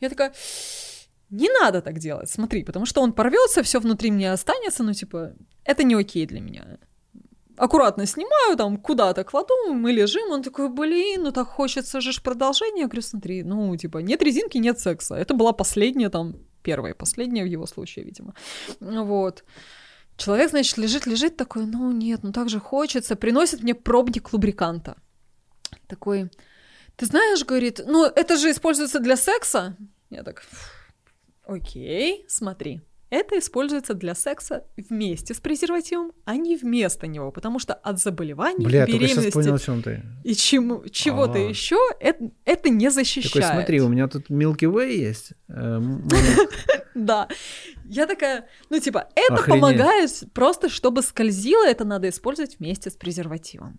[0.00, 0.34] Я такая,
[1.30, 5.32] не надо так делать, смотри, потому что он порвется, все внутри меня останется, ну, типа,
[5.64, 6.78] это не окей для меня.
[7.56, 12.22] Аккуратно снимаю, там, куда-то кладу, мы лежим, он такой, блин, ну так хочется же ж
[12.22, 12.80] продолжения.
[12.80, 15.14] Я говорю, смотри, ну, типа, нет резинки, нет секса.
[15.14, 18.34] Это была последняя, там, первая, последняя в его случае, видимо.
[18.80, 19.44] Вот.
[20.16, 24.96] Человек, значит, лежит, лежит такой, ну нет, ну так же хочется, приносит мне пробник лубриканта.
[25.86, 26.30] Такой,
[26.96, 29.76] ты знаешь, говорит, ну это же используется для секса.
[30.10, 30.42] Я так,
[31.46, 37.74] окей, смотри, это используется для секса вместе с презервативом, а не вместо него, потому что
[37.74, 40.02] от заболеваний, Бля, беременности понял, о чем ты.
[40.24, 41.48] и чему, чего-то А.
[41.48, 43.32] еще это, это не защищает.
[43.32, 45.32] Такой, смотри, у меня тут Milky Way есть.
[45.48, 46.08] э, м-
[46.94, 47.28] Да.
[47.86, 53.78] Я такая, ну типа, это помогает просто, чтобы скользило, это надо использовать вместе с презервативом.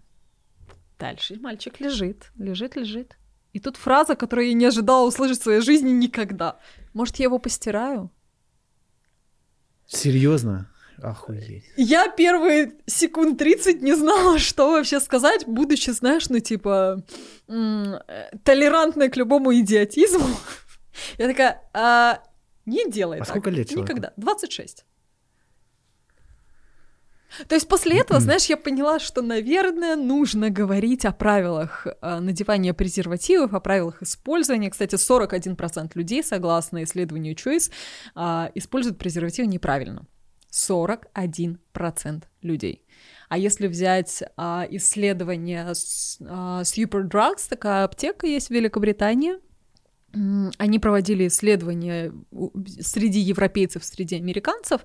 [0.99, 3.18] Дальше мальчик лежит, лежит, лежит.
[3.53, 6.57] И тут фраза, которую я не ожидала услышать в своей жизни никогда.
[6.93, 8.11] Может, я его постираю?
[9.88, 10.70] Серьезно?
[11.02, 11.66] Охуеть.
[11.76, 17.03] Я первые секунд 30 не знала, что вообще сказать, будучи, знаешь, ну, типа,
[17.48, 20.26] м, э, толерантной к любому идиотизму.
[21.18, 22.20] Я такая, «А,
[22.66, 23.30] не делай А так.
[23.30, 23.91] сколько лет человеку?
[23.91, 24.14] Никогда.
[24.18, 24.86] 26.
[27.47, 32.73] То есть после этого, знаешь, я поняла, что, наверное, нужно говорить о правилах э, надевания
[32.73, 34.69] презервативов, о правилах использования.
[34.69, 37.72] Кстати, 41% людей, согласно исследованию Choice,
[38.15, 40.06] а, используют презервативы неправильно.
[40.52, 42.85] 41% людей.
[43.27, 49.34] А если взять а, исследование с, а, Superdrugs, такая аптека есть в Великобритании,
[50.58, 52.14] они проводили исследования
[52.80, 54.82] среди европейцев, среди американцев,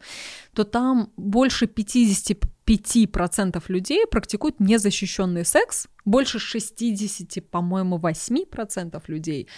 [0.55, 9.49] то там больше 55% людей практикуют незащищенный секс, больше 60, по-моему, 8% людей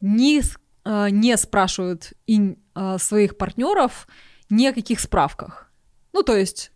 [0.00, 0.42] не,
[0.84, 4.08] а, не спрашивают и, а, своих партнеров
[4.48, 5.70] ни о каких справках.
[6.12, 6.72] Ну, то есть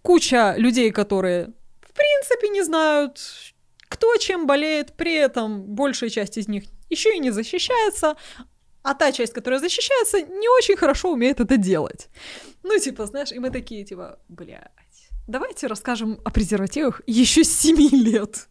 [0.00, 1.52] куча людей, которые
[1.82, 3.20] в принципе не знают,
[3.88, 8.16] кто чем болеет, при этом большая часть из них еще и не защищается,
[8.82, 12.08] а та часть, которая защищается, не очень хорошо умеет это делать.
[12.62, 14.70] Ну, типа, знаешь, и мы такие, типа, блядь,
[15.26, 18.48] давайте расскажем о презервативах еще с 7 лет.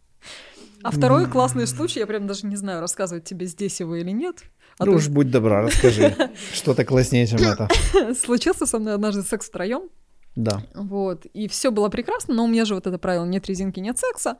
[0.81, 4.43] А второй классный случай, я прям даже не знаю, рассказывать тебе здесь его или нет.
[4.77, 6.15] А Ну то уж будь добра, расскажи.
[6.53, 7.67] Что-то класснее, чем это.
[8.15, 9.89] случился со мной однажды секс втроем.
[10.35, 10.61] Да.
[10.73, 13.97] Вот, и все было прекрасно, но у меня же вот это правило нет резинки, нет
[13.97, 14.37] секса.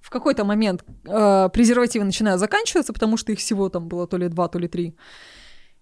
[0.00, 4.28] В какой-то момент э, презервативы начинают заканчиваться, потому что их всего там было то ли
[4.28, 4.96] два, то ли три.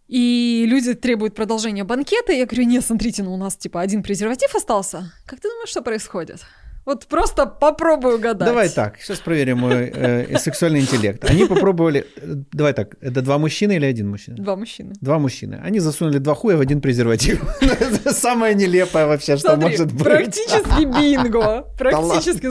[0.08, 2.32] И люди требуют продолжения банкета.
[2.32, 5.12] Я говорю, нет, смотрите, ну у нас типа один презерватив остался.
[5.24, 6.44] Как ты думаешь, что происходит?
[6.90, 8.48] Вот просто попробую угадать.
[8.48, 11.24] Давай так, сейчас проверим мой э, сексуальный интеллект.
[11.24, 12.04] Они попробовали...
[12.16, 14.36] э, Давай так, это два мужчины или один мужчина?
[14.36, 14.94] Два мужчины.
[15.00, 15.60] Два мужчины.
[15.62, 17.44] Они засунули два хуя в один презерватив.
[17.60, 20.02] Это самое нелепое вообще, что Смотри, может быть.
[20.02, 21.64] практически бинго.
[21.78, 22.50] Практически,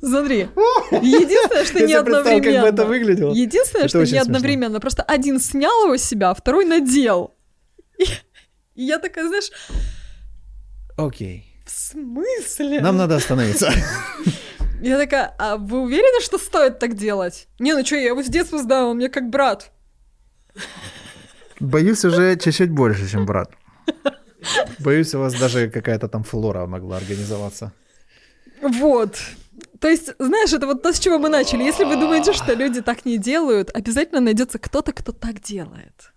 [0.00, 0.48] Смотри,
[1.00, 2.84] единственное, что не представил, как бы это одновременно.
[2.84, 3.32] выглядело.
[3.32, 4.78] Единственное, что не одновременно.
[4.78, 7.34] Просто один снял его с себя, а второй надел.
[7.98, 8.04] И,
[8.74, 9.50] и я такая, знаешь,
[10.98, 11.53] Окей.
[11.64, 12.80] В смысле?
[12.80, 13.72] Нам надо остановиться.
[14.82, 17.48] Я такая, а вы уверены, что стоит так делать?
[17.58, 19.70] Не, ну что, я его с детства знаю, он мне как брат.
[21.58, 23.50] Боюсь уже чуть-чуть больше, чем брат.
[24.78, 27.72] Боюсь, у вас даже какая-то там флора могла организоваться.
[28.60, 29.18] Вот.
[29.80, 31.62] То есть, знаешь, это вот то, с чего мы начали.
[31.62, 36.12] Если вы думаете, что люди так не делают, обязательно найдется кто-то, кто так делает.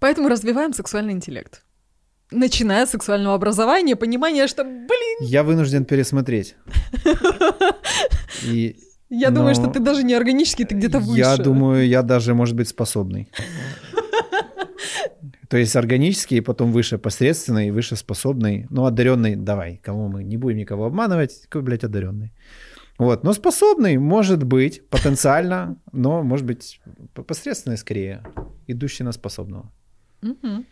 [0.00, 1.62] Поэтому развиваем сексуальный интеллект.
[2.32, 6.54] Начиная с сексуального образования, понимания, что, блин, Я вынужден пересмотреть.
[8.44, 8.76] И
[9.08, 11.18] я думаю, что ты даже не органический, ты где-то выше.
[11.18, 13.28] я думаю, я даже, может быть, способный.
[15.48, 18.66] То есть органический, потом выше посредственный, выше способный.
[18.70, 22.32] Ну, одаренный, давай, кому мы не будем никого обманывать, какой, блядь, одаренный.
[22.98, 26.80] Вот, но способный может быть потенциально, но может быть
[27.26, 28.22] посредственный скорее,
[28.68, 29.72] идущий на способного.
[30.22, 30.66] Мгм.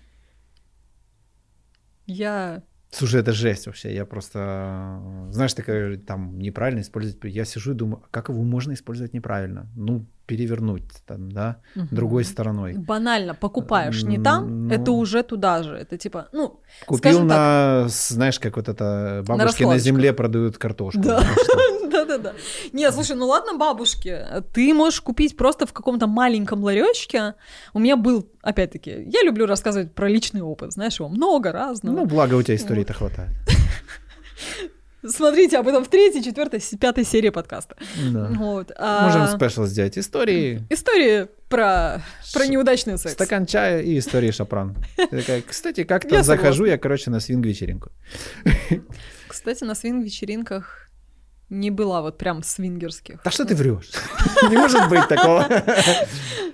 [2.08, 2.62] Я...
[2.90, 3.94] Слушай, это жесть вообще.
[3.94, 4.98] Я просто,
[5.30, 7.22] знаешь, такая там неправильно использовать.
[7.24, 9.66] Я сижу и думаю, а как его можно использовать неправильно?
[9.76, 11.88] Ну, перевернуть там, да, Мгм.
[11.90, 12.74] другой стороной.
[12.78, 14.74] Банально, покупаешь не там, Ну.
[14.74, 15.74] это уже туда же.
[15.76, 19.84] Это типа, ну, Купил на, с- знаешь, как вот это бабушки на, раскладочку.
[19.84, 21.00] земле продают картошку.
[21.02, 21.22] Да.
[22.06, 22.34] Да-да-да.
[22.72, 24.18] Не, слушай, ну ладно, бабушки,
[24.52, 27.34] ты можешь купить просто в каком-то маленьком ларечке.
[27.74, 31.96] У меня был, опять-таки, я люблю рассказывать про личный опыт, знаешь, его много разного.
[31.96, 33.30] Ну, благо у тебя истории-то хватает.
[35.06, 37.76] Смотрите об этом в третьей, четвертой, пятой серии подкаста.
[38.10, 38.30] Да.
[38.34, 38.72] Вот.
[38.76, 39.96] а- Можем спешл сделать.
[39.96, 42.02] Истории, Истории про,
[42.32, 43.14] про Ш- неудачный секс.
[43.14, 44.76] стакан чая и истории шапран.
[45.10, 47.90] Такая, Кстати, как Я там захожу я, короче, на свинг-вечеринку.
[49.28, 50.87] Кстати, на свинг-вечеринках
[51.50, 53.20] не была вот прям свингерских.
[53.24, 53.90] Да что ты врешь?
[54.50, 55.46] Не может быть такого.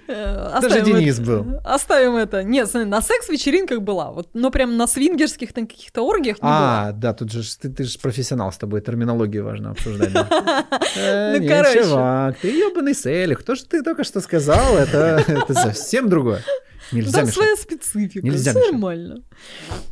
[0.06, 1.60] Э, Даже Денис был.
[1.64, 2.42] Оставим это.
[2.42, 6.88] Нет, на секс-вечеринках была, вот, но прям на свингерских там каких-то оргиях не была.
[6.88, 10.12] А, да, тут же ты, ты же профессионал, с тобой терминологию важно обсуждать.
[10.12, 10.28] да.
[10.96, 12.36] Э, Ну, не, короче.
[12.40, 13.42] ты ебаный селих.
[13.42, 16.42] То, что ты только что сказал, это совсем другое.
[16.94, 17.34] Нельзя Там мешать.
[17.34, 18.72] своя специфика, Нельзя всё мешать.
[18.72, 19.16] нормально.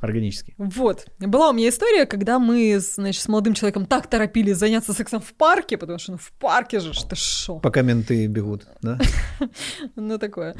[0.00, 0.54] Органически.
[0.58, 1.06] Вот.
[1.18, 5.32] Была у меня история, когда мы, значит, с молодым человеком так торопились заняться сексом в
[5.34, 7.58] парке, потому что ну, в парке же, ты шо.
[7.58, 8.98] Пока менты бегут, да?
[9.96, 10.54] Ну, такое.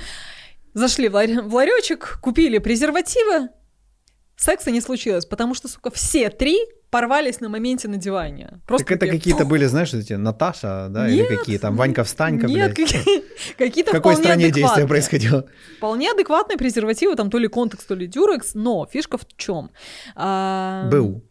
[0.75, 3.49] Зашли в ларечек, купили презервативы.
[4.43, 6.59] Секса не случилось, потому что, сука, все три
[6.91, 8.61] порвались на моменте надевания.
[8.67, 12.03] Просто Так это такие, какие-то были, знаешь, эти Наташа, да, или Нет, какие там, Ванька
[12.03, 12.91] встанька, Нет, блядь.
[12.91, 13.23] какие-
[13.57, 15.47] какие-то В какой стране действие происходило?
[15.79, 19.71] Вполне адекватные презервативы, там то ли контекст, то ли дюрекс, но фишка в чем?
[20.17, 21.23] БУ.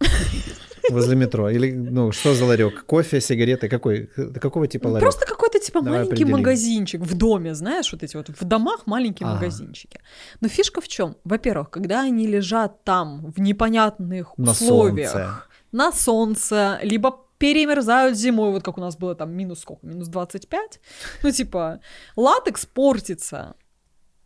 [0.92, 1.48] Возле метро.
[1.50, 2.84] Или, ну, что за ларек?
[2.86, 3.68] Кофе, сигареты?
[3.68, 4.06] Какой?
[4.40, 5.02] Какого типа ларек?
[5.02, 6.38] Просто какой-то типа Давай маленький определим.
[6.38, 9.34] магазинчик в доме, знаешь, вот эти вот в домах маленькие Ага.
[9.36, 10.00] магазинчики.
[10.40, 11.16] Но фишка в чем?
[11.24, 15.42] Во-первых, когда они лежат там в непонятных На условиях, солнце.
[15.72, 20.80] на солнце, либо перемерзают зимой, вот как у нас было там минус сколько, минус 25,
[21.22, 21.80] ну типа
[22.16, 23.54] латекс портится.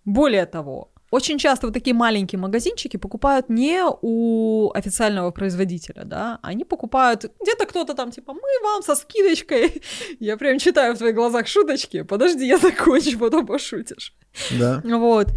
[0.05, 6.65] Более того, очень часто вот такие маленькие магазинчики покупают не у официального производителя, да, они
[6.65, 9.82] покупают где-то кто-то там типа мы вам со скидочкой,
[10.20, 14.15] я прям читаю в твоих глазах шуточки, подожди, я закончу, потом пошутишь.
[14.59, 14.82] Да.
[15.05, 15.28] Вот.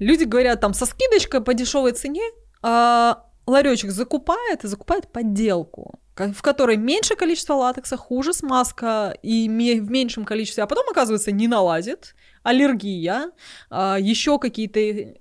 [0.00, 2.22] Люди говорят там со скидочкой по дешевой цене,
[2.62, 9.90] а ларечек закупает и закупает подделку, в которой меньше количество латекса, хуже смазка и в
[9.90, 13.30] меньшем количестве, а потом, оказывается, не налазит, аллергия,
[13.70, 15.14] еще какие-то э,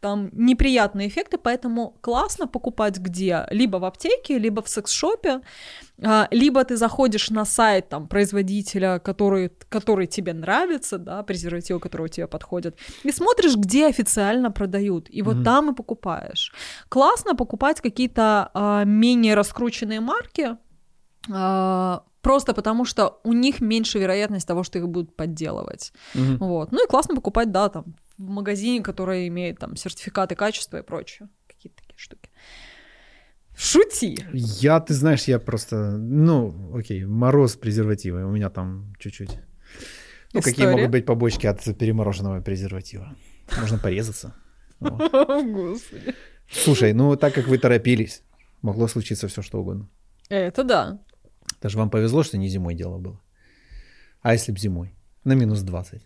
[0.00, 3.46] там неприятные эффекты, поэтому классно покупать где?
[3.50, 5.40] Либо в аптеке, либо в секс-шопе,
[6.02, 12.08] а, либо ты заходишь на сайт там производителя, который, который тебе нравится, да, презервативы, которые
[12.08, 15.44] тебе подходят, и смотришь, где официально продают, и вот Мгм.
[15.44, 16.52] там и покупаешь.
[16.88, 20.56] Классно покупать какие-то а, менее раскрученные марки,
[21.32, 25.92] а, просто потому что у них меньше вероятность того, что их будут подделывать.
[26.14, 26.38] Мгм.
[26.38, 26.72] Вот.
[26.72, 27.84] Ну и классно покупать, да, там,
[28.18, 31.28] в магазине, который имеет там сертификаты качества и прочее.
[31.46, 32.30] Какие-то такие штуки.
[33.56, 34.18] Шути.
[34.32, 39.38] Я, ты знаешь, я просто, ну, окей, мороз презервативы, у меня там чуть-чуть.
[40.32, 40.72] Ну, какие История.
[40.72, 43.14] могут быть побочки от перемороженного презерватива?
[43.60, 44.34] Можно порезаться.
[44.80, 46.14] Господи.
[46.50, 48.22] Слушай, ну так как вы торопились,
[48.62, 49.88] могло случиться все что угодно.
[50.28, 50.98] Это да.
[51.62, 53.20] Даже вам повезло, что не зимой дело было.
[54.22, 54.94] А если б зимой?
[55.24, 56.02] На минус 20.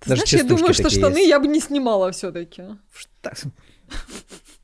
[0.00, 1.28] Ты Даже знаешь, я думаю, что штаны есть.
[1.28, 2.62] я бы не снимала все-таки.
[3.20, 3.38] Так,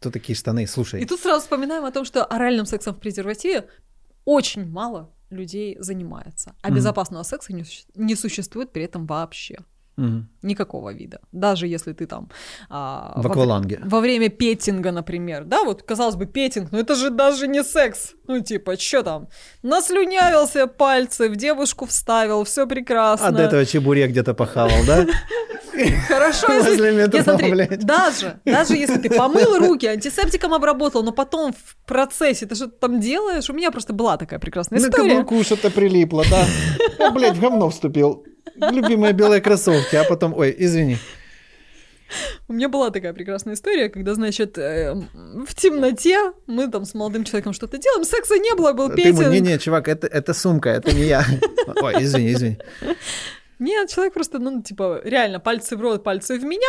[0.00, 0.66] Кто такие штаны?
[0.66, 3.68] Слушай, И тут сразу вспоминаем о том, что оральным сексом в презервативе
[4.24, 6.54] очень мало людей занимается.
[6.62, 7.52] А безопасного секса
[7.94, 9.58] не существует при этом вообще.
[9.96, 10.28] Мгм.
[10.42, 11.20] Никакого вида.
[11.32, 12.28] Даже если ты там...
[12.68, 13.80] а, в во- акваланге.
[13.84, 18.12] Во время петтинга, например, да, вот, казалось бы, петтинг, но это же даже не секс.
[18.26, 19.28] Ну, типа, что там?
[19.62, 23.28] Наслюнявился пальцы, в девушку вставил, все прекрасно.
[23.28, 25.06] А до этого чебурек где-то похавал, да?
[26.08, 27.76] Хорошо, если...
[27.84, 33.00] Даже, даже если ты помыл руки, антисептиком обработал, но потом в процессе ты что-то там
[33.00, 35.10] делаешь, у меня просто была такая прекрасная На история.
[35.16, 37.10] каблуку что-то прилипло, да?
[37.10, 38.24] Блядь, в говно вступил.
[38.54, 40.98] Любимые белые кроссовки, а потом, ой, извини.
[42.48, 47.24] У меня была такая прекрасная история, когда, значит, э, в темноте мы там с молодым
[47.24, 49.20] человеком что-то делаем, секса не было, был Ты петинг.
[49.20, 51.24] ему, не-не, чувак, это, это сумка, это не я.
[51.82, 52.58] Ой, извини, извини.
[53.58, 56.68] Нет, человек просто, ну, типа, реально, пальцы в рот, пальцы в меня,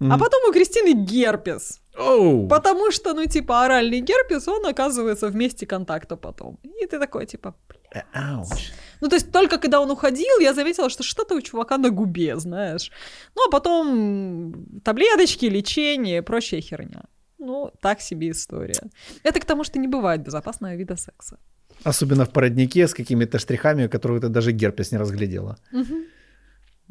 [0.00, 0.18] а Мгм.
[0.20, 1.80] потом у Кристины герпес.
[1.98, 2.46] Оу.
[2.48, 6.58] Потому что, ну, типа, оральный герпес, он оказывается в месте контакта потом.
[6.62, 8.04] И ты такой, типа, бля.
[9.00, 12.36] Ну, то есть только когда он уходил, я заметила, что что-то у чувака на губе,
[12.36, 12.90] знаешь.
[13.36, 17.02] Ну, а потом таблеточки, лечение прочая херня.
[17.38, 18.90] Ну, так себе история.
[19.22, 21.38] Это к тому, что не бывает безопасного вида секса.
[21.84, 25.56] Особенно в породнике с какими-то штрихами, которых ты даже герпес не разглядела.
[25.72, 26.04] Мгм.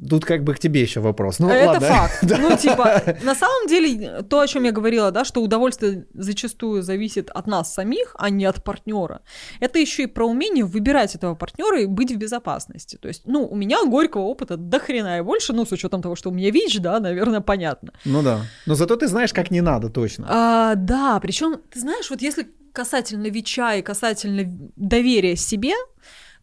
[0.09, 1.39] Тут как бы к тебе еще вопрос.
[1.39, 1.87] Ну, это ладно.
[1.87, 2.23] факт.
[2.37, 7.29] Ну, типа, на самом деле, то, о чем я говорила, да, что удовольствие зачастую зависит
[7.29, 9.21] от нас самих, а не от партнера.
[9.61, 12.97] Это еще и про умение выбирать этого партнера и быть в безопасности.
[12.97, 16.15] То есть, ну, у меня горького опыта до хрена и больше, ну, с учетом того,
[16.15, 17.93] что у меня ВИЧ, да, наверное, понятно.
[18.03, 18.41] Ну да.
[18.65, 20.27] Но зато ты знаешь, как не надо, точно.
[20.29, 24.43] А, да, причем, ты знаешь, вот если касательно ВИЧа и касательно
[24.75, 25.73] доверия себе,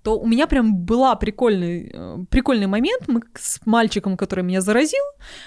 [0.02, 3.08] то у меня прям была прикольный, э, прикольный момент.
[3.08, 5.02] Мы с мальчиком, который меня заразил,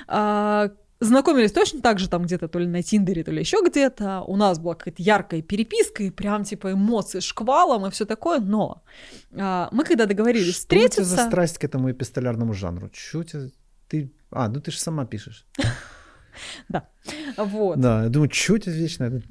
[0.07, 0.69] э,
[0.99, 4.21] знакомились точно так же там где-то, то ли на Тиндере, то ли еще где-то.
[4.21, 8.39] У нас была какая-то яркая переписка, и прям типа эмоции шквалом и все такое.
[8.39, 8.83] Но
[9.31, 11.03] э, мы когда договорились Что встретиться...
[11.03, 12.89] тебя за страсть к этому эпистолярному жанру?
[12.89, 13.49] Тебя...
[13.89, 14.11] Ты...
[14.31, 15.45] А, ну ты же сама пишешь.
[16.67, 16.89] Да.
[17.37, 17.79] Вот.
[17.79, 19.21] Да, я думаю, что у тебя вечно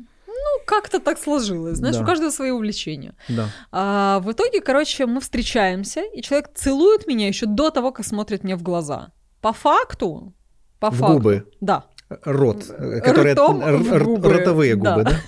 [0.66, 1.76] как-то так сложилось.
[1.78, 2.02] Знаешь, Да.
[2.02, 3.14] у каждого свои увлечения.
[3.28, 3.48] Да.
[3.72, 8.44] А, в итоге, короче, мы встречаемся, и человек целует меня еще до того, как смотрит
[8.44, 9.12] мне в глаза.
[9.40, 10.32] По факту,
[10.80, 11.14] по В факту.
[11.14, 11.46] губы.
[11.60, 11.84] Да.
[12.24, 13.32] Рот, э, которые...
[13.34, 14.32] Ртом р- в губы.
[14.32, 15.20] Ротовые губы, да?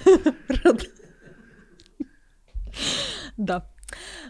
[3.37, 3.63] Да.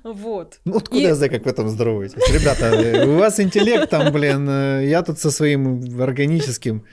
[0.04, 0.60] Вот.
[0.64, 2.16] Ну, откуда И- я знаю, как в этом здороваетесь?
[2.32, 6.84] Ребята, э, у вас интеллект там, блин, э, я тут со своим органическим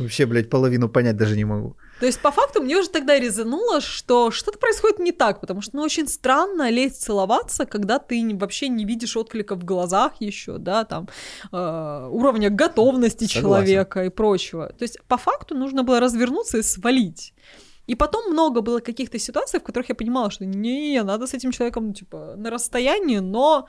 [0.00, 1.76] вообще, блядь, половину понять даже не могу.
[2.00, 5.76] То есть, по факту, мне уже тогда резануло, что что-то происходит не так, потому что,
[5.76, 10.84] ну, очень странно лезть целоваться, когда ты вообще не видишь отклика в глазах еще, да,
[10.84, 11.08] там,
[11.52, 13.40] э, уровня готовности Согласен.
[13.40, 14.68] человека и прочего.
[14.78, 17.34] То есть, по факту, нужно было развернуться и свалить.
[17.86, 21.50] И потом много было каких-то ситуаций, в которых я понимала, что не, надо с этим
[21.50, 23.66] человеком, ну, типа, на расстоянии, но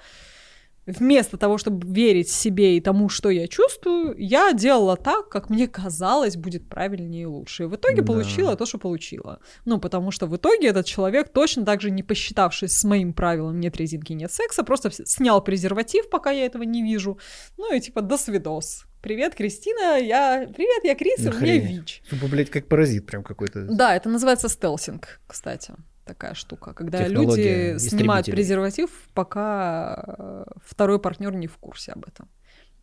[0.86, 5.68] вместо того, чтобы верить себе и тому, что я чувствую, я делала так, как мне
[5.68, 7.64] казалось будет правильнее и лучше.
[7.64, 8.08] И в итоге Да.
[8.08, 9.40] получила то, что получила.
[9.66, 13.60] Ну, потому что в итоге этот человек, точно так же не посчитавшись с моим правилом
[13.60, 17.20] «нет резинки, нет секса», просто снял презерватив, пока я этого не вижу.
[17.58, 18.86] Ну и типа «до свидос».
[19.02, 20.48] Привет, Кристина, я...
[20.56, 21.58] Привет, я Крис, и у меня.
[21.58, 22.04] ВИЧ.
[22.08, 23.64] Тупо, блядь, как паразит прям какой-то.
[23.64, 25.74] Да, это называется стелсинг, кстати.
[26.06, 32.06] Такая штука, когда Технология люди снимают презерватив, пока э, второй партнер не в курсе об
[32.06, 32.28] этом.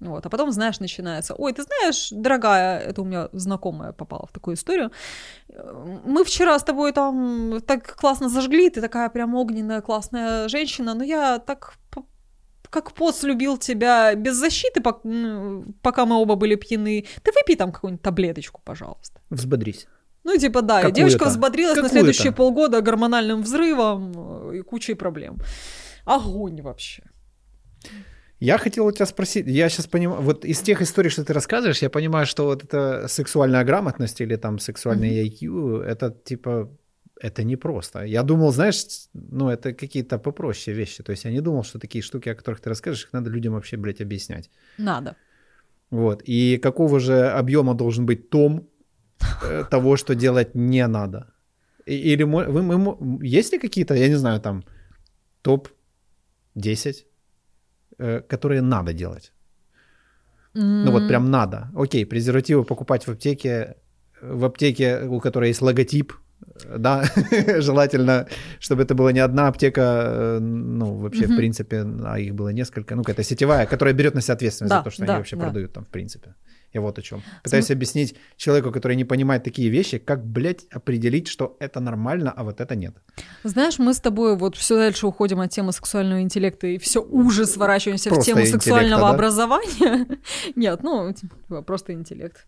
[0.01, 0.25] Вот.
[0.25, 4.55] А потом, знаешь, начинается, ой, ты знаешь, дорогая, это у меня знакомая попала в такую
[4.55, 4.93] историю,
[5.49, 10.95] э, мы вчера с тобой там так классно зажгли, ты такая прям огненная, классная женщина,
[10.95, 11.75] но я так
[12.71, 17.07] как поц любил тебя без защиты, пока мы оба были пьяны.
[17.23, 19.21] Ты выпей там какую-нибудь таблеточку, пожалуйста.
[19.31, 19.89] Взбодрись.
[20.29, 20.97] Ну, типа, да, и Какую-то.
[20.97, 21.95] девочка взбодрилась на Какую-то.
[21.95, 24.13] следующие полгода гормональным взрывом
[24.51, 25.39] э, и кучей проблем.
[26.05, 27.03] Огонь вообще.
[28.39, 31.83] Я хотел у тебя спросить, я сейчас понимаю, вот из тех историй, что ты рассказываешь,
[31.83, 36.69] я понимаю, что вот эта сексуальная грамотность или там сексуальный IQ, это типа,
[37.23, 38.05] это непросто.
[38.05, 38.85] Я думал, знаешь,
[39.15, 42.61] ну это какие-то попроще вещи, то есть я не думал, что такие штуки, о которых
[42.61, 44.51] ты расскажешь, их надо людям вообще, блядь, объяснять.
[44.77, 45.17] Надо.
[45.91, 48.69] Вот, и какого же объема должен быть том
[49.71, 51.27] того, что делать не надо?
[51.87, 54.63] Или вы, мы, есть ли какие-то, я не знаю, там
[55.43, 56.95] топ-10,
[57.99, 59.33] э, которые надо делать?
[60.55, 61.71] Ну вот прям надо.
[61.77, 63.75] Окей, презервативы покупать в аптеке,
[64.23, 66.13] в аптеке, у которой есть логотип,
[66.65, 67.05] э, да,
[67.61, 68.27] желательно,
[68.61, 71.37] чтобы это была не одна аптека, э, ну вообще в Мгм.
[71.37, 74.85] принципе, а их было несколько, ну какая-то сетевая, которая берет на себя ответственность Да, за
[74.85, 75.45] то, что да, они вообще да.
[75.45, 76.35] продают там в принципе.
[76.73, 77.23] Я вот о чем.
[77.43, 82.45] Пытаюсь объяснить человеку, который не понимает такие вещи, как, блядь, определить, что это нормально, а
[82.45, 82.95] вот это нет.
[83.45, 87.47] Знаешь, мы с тобой вот все дальше уходим от темы сексуального интеллекта и все уже
[87.47, 89.11] сворачиваемся в Просто тему интеллекта, сексуального да?
[89.11, 90.07] образования.
[90.57, 92.47] Нет, ну, типа, просто интеллект.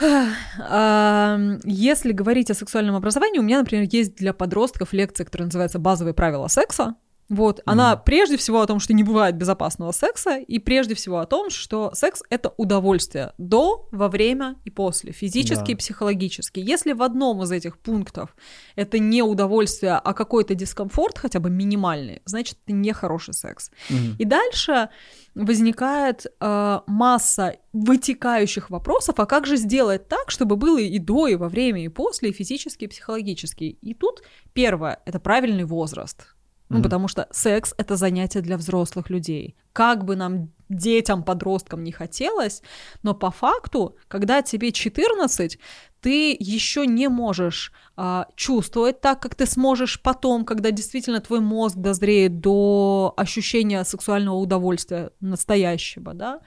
[0.00, 5.78] А, Если говорить о сексуальном образовании, у меня, например, есть для подростков лекция, которая называется
[5.78, 6.94] «Базовые правила секса».
[7.28, 11.26] Вот, она прежде всего о том, что не бывает безопасного секса, и прежде всего о
[11.26, 15.72] том, что секс— это удовольствие до, во время и после, физически Да.
[15.72, 16.60] и психологически.
[16.60, 18.36] Если в одном из этих пунктов
[18.76, 23.70] это не удовольствие, а какой-то дискомфорт, хотя бы минимальный, значит, это не хороший секс.
[23.90, 24.16] Мгм.
[24.18, 24.88] И дальше
[25.34, 31.34] возникает э, масса вытекающих вопросов, а как же сделать так, чтобы было и до, и
[31.34, 33.64] во время, и после, и физически, и психологически.
[33.64, 34.22] И тут
[34.52, 36.35] первое— это правильный возраст.
[36.68, 39.56] Ну, потому что секс— это занятие для взрослых людей.
[39.72, 42.62] Как бы нам, детям, подросткам не хотелось,
[43.02, 45.58] но по факту, когда тебе 14,
[46.00, 51.76] ты еще не можешь а, чувствовать так, как ты сможешь потом, когда действительно твой мозг
[51.76, 56.40] дозреет до ощущения сексуального удовольствия настоящего, да,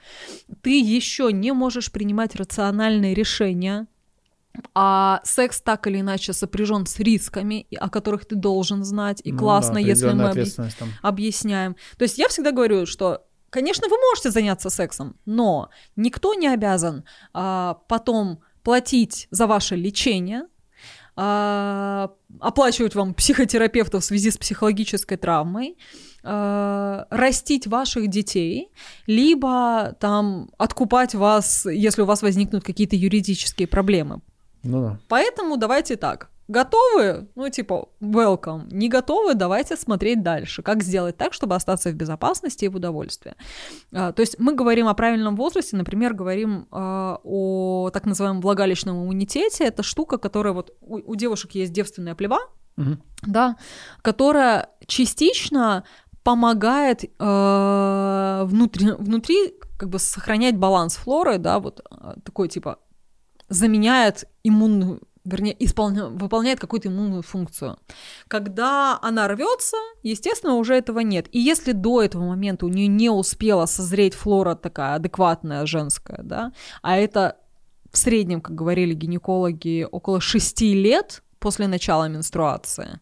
[0.62, 3.86] ты еще не можешь принимать рациональные решения,
[4.74, 9.38] а секс так или иначе сопряжен с рисками, о которых ты должен знать, и Ну
[9.38, 11.76] классно, да, если мы объ- объясняем.
[11.96, 17.04] То есть я всегда говорю, что конечно, вы можете заняться сексом, но никто не обязан
[17.32, 20.44] а, потом платить за ваше лечение,
[21.16, 22.10] а,
[22.40, 25.76] оплачивать вам психотерапевта в связи с психологической травмой,
[26.22, 28.70] а, растить ваших детей,
[29.06, 34.20] либо там откупать вас, если у вас возникнут какие-то юридические проблемы.
[34.62, 34.98] Ну да.
[35.08, 36.30] Поэтому давайте так.
[36.48, 37.28] Готовы?
[37.36, 38.66] Ну, типа, welcome.
[38.72, 39.34] Не готовы?
[39.34, 40.62] Давайте смотреть дальше.
[40.62, 43.34] Как сделать так, чтобы остаться в безопасности и в удовольствии.
[43.92, 48.96] А, то есть мы говорим о правильном возрасте, например, говорим а, о так называемом влагалищном
[49.04, 49.62] иммунитете.
[49.64, 52.40] Это штука, которая вот у, у девушек есть девственная плева,
[52.76, 53.00] Мгм.
[53.22, 53.56] да,
[54.02, 55.84] которая частично
[56.24, 62.78] помогает э, внутри, внутри как бы сохранять баланс флоры, да, вот э, такой типа
[63.50, 67.76] заменяет иммунную, вернее, исполня, выполняет какую-то иммунную функцию.
[68.28, 71.26] Когда она рвется, естественно, уже этого нет.
[71.32, 76.52] И если до этого момента у нее не успела созреть флора такая адекватная женская, да,
[76.80, 77.36] а это
[77.92, 83.00] в среднем, как говорили гинекологи, около 6 лет после начала менструации,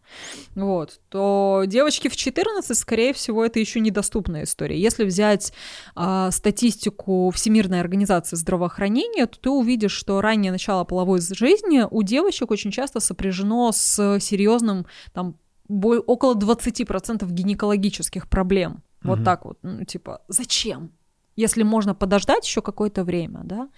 [0.55, 4.79] вот, то девочки в 14, скорее всего, это еще недоступная история.
[4.79, 5.53] Если взять
[5.95, 12.49] а, статистику Всемирной организации здравоохранения, то ты увидишь, что раннее начало половой жизни у девочек
[12.51, 15.35] очень часто сопряжено с серьезным, там,
[15.67, 18.81] около 20% гинекологических проблем.
[19.03, 19.25] Вот Мгм.
[19.25, 20.91] так вот, ну, типа, зачем?
[21.35, 23.69] Если можно подождать еще какое-то время, да?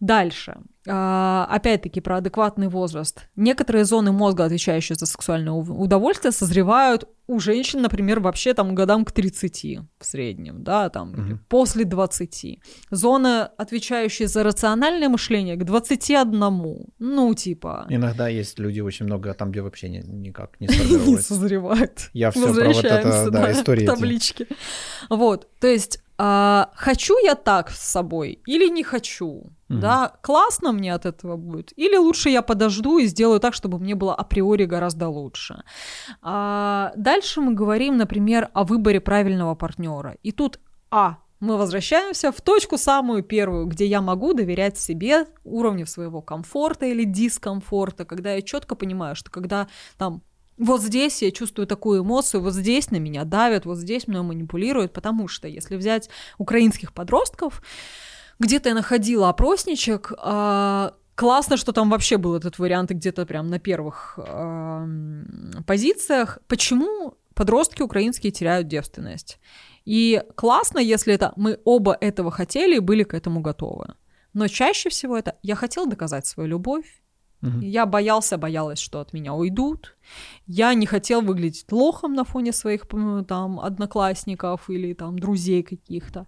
[0.00, 0.56] Дальше.
[0.88, 3.28] А, опять-таки про адекватный возраст.
[3.36, 9.12] Некоторые зоны мозга, отвечающие за сексуальное удовольствие, созревают у женщин, например, вообще там годам к
[9.12, 11.44] 30 в среднем, да, там Мгм.
[11.48, 12.58] после 20.
[12.90, 16.90] Зоны, отвечающие за рациональное мышление, к 21.
[16.98, 17.86] Ну, типа...
[17.88, 21.34] Иногда есть люди очень много, а там, где вообще ни- никак не не сформировывается.
[21.34, 22.10] созревает.
[22.12, 24.46] Я все про вот это, да, истории табличке.
[25.08, 29.52] Вот, то есть, а, хочу я так с собой или не хочу?
[29.72, 29.80] Мгм.
[29.80, 31.72] Да, классно мне от этого будет?
[31.76, 35.62] Или лучше я подожду и сделаю так, чтобы мне было априори гораздо лучше?
[36.20, 40.16] А, дальше мы говорим, например, о выборе правильного партнера.
[40.22, 45.86] И тут, а, мы возвращаемся в точку самую первую, где я могу доверять себе, уровню
[45.86, 49.66] своего комфорта или дискомфорта, когда я четко понимаю, что когда
[49.98, 50.22] там
[50.58, 54.92] вот здесь я чувствую такую эмоцию, вот здесь на меня давят, вот здесь мной манипулируют,
[54.92, 57.62] потому что если взять украинских подростков,
[58.42, 63.48] где-то я находила опросничек, а, классно, что там вообще был этот вариант и где-то прям
[63.48, 65.24] на первых ам,
[65.66, 66.38] позициях.
[66.48, 69.38] Почему подростки украинские теряют девственность?
[69.84, 73.94] И классно, если это мы оба этого хотели и были к этому готовы.
[74.34, 77.02] Но чаще всего это я хотел доказать свою любовь,
[77.42, 77.60] Мгм.
[77.60, 79.96] я боялся, боялась, что от меня уйдут.
[80.46, 82.86] Я не хотел выглядеть лохом на фоне своих
[83.28, 86.26] там одноклассников или там друзей каких-то.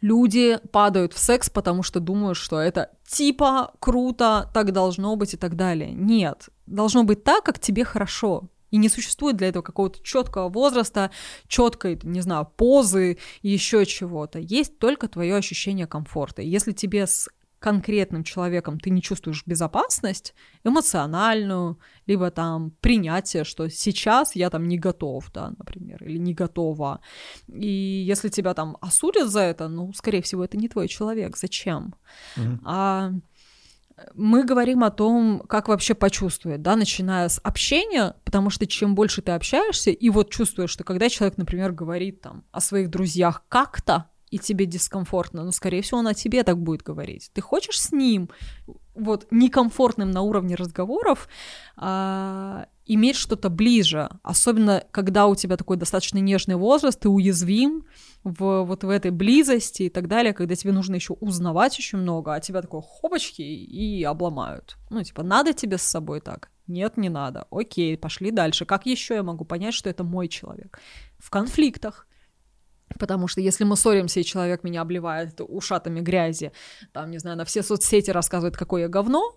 [0.00, 5.36] Люди падают в секс, потому что думают, что это типа круто, так должно быть и
[5.36, 5.92] так далее.
[5.92, 8.48] Нет, должно быть так, как тебе хорошо.
[8.70, 11.10] И не существует для этого какого-то четкого возраста,
[11.46, 14.38] четкой, не знаю, позы и еще чего-то.
[14.40, 16.42] Есть только твое ощущение комфорта.
[16.42, 17.28] Если тебе с
[17.66, 24.78] конкретным человеком ты не чувствуешь безопасность эмоциональную, либо там принятие, что сейчас я там не
[24.78, 27.00] готов, да, например, или не готова.
[27.48, 31.36] И если тебя там осудят за это, ну, скорее всего, это не твой человек.
[31.36, 31.96] Зачем?
[32.36, 32.60] Мгм.
[32.64, 33.10] А
[34.14, 39.22] мы говорим о том, как вообще почувствовать, да, начиная с общения, потому что чем больше
[39.22, 44.04] ты общаешься, и вот чувствуешь, что когда человек, например, говорит там о своих друзьях как-то,
[44.30, 47.30] и тебе дискомфортно, ну, скорее всего, он о тебе так будет говорить.
[47.32, 48.28] Ты хочешь с ним
[48.94, 51.28] вот некомфортным на уровне разговоров
[51.76, 57.84] а, иметь что-то ближе, особенно когда у тебя такой достаточно нежный возраст, ты уязвим
[58.24, 62.34] в, вот в этой близости и так далее, когда тебе нужно еще узнавать очень много,
[62.34, 64.76] а тебя такой хопочки и обломают.
[64.90, 66.50] Ну, типа, надо тебе с собой так?
[66.66, 67.46] Нет, не надо.
[67.50, 68.64] Окей, пошли дальше.
[68.64, 70.80] Как еще я могу понять, что это мой человек?
[71.18, 72.08] В конфликтах.
[72.98, 76.52] Потому что если мы ссоримся, и человек меня обливает ушатами грязи,
[76.92, 79.34] там, не знаю, на все соцсети рассказывает, какое я говно,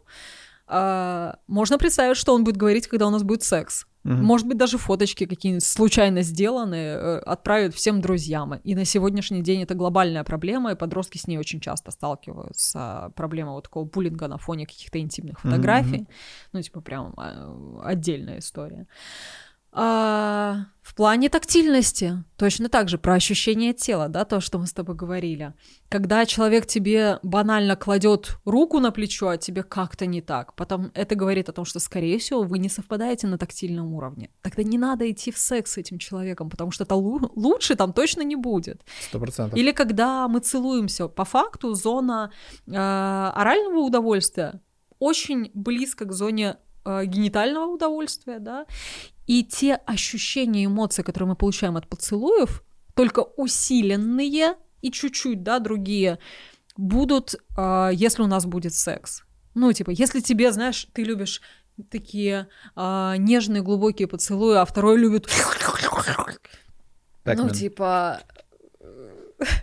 [0.67, 3.85] а, можно представить, что он будет говорить, когда у нас будет секс.
[4.03, 4.23] Мгм.
[4.23, 8.53] Может быть, даже фоточки какие-нибудь случайно сделанные э, отправят всем друзьям.
[8.63, 13.11] И на сегодняшний день это глобальная проблема, и подростки с ней очень часто сталкиваются.
[13.15, 16.07] Проблема вот такого буллинга на фоне каких-то интимных фотографий.
[16.53, 18.88] Ну, типа, прям э, отдельная история.
[19.71, 24.73] А, в плане тактильности точно так же про ощущение тела, да, то, что мы с
[24.73, 25.53] тобой говорили.
[25.87, 31.13] Когда человек тебе банально кладет руку на плечо, а тебе как-то не так, потом это
[31.13, 34.31] говорит о том, что, скорее всего, вы не совпадаете на тактильном уровне.
[34.41, 38.23] Тогда не надо идти в секс с этим человеком, потому что это лучше там точно
[38.23, 38.81] не будет.
[39.07, 39.57] Сто процентов.
[39.59, 42.31] Или когда мы целуемся, по факту зона
[42.65, 44.61] э, орального удовольствия
[44.97, 48.65] очень близко к зоне э, генитального удовольствия, да,
[49.30, 52.64] и те ощущения, эмоции, которые мы получаем от поцелуев,
[52.95, 56.18] только усиленные и чуть-чуть, да, другие,
[56.76, 59.22] будут, э, если у нас будет секс.
[59.53, 61.43] Ну, типа, если тебе, знаешь, ты любишь
[61.91, 65.27] такие э, нежные, глубокие поцелуи, а второй любит...
[67.22, 68.22] Так, ну, типа,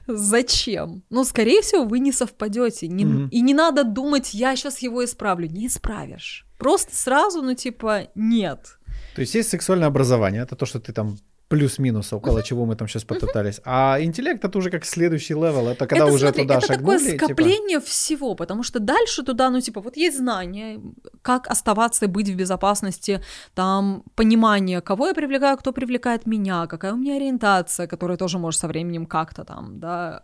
[0.06, 1.02] зачем?
[1.10, 2.86] Ну, скорее всего, вы не совпадете.
[2.86, 3.28] Не, mm-hmm.
[3.30, 5.48] И не надо думать, я сейчас его исправлю.
[5.48, 6.47] Не исправишь.
[6.56, 8.76] Просто сразу, ну, типа, нет.
[9.16, 11.18] То есть есть сексуальное образование, это то, что ты там
[11.48, 12.43] плюс-минус, около uh-huh.
[12.43, 13.59] чего мы там сейчас потоптались.
[13.59, 13.62] Uh-huh.
[13.66, 16.98] А интеллект это уже как следующий level, это когда это, уже смотри, туда это шагнули.
[16.98, 17.90] Такое скопление типа...
[17.90, 20.81] всего, потому что дальше туда, ну типа, вот есть знания,
[21.23, 23.23] как оставаться, быть в безопасности,
[23.55, 28.60] там понимание, кого я привлекаю, кто привлекает меня, какая у меня ориентация, которая тоже может
[28.60, 30.20] со временем как-то там, да,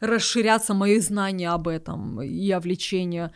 [0.00, 3.30] э, расширяться мои знания об этом и о влечении.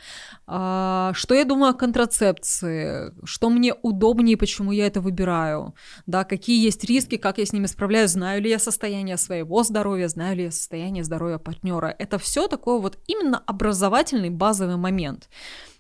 [0.47, 5.75] Э, что я думаю о контрацепции, что мне удобнее, почему я это выбираю,
[6.07, 10.09] да, какие есть риски, как я с ними справляюсь, знаю ли я состояние своего здоровья,
[10.09, 11.95] знаю ли я состояние здоровья партнера.
[11.99, 15.29] Это все такой вот именно образовательный базовый момент.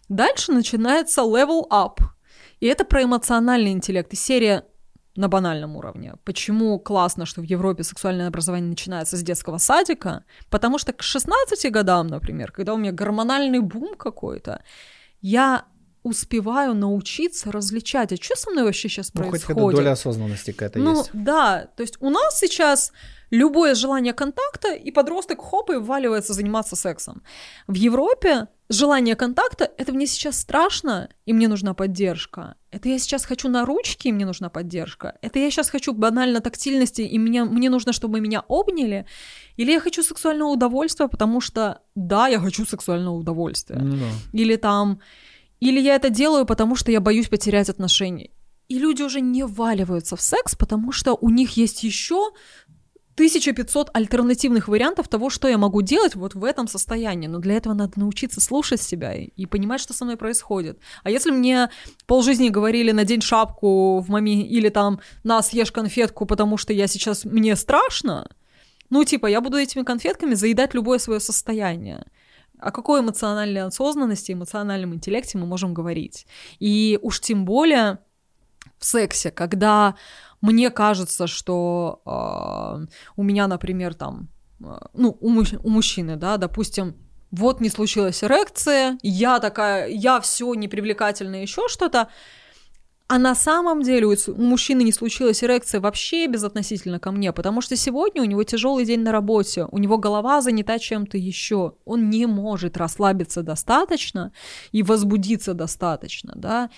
[0.09, 1.99] Дальше начинается level up.
[2.61, 4.13] И это про эмоциональный интеллект.
[4.13, 4.65] И серия
[5.17, 6.15] на банальном уровне.
[6.25, 10.25] Почему классно, что в Европе сексуальное образование начинается с детского садика?
[10.49, 14.63] Потому что к 16 годам, например, когда у меня гормональный бум какой-то,
[15.21, 15.65] я
[16.03, 19.61] успеваю научиться различать, а что со мной вообще сейчас ну, происходит.
[19.63, 21.11] Хоть доля осознанности какая-то ну, есть.
[21.13, 22.93] да, то есть у нас сейчас
[23.31, 27.23] любое желание контакта, и подросток хоп и вваливается заниматься сексом.
[27.67, 32.57] В Европе желание контакта— это мне сейчас страшно, и мне нужна поддержка.
[32.71, 35.19] Это я сейчас хочу на ручки, и мне нужна поддержка.
[35.23, 39.07] Это я сейчас хочу банально тактильности, и мне, мне нужно, чтобы меня обняли.
[39.57, 43.79] Или я хочу сексуального удовольствия, потому что, да, я хочу сексуального удовольствия.
[43.79, 44.39] Ну, да.
[44.39, 45.01] Или там
[45.61, 48.31] или я это делаю, потому что я боюсь потерять отношения.
[48.69, 52.31] И люди уже не валиваются в секс, потому что у них есть еще
[53.15, 57.27] 1500 альтернативных вариантов того, что я могу делать вот в этом состоянии.
[57.27, 60.79] Но для этого надо научиться слушать себя и, понимать, что со мной происходит.
[61.03, 61.69] А если мне
[62.07, 67.25] полжизни говорили надень шапку в маме или там на съешь конфетку, потому что я сейчас
[67.25, 68.31] мне страшно,
[68.89, 72.07] ну типа я буду этими конфетками заедать любое свое состояние
[72.61, 76.27] о какой эмоциональной осознанности, эмоциональном интеллекте мы можем говорить.
[76.59, 77.99] И уж тем более
[78.79, 79.95] в сексе, когда
[80.41, 84.29] мне кажется, что э, у меня, например, там,
[84.61, 86.97] э, ну, у, муж, у мужчины, да, допустим,
[87.31, 92.09] вот не случилась эрекция, я такая, я все непривлекательно, еще что-то,
[93.13, 97.75] а на самом деле у мужчины не случилась эрекция вообще безотносительно ко мне, потому что
[97.75, 102.27] сегодня у него тяжелый день на работе, у него голова занята чем-то еще, он не
[102.27, 104.33] может расслабиться достаточно
[104.71, 106.71] и возбудиться достаточно, да.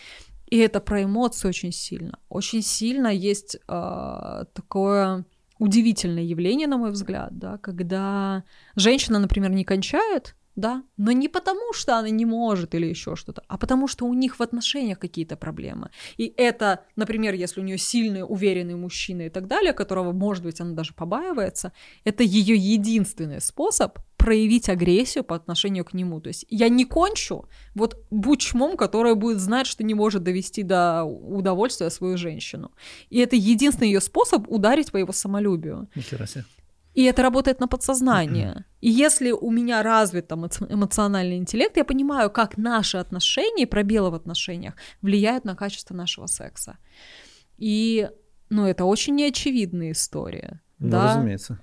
[0.47, 2.19] И это про эмоции очень сильно.
[2.31, 5.27] Очень сильно есть э, такое
[5.59, 8.45] удивительное явление, на мой взгляд, да, когда
[8.75, 13.43] женщина, например, не кончает, да, но не потому, что она не может или еще что-то,
[13.49, 15.91] а потому что у них в отношениях какие-то проблемы.
[16.17, 20.61] И это, например, если у нее сильный, уверенный мужчина и так далее, которого, может быть,
[20.61, 21.73] она даже побаивается,
[22.05, 26.21] это ее единственный способ проявить агрессию по отношению к нему.
[26.21, 30.63] То есть я не кончу, вот будь чмом, которая будет знать, что не может довести
[30.63, 32.71] до удовольствия свою женщину.
[33.11, 35.89] И это единственный ее способ ударить по его самолюбию.
[35.97, 36.45] Нихера себе.
[36.95, 38.65] И это работает на подсознание.
[38.81, 44.15] И если у меня развит там эмоциональный интеллект, я понимаю, как наши отношения, пробелы в
[44.15, 46.77] отношениях влияют на качество нашего секса.
[47.57, 48.11] И,
[48.51, 50.61] ну, это очень неочевидная история.
[50.79, 51.15] Ну, да?
[51.15, 51.59] разумеется.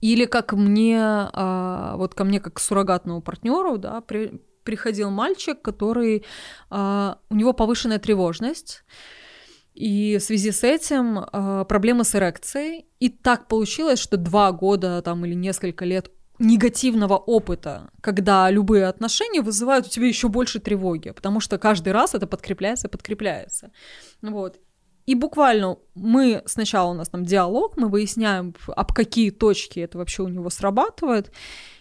[0.00, 5.60] Или как мне, а, вот ко мне как к суррогатному партнеру, да, при, приходил мальчик,
[5.60, 6.24] который,
[6.70, 8.84] а, у него повышенная тревожность,
[9.74, 12.86] и в связи с этим э, проблемы с эрекцией.
[13.00, 19.40] И так получилось, что два года там или несколько лет негативного опыта, когда любые отношения
[19.40, 23.70] вызывают у тебя еще больше тревоги, потому что каждый раз это подкрепляется, подкрепляется.
[24.20, 24.58] Вот.
[25.06, 30.22] И буквально мы сначала у нас там диалог, мы выясняем, об какие точки это вообще
[30.22, 31.32] у него срабатывает.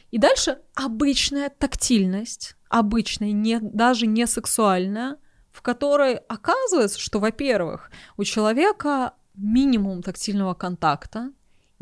[0.09, 5.17] И дальше обычная тактильность, обычная, не, даже не сексуальная,
[5.61, 11.31] в которой оказывается, что, во-первых, у человека минимум тактильного контакта,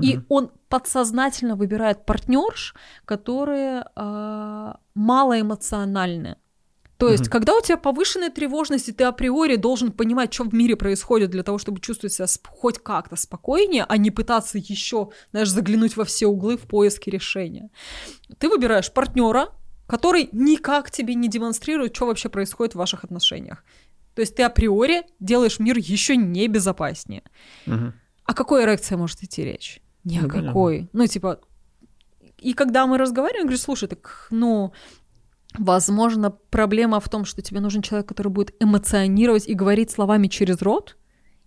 [0.01, 2.75] и он подсознательно выбирает партнерш,
[3.05, 6.37] которые э, малоэмоциональны.
[6.97, 7.29] То есть, mm-hmm.
[7.29, 11.43] когда у тебя повышенная тревожность, и ты априори должен понимать, что в мире происходит для
[11.43, 16.27] того, чтобы чувствовать себя хоть как-то спокойнее, а не пытаться еще, знаешь, заглянуть во все
[16.27, 17.69] углы в поиске решения.
[18.37, 19.53] Ты выбираешь партнера,
[19.89, 23.63] который никак тебе не демонстрирует, что вообще происходит в ваших отношениях.
[24.13, 27.23] То есть ты априори делаешь мир еще не безопаснее.
[27.65, 27.93] Угу.
[28.25, 29.81] О какой эрекции может идти речь?
[30.03, 30.75] Ни о ну, какой.
[30.75, 30.89] Понятно.
[30.93, 31.39] Ну, типа,
[32.37, 34.73] и когда мы разговариваем, говорю, слушай, так, ну,
[35.57, 40.61] возможно, проблема в том, что тебе нужен человек, который будет эмоционировать и говорить словами через
[40.61, 40.97] рот,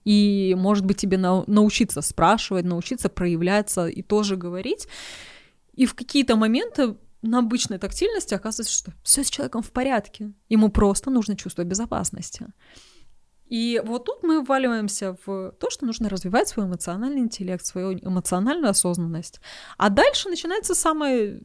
[0.05, 4.89] и, может быть, тебе на, научиться спрашивать, научиться проявляться и тоже говорить.
[5.74, 10.32] И в какие-то моменты на обычной тактильности оказывается, что все с человеком в порядке.
[10.49, 12.49] Ему просто нужно чувство безопасности.
[13.53, 18.70] И вот тут мы вваливаемся в то, что нужно развивать свой эмоциональный интеллект, свою эмоциональную
[18.70, 19.40] осознанность.
[19.77, 21.43] А дальше начинается самое,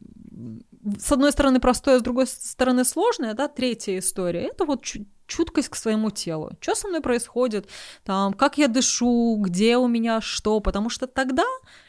[0.98, 4.48] с одной стороны, простое, с другой стороны, сложное, да, третья история.
[4.48, 4.84] Это вот
[5.26, 6.50] чуткость к своему телу.
[6.60, 7.68] Что со мной происходит,
[8.04, 11.44] там, как я дышу, где у меня что, потому что тогда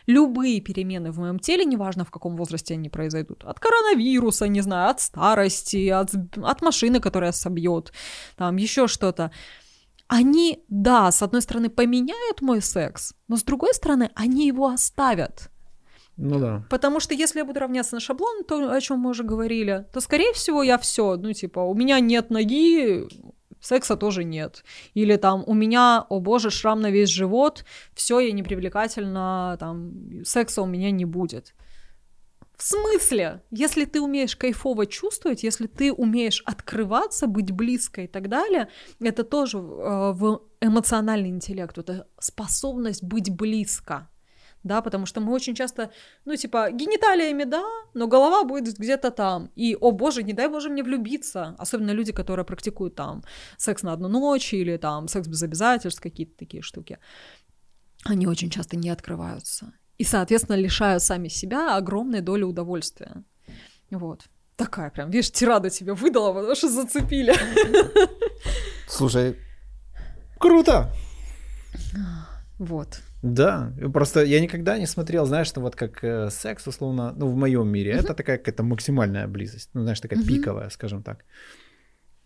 [0.05, 4.91] любые перемены в моем теле, неважно в каком возрасте они произойдут, от коронавируса, не знаю,
[4.91, 6.09] от старости, от,
[6.43, 7.93] от машины, которая собьет,
[8.35, 9.31] там, еще что-то,
[10.07, 15.51] они, да, с одной стороны, поменяют мой секс, но с другой стороны, они его оставят.
[16.21, 16.63] Ну да.
[16.69, 20.01] Потому что если я буду равняться на шаблон, то, о чем мы уже говорили, то,
[20.01, 23.07] скорее всего, я все, ну, типа, у меня нет ноги,
[23.61, 24.65] секса тоже нет.
[24.93, 27.63] Или там, у меня, о боже, шрам на весь живот,
[27.93, 29.93] все, я непривлекательна, там,
[30.25, 31.55] секса у меня не будет.
[32.57, 33.41] В смысле?
[33.49, 38.67] Если ты умеешь кайфово чувствовать, если ты умеешь открываться, быть близко и так далее,
[38.99, 44.09] это тоже э, в эмоциональный интеллект, это способность быть близко.
[44.63, 45.89] Да, потому что мы очень часто,
[46.25, 47.63] ну, типа, гениталиями, да,
[47.93, 49.51] но голова будет где-то там.
[49.55, 51.55] И, о боже, не дай боже мне влюбиться.
[51.57, 53.23] Особенно люди, которые практикуют там
[53.57, 56.99] секс на одну ночь или там секс без обязательств, какие-то такие штуки.
[58.03, 63.23] Они очень часто не открываются и, соответственно, лишают сами себя огромной доли удовольствия.
[63.91, 64.23] Вот.
[64.55, 67.35] Такая прям, видишь, тирада тебе выдала, потому что зацепили.
[68.87, 69.35] Слушай,
[70.39, 70.89] круто!
[72.57, 73.01] Вот.
[73.21, 77.35] Да, просто я никогда не смотрел, знаешь, что вот как э, секс, условно, ну, в
[77.35, 77.99] моем мире, uh-huh.
[77.99, 80.27] это такая какая-то максимальная близость, ну, знаешь, такая uh-huh.
[80.27, 81.25] пиковая, скажем так.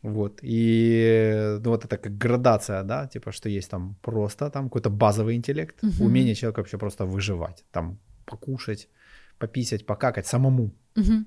[0.03, 4.89] Вот, и ну, вот это как градация, да, типа, что есть там просто там какой-то
[4.89, 6.03] базовый интеллект, угу.
[6.03, 8.89] умение человека вообще просто выживать, там покушать,
[9.39, 10.75] пописать, покакать самому.
[10.97, 11.25] Угу.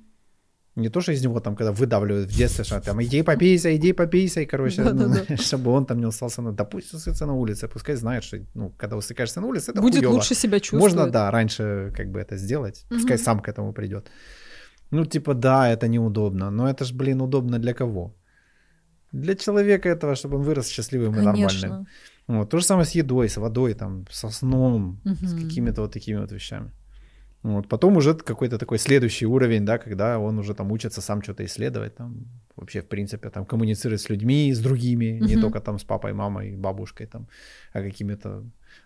[0.76, 3.94] Не то, что из него там, когда выдавливают в детстве, что там иди попейся, иди
[3.94, 5.36] попейся, короче, да, ну, да, да.
[5.42, 8.72] чтобы он там не устался, ну, да пусть усыться на улице, пускай знает, что, ну,
[8.76, 10.14] когда усыкаешься на улице, это Будет хуёво.
[10.14, 10.94] лучше себя чувствовать.
[10.94, 12.98] Можно, да, раньше как бы это сделать, угу.
[12.98, 14.10] пускай сам к этому придет.
[14.90, 18.14] Ну, типа, да, это неудобно, но это ж, блин, удобно для кого?
[19.12, 21.66] Для человека этого, чтобы он вырос счастливым Конечно.
[21.66, 21.86] и нормальным.
[22.28, 22.50] Вот.
[22.50, 25.26] То же самое с едой, с водой, там, со сном, угу.
[25.26, 26.70] с какими-то вот такими вот вещами.
[27.46, 27.68] Вот.
[27.68, 31.94] Потом уже какой-то такой следующий уровень, да, когда он уже там учится сам что-то исследовать,
[31.94, 35.28] там, вообще, в принципе, там, коммуницировать с людьми, с другими, угу.
[35.28, 37.28] не только там с папой, мамой, бабушкой, там,
[37.72, 38.42] а какими-то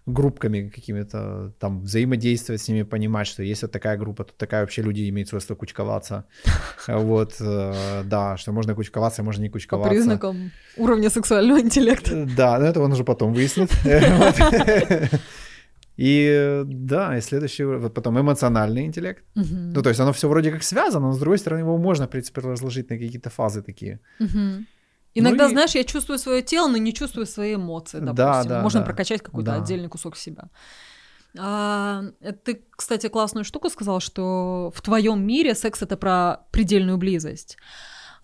[0.06, 4.82] группками какими-то, там, взаимодействовать с ними, понимать, что есть вот такая группа, тут такая вообще
[4.82, 6.24] люди имеют свойство кучковаться.
[6.86, 9.88] Вот, э, да, что можно кучковаться, можно не кучковаться.
[9.88, 12.14] По признакам уровня сексуального интеллекта.
[12.14, 13.70] Э, да, но это он уже потом выяснит.
[16.00, 19.22] И да, и следующий, вот потом эмоциональный интеллект.
[19.34, 22.10] Ну, то есть оно все вроде как связано, но с другой стороны его можно, в
[22.10, 24.00] принципе, разложить на какие-то фазы такие.
[25.14, 25.52] Иногда, ну и...
[25.52, 28.14] знаешь, я чувствую свое тело, но не чувствую свои эмоции, допустим.
[28.14, 28.86] Да, да, Можно да.
[28.86, 29.62] прокачать какой-то да.
[29.62, 30.44] отдельный кусок себя.
[31.38, 32.04] А,
[32.44, 37.58] ты, кстати, классную штуку сказал, что в твоем мире секс это про предельную близость.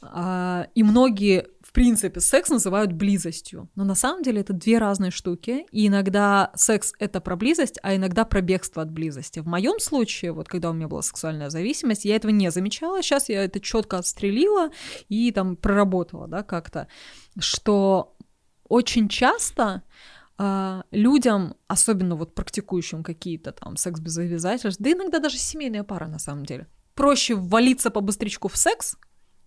[0.01, 1.47] А, и многие
[1.77, 6.95] принципе, секс называют близостью, но на самом деле это две разные штуки, и иногда секс—
[6.99, 9.41] это про близость, а иногда про бегство от близости.
[9.41, 13.29] В моем случае, вот когда у меня была сексуальная зависимость, я этого не замечала, сейчас
[13.29, 14.71] я это четко отстрелила
[15.11, 16.89] и там проработала, да, как-то,
[17.39, 18.17] что
[18.69, 19.83] очень часто
[20.39, 26.09] Uh, людям, особенно вот практикующим какие-то там секс без обязательств, да иногда даже семейные пары
[26.09, 28.99] на самом деле, проще ввалиться по быстричку в секс,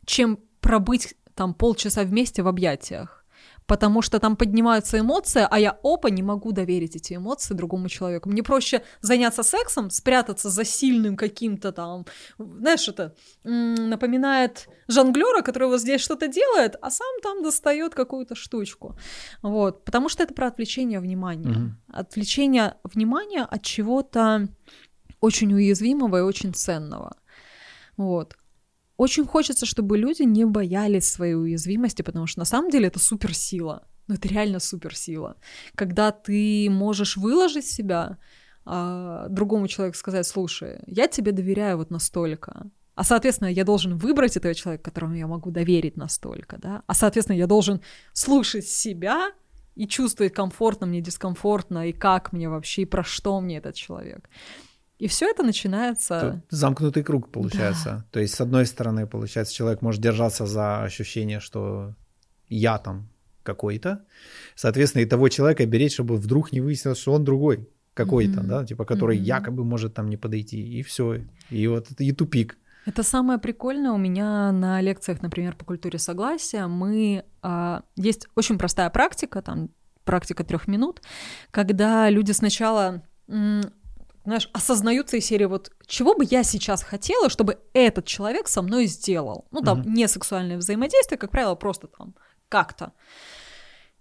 [0.08, 3.24] чем пробыть там полчаса вместе в объятиях.
[3.70, 8.28] потому что там поднимаются эмоции, а я, опа, не могу доверить эти эмоции другому человеку.
[8.28, 12.06] Мне проще заняться сексом, спрятаться за сильным каким-то там,
[12.40, 18.98] знаешь, это напоминает жонглера, который вот здесь что-то делает, а сам там достает какую-то штучку.
[19.44, 21.54] Вот, потому что это про отвлечение внимания.
[21.54, 21.94] Mm-hmm.
[21.94, 24.48] Отвлечение внимания от чего-то
[25.22, 27.16] очень уязвимого и очень ценного.
[27.98, 28.36] Вот.
[29.00, 33.88] Очень хочется, чтобы люди не боялись своей уязвимости, потому что на самом деле это суперсила.
[34.08, 35.38] Ну, это реально суперсила.
[35.76, 38.18] Когда ты можешь выложить себя,
[38.66, 44.36] а, другому человеку сказать, слушай, я тебе доверяю вот настолько, а, соответственно, я должен выбрать
[44.36, 47.80] этого человека, которому я могу доверить настолько, да, а, соответственно, я должен
[48.12, 49.32] слушать себя
[49.76, 54.30] и чувствовать, комфортно мне, дискомфортно, и как мне вообще, и про что мне этот человек.
[55.00, 56.20] И все это начинается...
[56.20, 57.90] Тут замкнутый круг получается.
[57.90, 58.06] Да.
[58.12, 61.96] То есть, с одной стороны, получается, человек может держаться за ощущение, что
[62.50, 63.08] я там
[63.44, 64.04] какой-то.
[64.56, 68.48] Соответственно, и того человека беречь, чтобы вдруг не выяснилось, что он другой какой-то, mm-hmm.
[68.48, 69.24] да, типа, который mm-hmm.
[69.24, 70.80] якобы может там не подойти.
[70.80, 71.22] И все.
[71.50, 72.58] И вот это и тупик.
[72.86, 76.68] Это самое прикольное у меня на лекциях, например, по культуре согласия.
[76.68, 79.70] Мы а, есть очень простая практика, там
[80.04, 81.02] практика трех минут,
[81.52, 83.04] когда люди сначала
[84.30, 88.86] знаешь, осознаются из серии вот чего бы я сейчас хотела, чтобы этот человек со мной
[88.86, 89.48] сделал.
[89.52, 89.90] Ну, там, mm-hmm.
[89.90, 92.16] не сексуальное взаимодействие, как правило, просто там
[92.48, 92.94] как-то.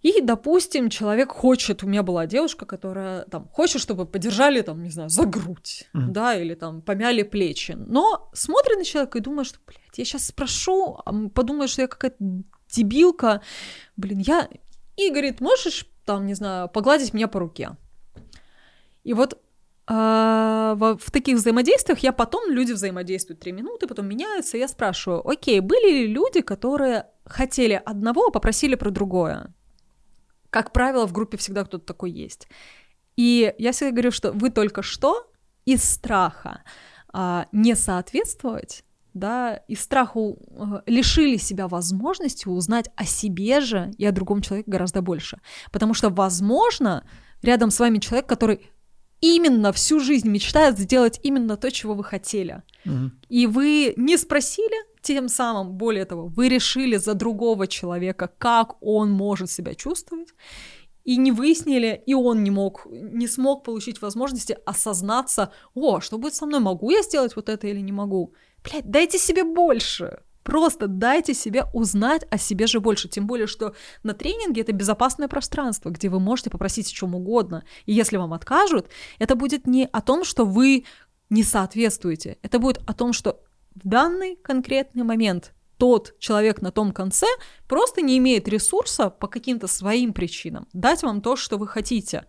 [0.03, 4.91] И, допустим, человек хочет, у меня была девушка, которая там хочет, чтобы подержали, там, не
[4.91, 6.07] знаю, за грудь, mm-hmm.
[6.11, 10.27] да, или там помяли плечи, но смотрит на человека и думает, что, блядь, я сейчас
[10.27, 10.99] спрошу,
[11.35, 12.17] подумает, что я какая-то
[12.71, 13.43] дебилка,
[13.97, 14.49] блин, я...
[14.97, 17.77] И говорит, можешь, там, не знаю, погладить меня по руке?
[19.05, 19.41] И вот
[19.90, 25.60] а, в таких взаимодействиях я потом, люди взаимодействуют три минуты, потом меняются, я спрашиваю, окей,
[25.60, 29.55] были ли люди, которые хотели одного, а попросили про другое?
[30.51, 32.48] Как правило, в группе всегда кто-то такой есть.
[33.16, 35.31] И я всегда говорю, что вы только что
[35.65, 36.65] из страха
[37.10, 38.85] а, не соответствовать,
[39.15, 44.70] да, из страха а, лишили себя возможности узнать о себе же и о другом человеке
[44.70, 45.40] гораздо больше.
[45.73, 47.09] Потому что, возможно,
[47.40, 48.70] рядом с вами человек, который
[49.20, 52.62] именно всю жизнь мечтает сделать именно то, чего вы хотели.
[52.85, 53.11] Угу.
[53.28, 59.11] И вы не спросили, тем самым, более того, вы решили за другого человека, как он
[59.11, 60.28] может себя чувствовать,
[61.05, 66.35] и не выяснили, и он не мог, не смог получить возможности осознаться, о, что будет
[66.35, 68.35] со мной, могу я сделать вот это или не могу.
[68.62, 70.20] Блядь, дайте себе больше.
[70.43, 73.09] Просто дайте себе узнать о себе же больше.
[73.09, 77.65] Тем более, что на тренинге это безопасное пространство, где вы можете попросить о чем угодно.
[77.86, 78.89] И если вам откажут,
[79.19, 80.85] это будет не о том, что вы
[81.31, 82.39] не соответствуете.
[82.43, 83.40] Это будет о том, что
[83.74, 87.27] в данный конкретный момент тот человек на том конце
[87.69, 92.27] просто не имеет ресурса по каким-то своим причинам дать вам то, что вы хотите.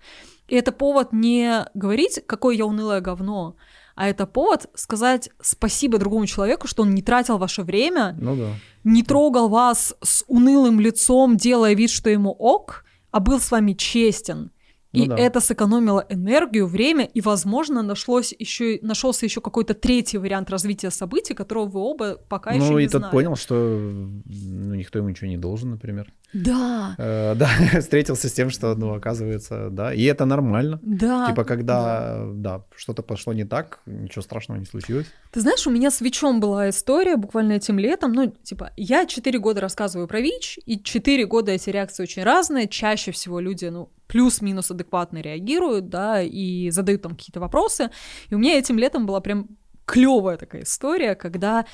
[0.47, 3.55] И это повод не говорить, какое я унылое говно,
[3.99, 8.47] а это повод сказать спасибо другому человеку, что он не тратил ваше время, ну да.
[8.85, 13.73] не трогал вас с унылым лицом, делая вид, что ему ок, а был с вами
[13.73, 14.51] честен.
[14.91, 15.17] И ну, да.
[15.17, 21.35] это сэкономило энергию, время, и, возможно, нашлось еще, нашелся еще какой-то третий вариант развития событий,
[21.35, 25.27] которого вы оба пока ну, еще не и тот понял, что ну, никто ему ничего
[25.27, 26.11] не должен, например.
[26.33, 26.95] Да.
[26.97, 27.49] Э, да,
[27.81, 30.79] встретился с тем, что, ну, оказывается, да, и это нормально.
[30.81, 31.27] Да.
[31.27, 35.05] Типа, когда, да, да что-то пошло не так, ничего страшного не случилось.
[35.31, 39.37] Ты знаешь, у меня с ВИЧом была история буквально этим летом, ну, типа, я четыре
[39.37, 43.91] года рассказываю про ВИЧ, и четыре года эти реакции очень разные, чаще всего люди, ну,
[44.09, 47.91] плюс-минус адекватно реагируют, да, и задают там какие-то вопросы.
[48.27, 49.47] И у меня этим летом была прям
[49.85, 51.65] клевая такая история, когда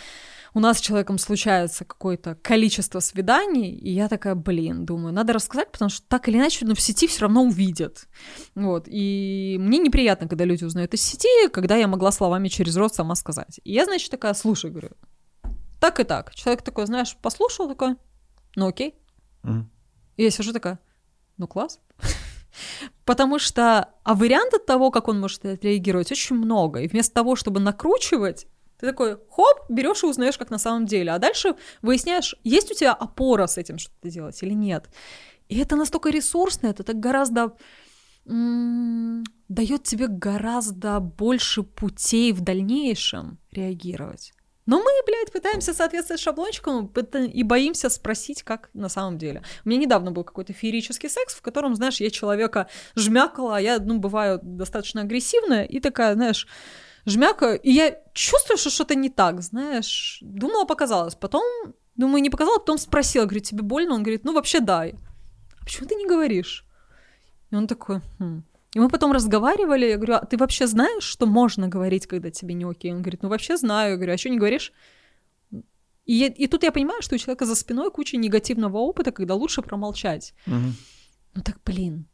[0.53, 5.71] у нас с человеком случается какое-то количество свиданий, и я такая, блин, думаю, надо рассказать,
[5.71, 8.07] потому что так или иначе, ну, в сети все равно увидят.
[8.53, 12.95] Вот, и мне неприятно, когда люди узнают из сети, когда я могла словами через рот
[12.95, 13.59] сама сказать.
[13.65, 14.91] И я, значит, такая, слушай, говорю,
[15.81, 16.33] так и так.
[16.33, 17.97] Человек такой, знаешь, послушал такой,
[18.55, 18.95] ну окей.
[19.43, 19.65] Mm.
[20.15, 20.79] И я сижу такая,
[21.37, 21.81] ну класс.
[23.06, 26.82] Потому что, а вариантов того, как он может отреагировать, очень много.
[26.82, 28.48] И вместо того, чтобы накручивать,
[28.80, 31.11] ты такой, хоп, берешь и узнаешь, как на самом деле.
[31.11, 34.90] А дальше выясняешь, есть у тебя опора с этим что-то делать или нет.
[35.48, 37.56] И это настолько ресурсно, это так гораздо
[38.26, 44.34] дает тебе гораздо больше путей в дальнейшем реагировать.
[44.65, 49.43] Но мы, блядь, пытаемся соответствовать шаблончикам и боимся спросить, как на самом деле.
[49.63, 53.79] У меня недавно был какой-то феерический секс, в котором, знаешь, я человека жмякала, а я,
[53.79, 56.47] ну, бываю достаточно агрессивная, и такая, знаешь,
[57.05, 60.19] жмякаю, и я чувствую, что что-то не так, знаешь.
[60.21, 61.15] Думала, показалось.
[61.15, 61.43] Потом,
[61.95, 63.93] думаю, не показала, потом спросила, говорю, тебе больно?
[63.93, 64.81] Он говорит, ну, вообще да.
[64.81, 66.65] а почему ты не говоришь?
[67.51, 68.43] И он такой, хм.
[68.76, 72.53] И мы потом разговаривали, я говорю, а ты вообще знаешь, что можно говорить, когда тебе
[72.53, 72.91] не окей?
[72.91, 73.91] Он говорит, ну вообще знаю.
[73.91, 74.73] Я говорю, а что не говоришь?
[76.06, 79.34] И, я- и тут я понимаю, что у человека за спиной куча негативного опыта, когда
[79.34, 80.34] лучше промолчать.
[80.45, 80.76] Мгм.
[81.35, 82.06] Ну так, блин.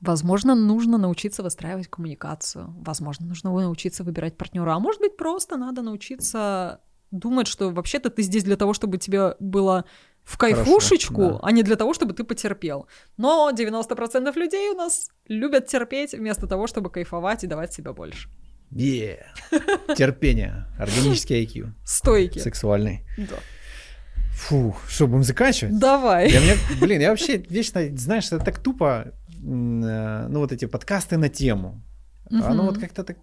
[0.00, 2.74] Возможно, нужно научиться выстраивать коммуникацию.
[2.84, 4.74] Возможно, нужно научиться выбирать партнера.
[4.74, 6.80] А может быть, просто надо научиться
[7.12, 9.84] думать, что вообще-то ты здесь для того, чтобы тебе было
[10.26, 11.38] в кайфушечку, да.
[11.42, 12.88] а не для того, чтобы ты потерпел.
[13.16, 18.28] Но 90% людей у нас любят терпеть вместо того, чтобы кайфовать и давать себе больше.
[18.72, 19.24] Е.
[19.96, 20.66] Терпение.
[20.78, 21.70] Органический IQ.
[21.84, 22.40] Стойки.
[22.40, 23.04] Сексуальный.
[23.16, 23.36] Да.
[24.32, 25.78] Фу, что, будем заканчивать?
[25.78, 26.28] Давай.
[26.30, 31.16] Я, мне, блин, я вообще вечно, знаешь, это так тупо, э, ну вот эти подкасты
[31.16, 31.80] на тему.
[32.30, 32.66] Оно Мгм.
[32.66, 33.16] вот как-то так...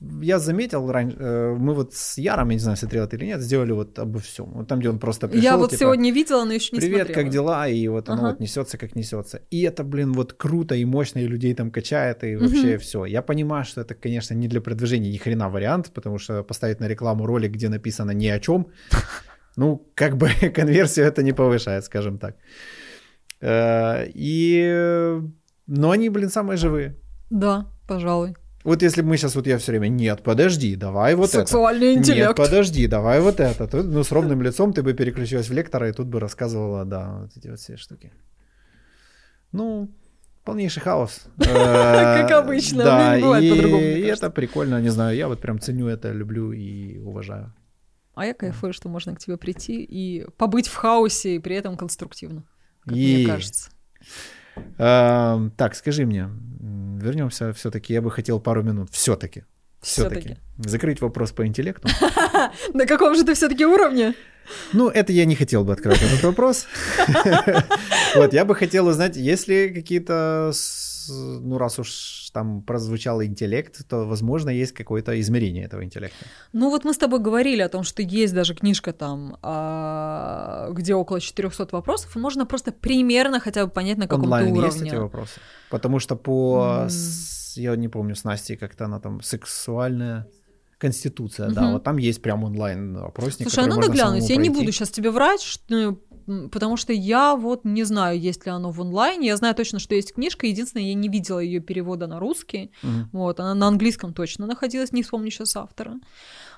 [0.00, 3.72] Я заметил раньше, мы вот с Яром, я не знаю, смотрел ты или нет, сделали
[3.72, 4.46] вот обо всем.
[4.52, 7.06] Вот там, где он просто пришел, Я вот типа, сегодня видела, но еще не Привет,
[7.06, 7.24] смотрела.
[7.24, 7.68] как дела?
[7.68, 8.30] И вот оно Ага.
[8.30, 9.40] вот несется, как несется.
[9.50, 12.78] И это, блин, вот круто и мощно, и людей там качает, и вообще Мгм.
[12.78, 13.04] все.
[13.04, 16.88] Я понимаю, что это, конечно, не для продвижения ни хрена вариант, потому что поставить на
[16.88, 18.66] рекламу ролик, где написано ни о чем,
[19.56, 22.36] ну, как бы конверсию это не повышает, скажем так.
[23.40, 25.20] Э, И...
[25.66, 26.96] Но они, блин, самые живые.
[27.30, 28.34] Да, пожалуй.
[28.64, 31.40] Вот если бы мы сейчас, вот я все время, нет, подожди, давай вот это.
[31.40, 32.28] Сексуальный интеллект.
[32.28, 33.66] Нет, подожди, давай вот это.
[33.66, 37.18] То, ну, с ровным лицом ты бы переключилась в лектора и тут бы рассказывала, да,
[37.22, 38.12] вот эти вот все штуки.
[39.50, 39.88] Ну,
[40.44, 41.22] полнейший хаос.
[41.38, 45.40] Как Э, обычно, Да, ну, не бывает и по-другому, это прикольно, не знаю, я вот
[45.40, 47.52] прям ценю это, люблю и уважаю.
[48.14, 51.76] А я кайфую, что можно к тебе прийти и побыть в хаосе и при этом
[51.76, 52.44] конструктивно,
[52.84, 53.70] как мне кажется.
[54.78, 56.28] Эм, Так, скажи мне,
[57.02, 59.44] вернемся все-таки, я бы хотел пару минут, все-таки.
[59.80, 60.36] Все-таки.
[60.58, 61.88] Закрыть вопрос по интеллекту.
[62.74, 64.14] На каком же ты все-таки уровне?
[64.72, 66.66] Ну, это я не хотел бы открывать этот вопрос.
[68.14, 70.52] Вот, я бы хотел узнать, есть ли какие-то,
[71.08, 76.24] ну, раз уж там прозвучал интеллект, то, возможно, есть какое-то измерение этого интеллекта.
[76.52, 80.94] Ну вот мы с тобой говорили о том, что есть даже книжка там, а, где
[80.94, 84.76] около 400 вопросов, и можно просто примерно хотя бы понять, на каком Онлайн ты есть
[84.76, 85.00] эти уровне.
[85.00, 85.40] вопросы?
[85.70, 86.86] Потому что по,
[87.56, 90.26] я не помню, с Настей как-то она там сексуальная
[90.78, 91.72] конституция, да, Мгм.
[91.74, 93.48] вот там есть прям онлайн опросник.
[93.48, 94.28] Слушай, а который надо глянуть.
[94.28, 95.96] Я не буду сейчас тебе врать, что-
[96.50, 99.28] потому что я вот не знаю, есть ли оно в онлайне.
[99.28, 100.46] Я знаю точно, что есть книжка.
[100.46, 102.72] Единственное, я не видела ее перевода на русский.
[102.82, 103.08] Мгм.
[103.12, 106.00] Вот, она на английском точно находилась, не вспомню сейчас автора.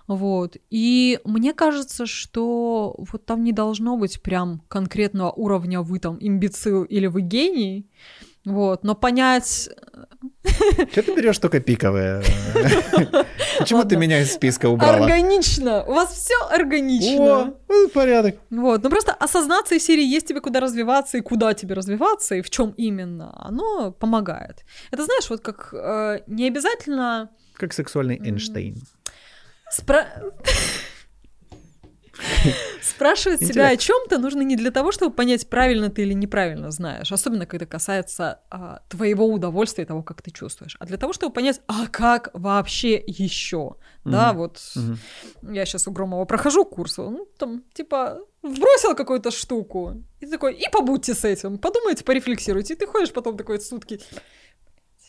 [0.07, 0.57] Вот.
[0.71, 6.85] И мне кажется, что вот там не должно быть прям конкретного уровня вы там имбецил
[6.85, 7.89] или вы гений.
[8.45, 9.71] Вот, но понять...
[10.93, 12.23] Чё ты берешь только пиковые?
[13.59, 15.07] Почему ты меня из списка убрала?
[15.07, 15.85] Органично!
[15.85, 17.41] У вас все органично.
[17.41, 18.37] О, ну, порядок.
[18.51, 22.43] Вот, ну просто осознаться из серии есть тебе куда развиваться и куда тебе развиваться и
[22.43, 24.65] в чем именно, оно помогает.
[24.91, 28.19] Это знаешь, вот как э, не обязательно Как сексуальный.
[28.19, 28.77] Эйнштейн.
[29.79, 30.07] спра-
[32.83, 37.13] спрашивать себя о чем-то нужно не для того, чтобы понять, правильно ты или неправильно знаешь,
[37.13, 41.33] особенно когда касается а, твоего удовольствия и того, как ты чувствуешь, а для того, чтобы
[41.33, 44.39] понять, а как вообще еще, да, Мгм.
[44.39, 45.55] вот Мгм.
[45.55, 50.55] я сейчас у Громова прохожу курс, ну, там, типа, вбросил какую-то штуку, и ты такой,
[50.55, 54.01] и побудьте с этим, подумайте, порефлексируйте, и ты ходишь потом такой сутки,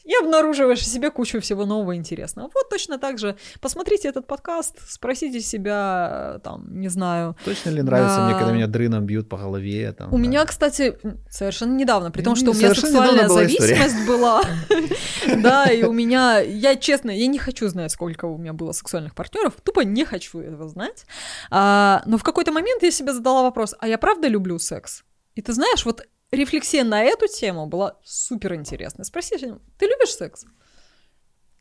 [0.06, 2.50] и обнаруживаешь в себе кучу всего нового и интересного.
[2.54, 7.36] Вот точно так же посмотрите этот подкаст, спросите себя, там, не знаю.
[7.44, 8.40] Точно ли нравится мне, Да.
[8.40, 9.92] когда меня дрыном бьют по голове?
[9.94, 10.22] Там, У да?
[10.22, 10.98] меня, кстати,
[11.30, 13.76] совершенно недавно, при том, что у меня сексуальная была история.
[13.76, 14.44] зависимость была,
[15.42, 19.16] да, и у меня, я честно, я не хочу знать, сколько у меня было сексуальных
[19.16, 21.06] партнеров, тупо не хочу этого знать.
[21.52, 25.04] А, но в какой-то момент я себе задала вопрос, а я правда люблю секс?
[25.36, 26.02] И ты знаешь, вот
[26.32, 29.04] рефлексия на эту тему была супер интересная.
[29.06, 29.38] Спроси,
[29.78, 30.46] ты любишь секс?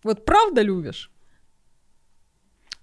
[0.03, 1.11] Вот правда любишь?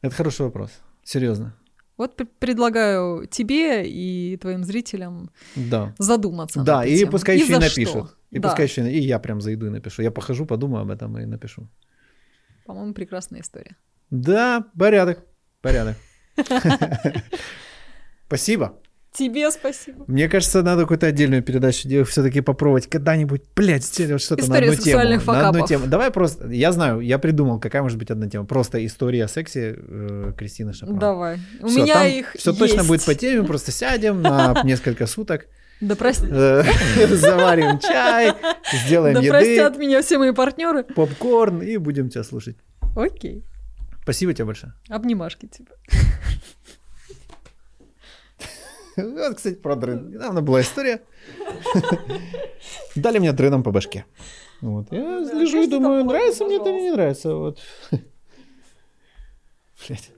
[0.02, 0.72] Это хороший вопрос.
[1.04, 1.56] Серьезно.
[1.98, 5.94] Вот пр- предлагаю тебе и твоим зрителям Да.
[6.00, 6.64] задуматься.
[6.64, 7.12] Да, и тему.
[7.12, 7.80] пускай еще и за что.
[7.82, 8.18] напишут.
[8.32, 8.48] И Да.
[8.50, 10.02] пускай еще и я прям зайду и напишу.
[10.02, 11.68] Я похожу, подумаю об этом и напишу.
[12.66, 13.76] По-моему, прекрасная история.
[14.10, 15.24] Да, порядок.
[15.62, 15.98] Порядок.
[18.28, 18.81] Спасибо.
[19.14, 20.06] Тебе спасибо.
[20.08, 24.68] Мне кажется, надо какую-то отдельную передачу делать, все-таки попробовать когда-нибудь, блядь, сделать что-то на История
[24.70, 24.84] одну тему.
[24.86, 25.88] сексуальных На одну тему.
[25.88, 28.46] Давай просто, я знаю, я придумал, какая может быть одна тема.
[28.46, 30.98] Просто история о сексе э, Кристины Шафран.
[30.98, 31.40] Давай.
[31.62, 35.48] У Всё, меня их Все точно будет по теме, просто сядем на несколько суток,
[35.82, 36.64] Да, прости- э,
[37.10, 38.32] заварим чай,
[38.86, 40.84] сделаем да еды, простят меня все мои партнеры.
[40.86, 42.56] попкорн и будем тебя слушать.
[42.96, 43.44] Окей.
[44.04, 44.74] Спасибо тебе большое.
[44.90, 45.68] Обнимашки тебе.
[49.04, 50.12] Вот, кстати, про дрын.
[50.12, 51.02] Недавно была история.
[52.96, 54.06] Дали мне дреном по башке.
[54.62, 54.92] Вот.
[54.92, 57.36] Я лежу и думаю, нравится мне это или не нравится.
[57.36, 57.60] Вот.
[59.88, 60.12] Блять.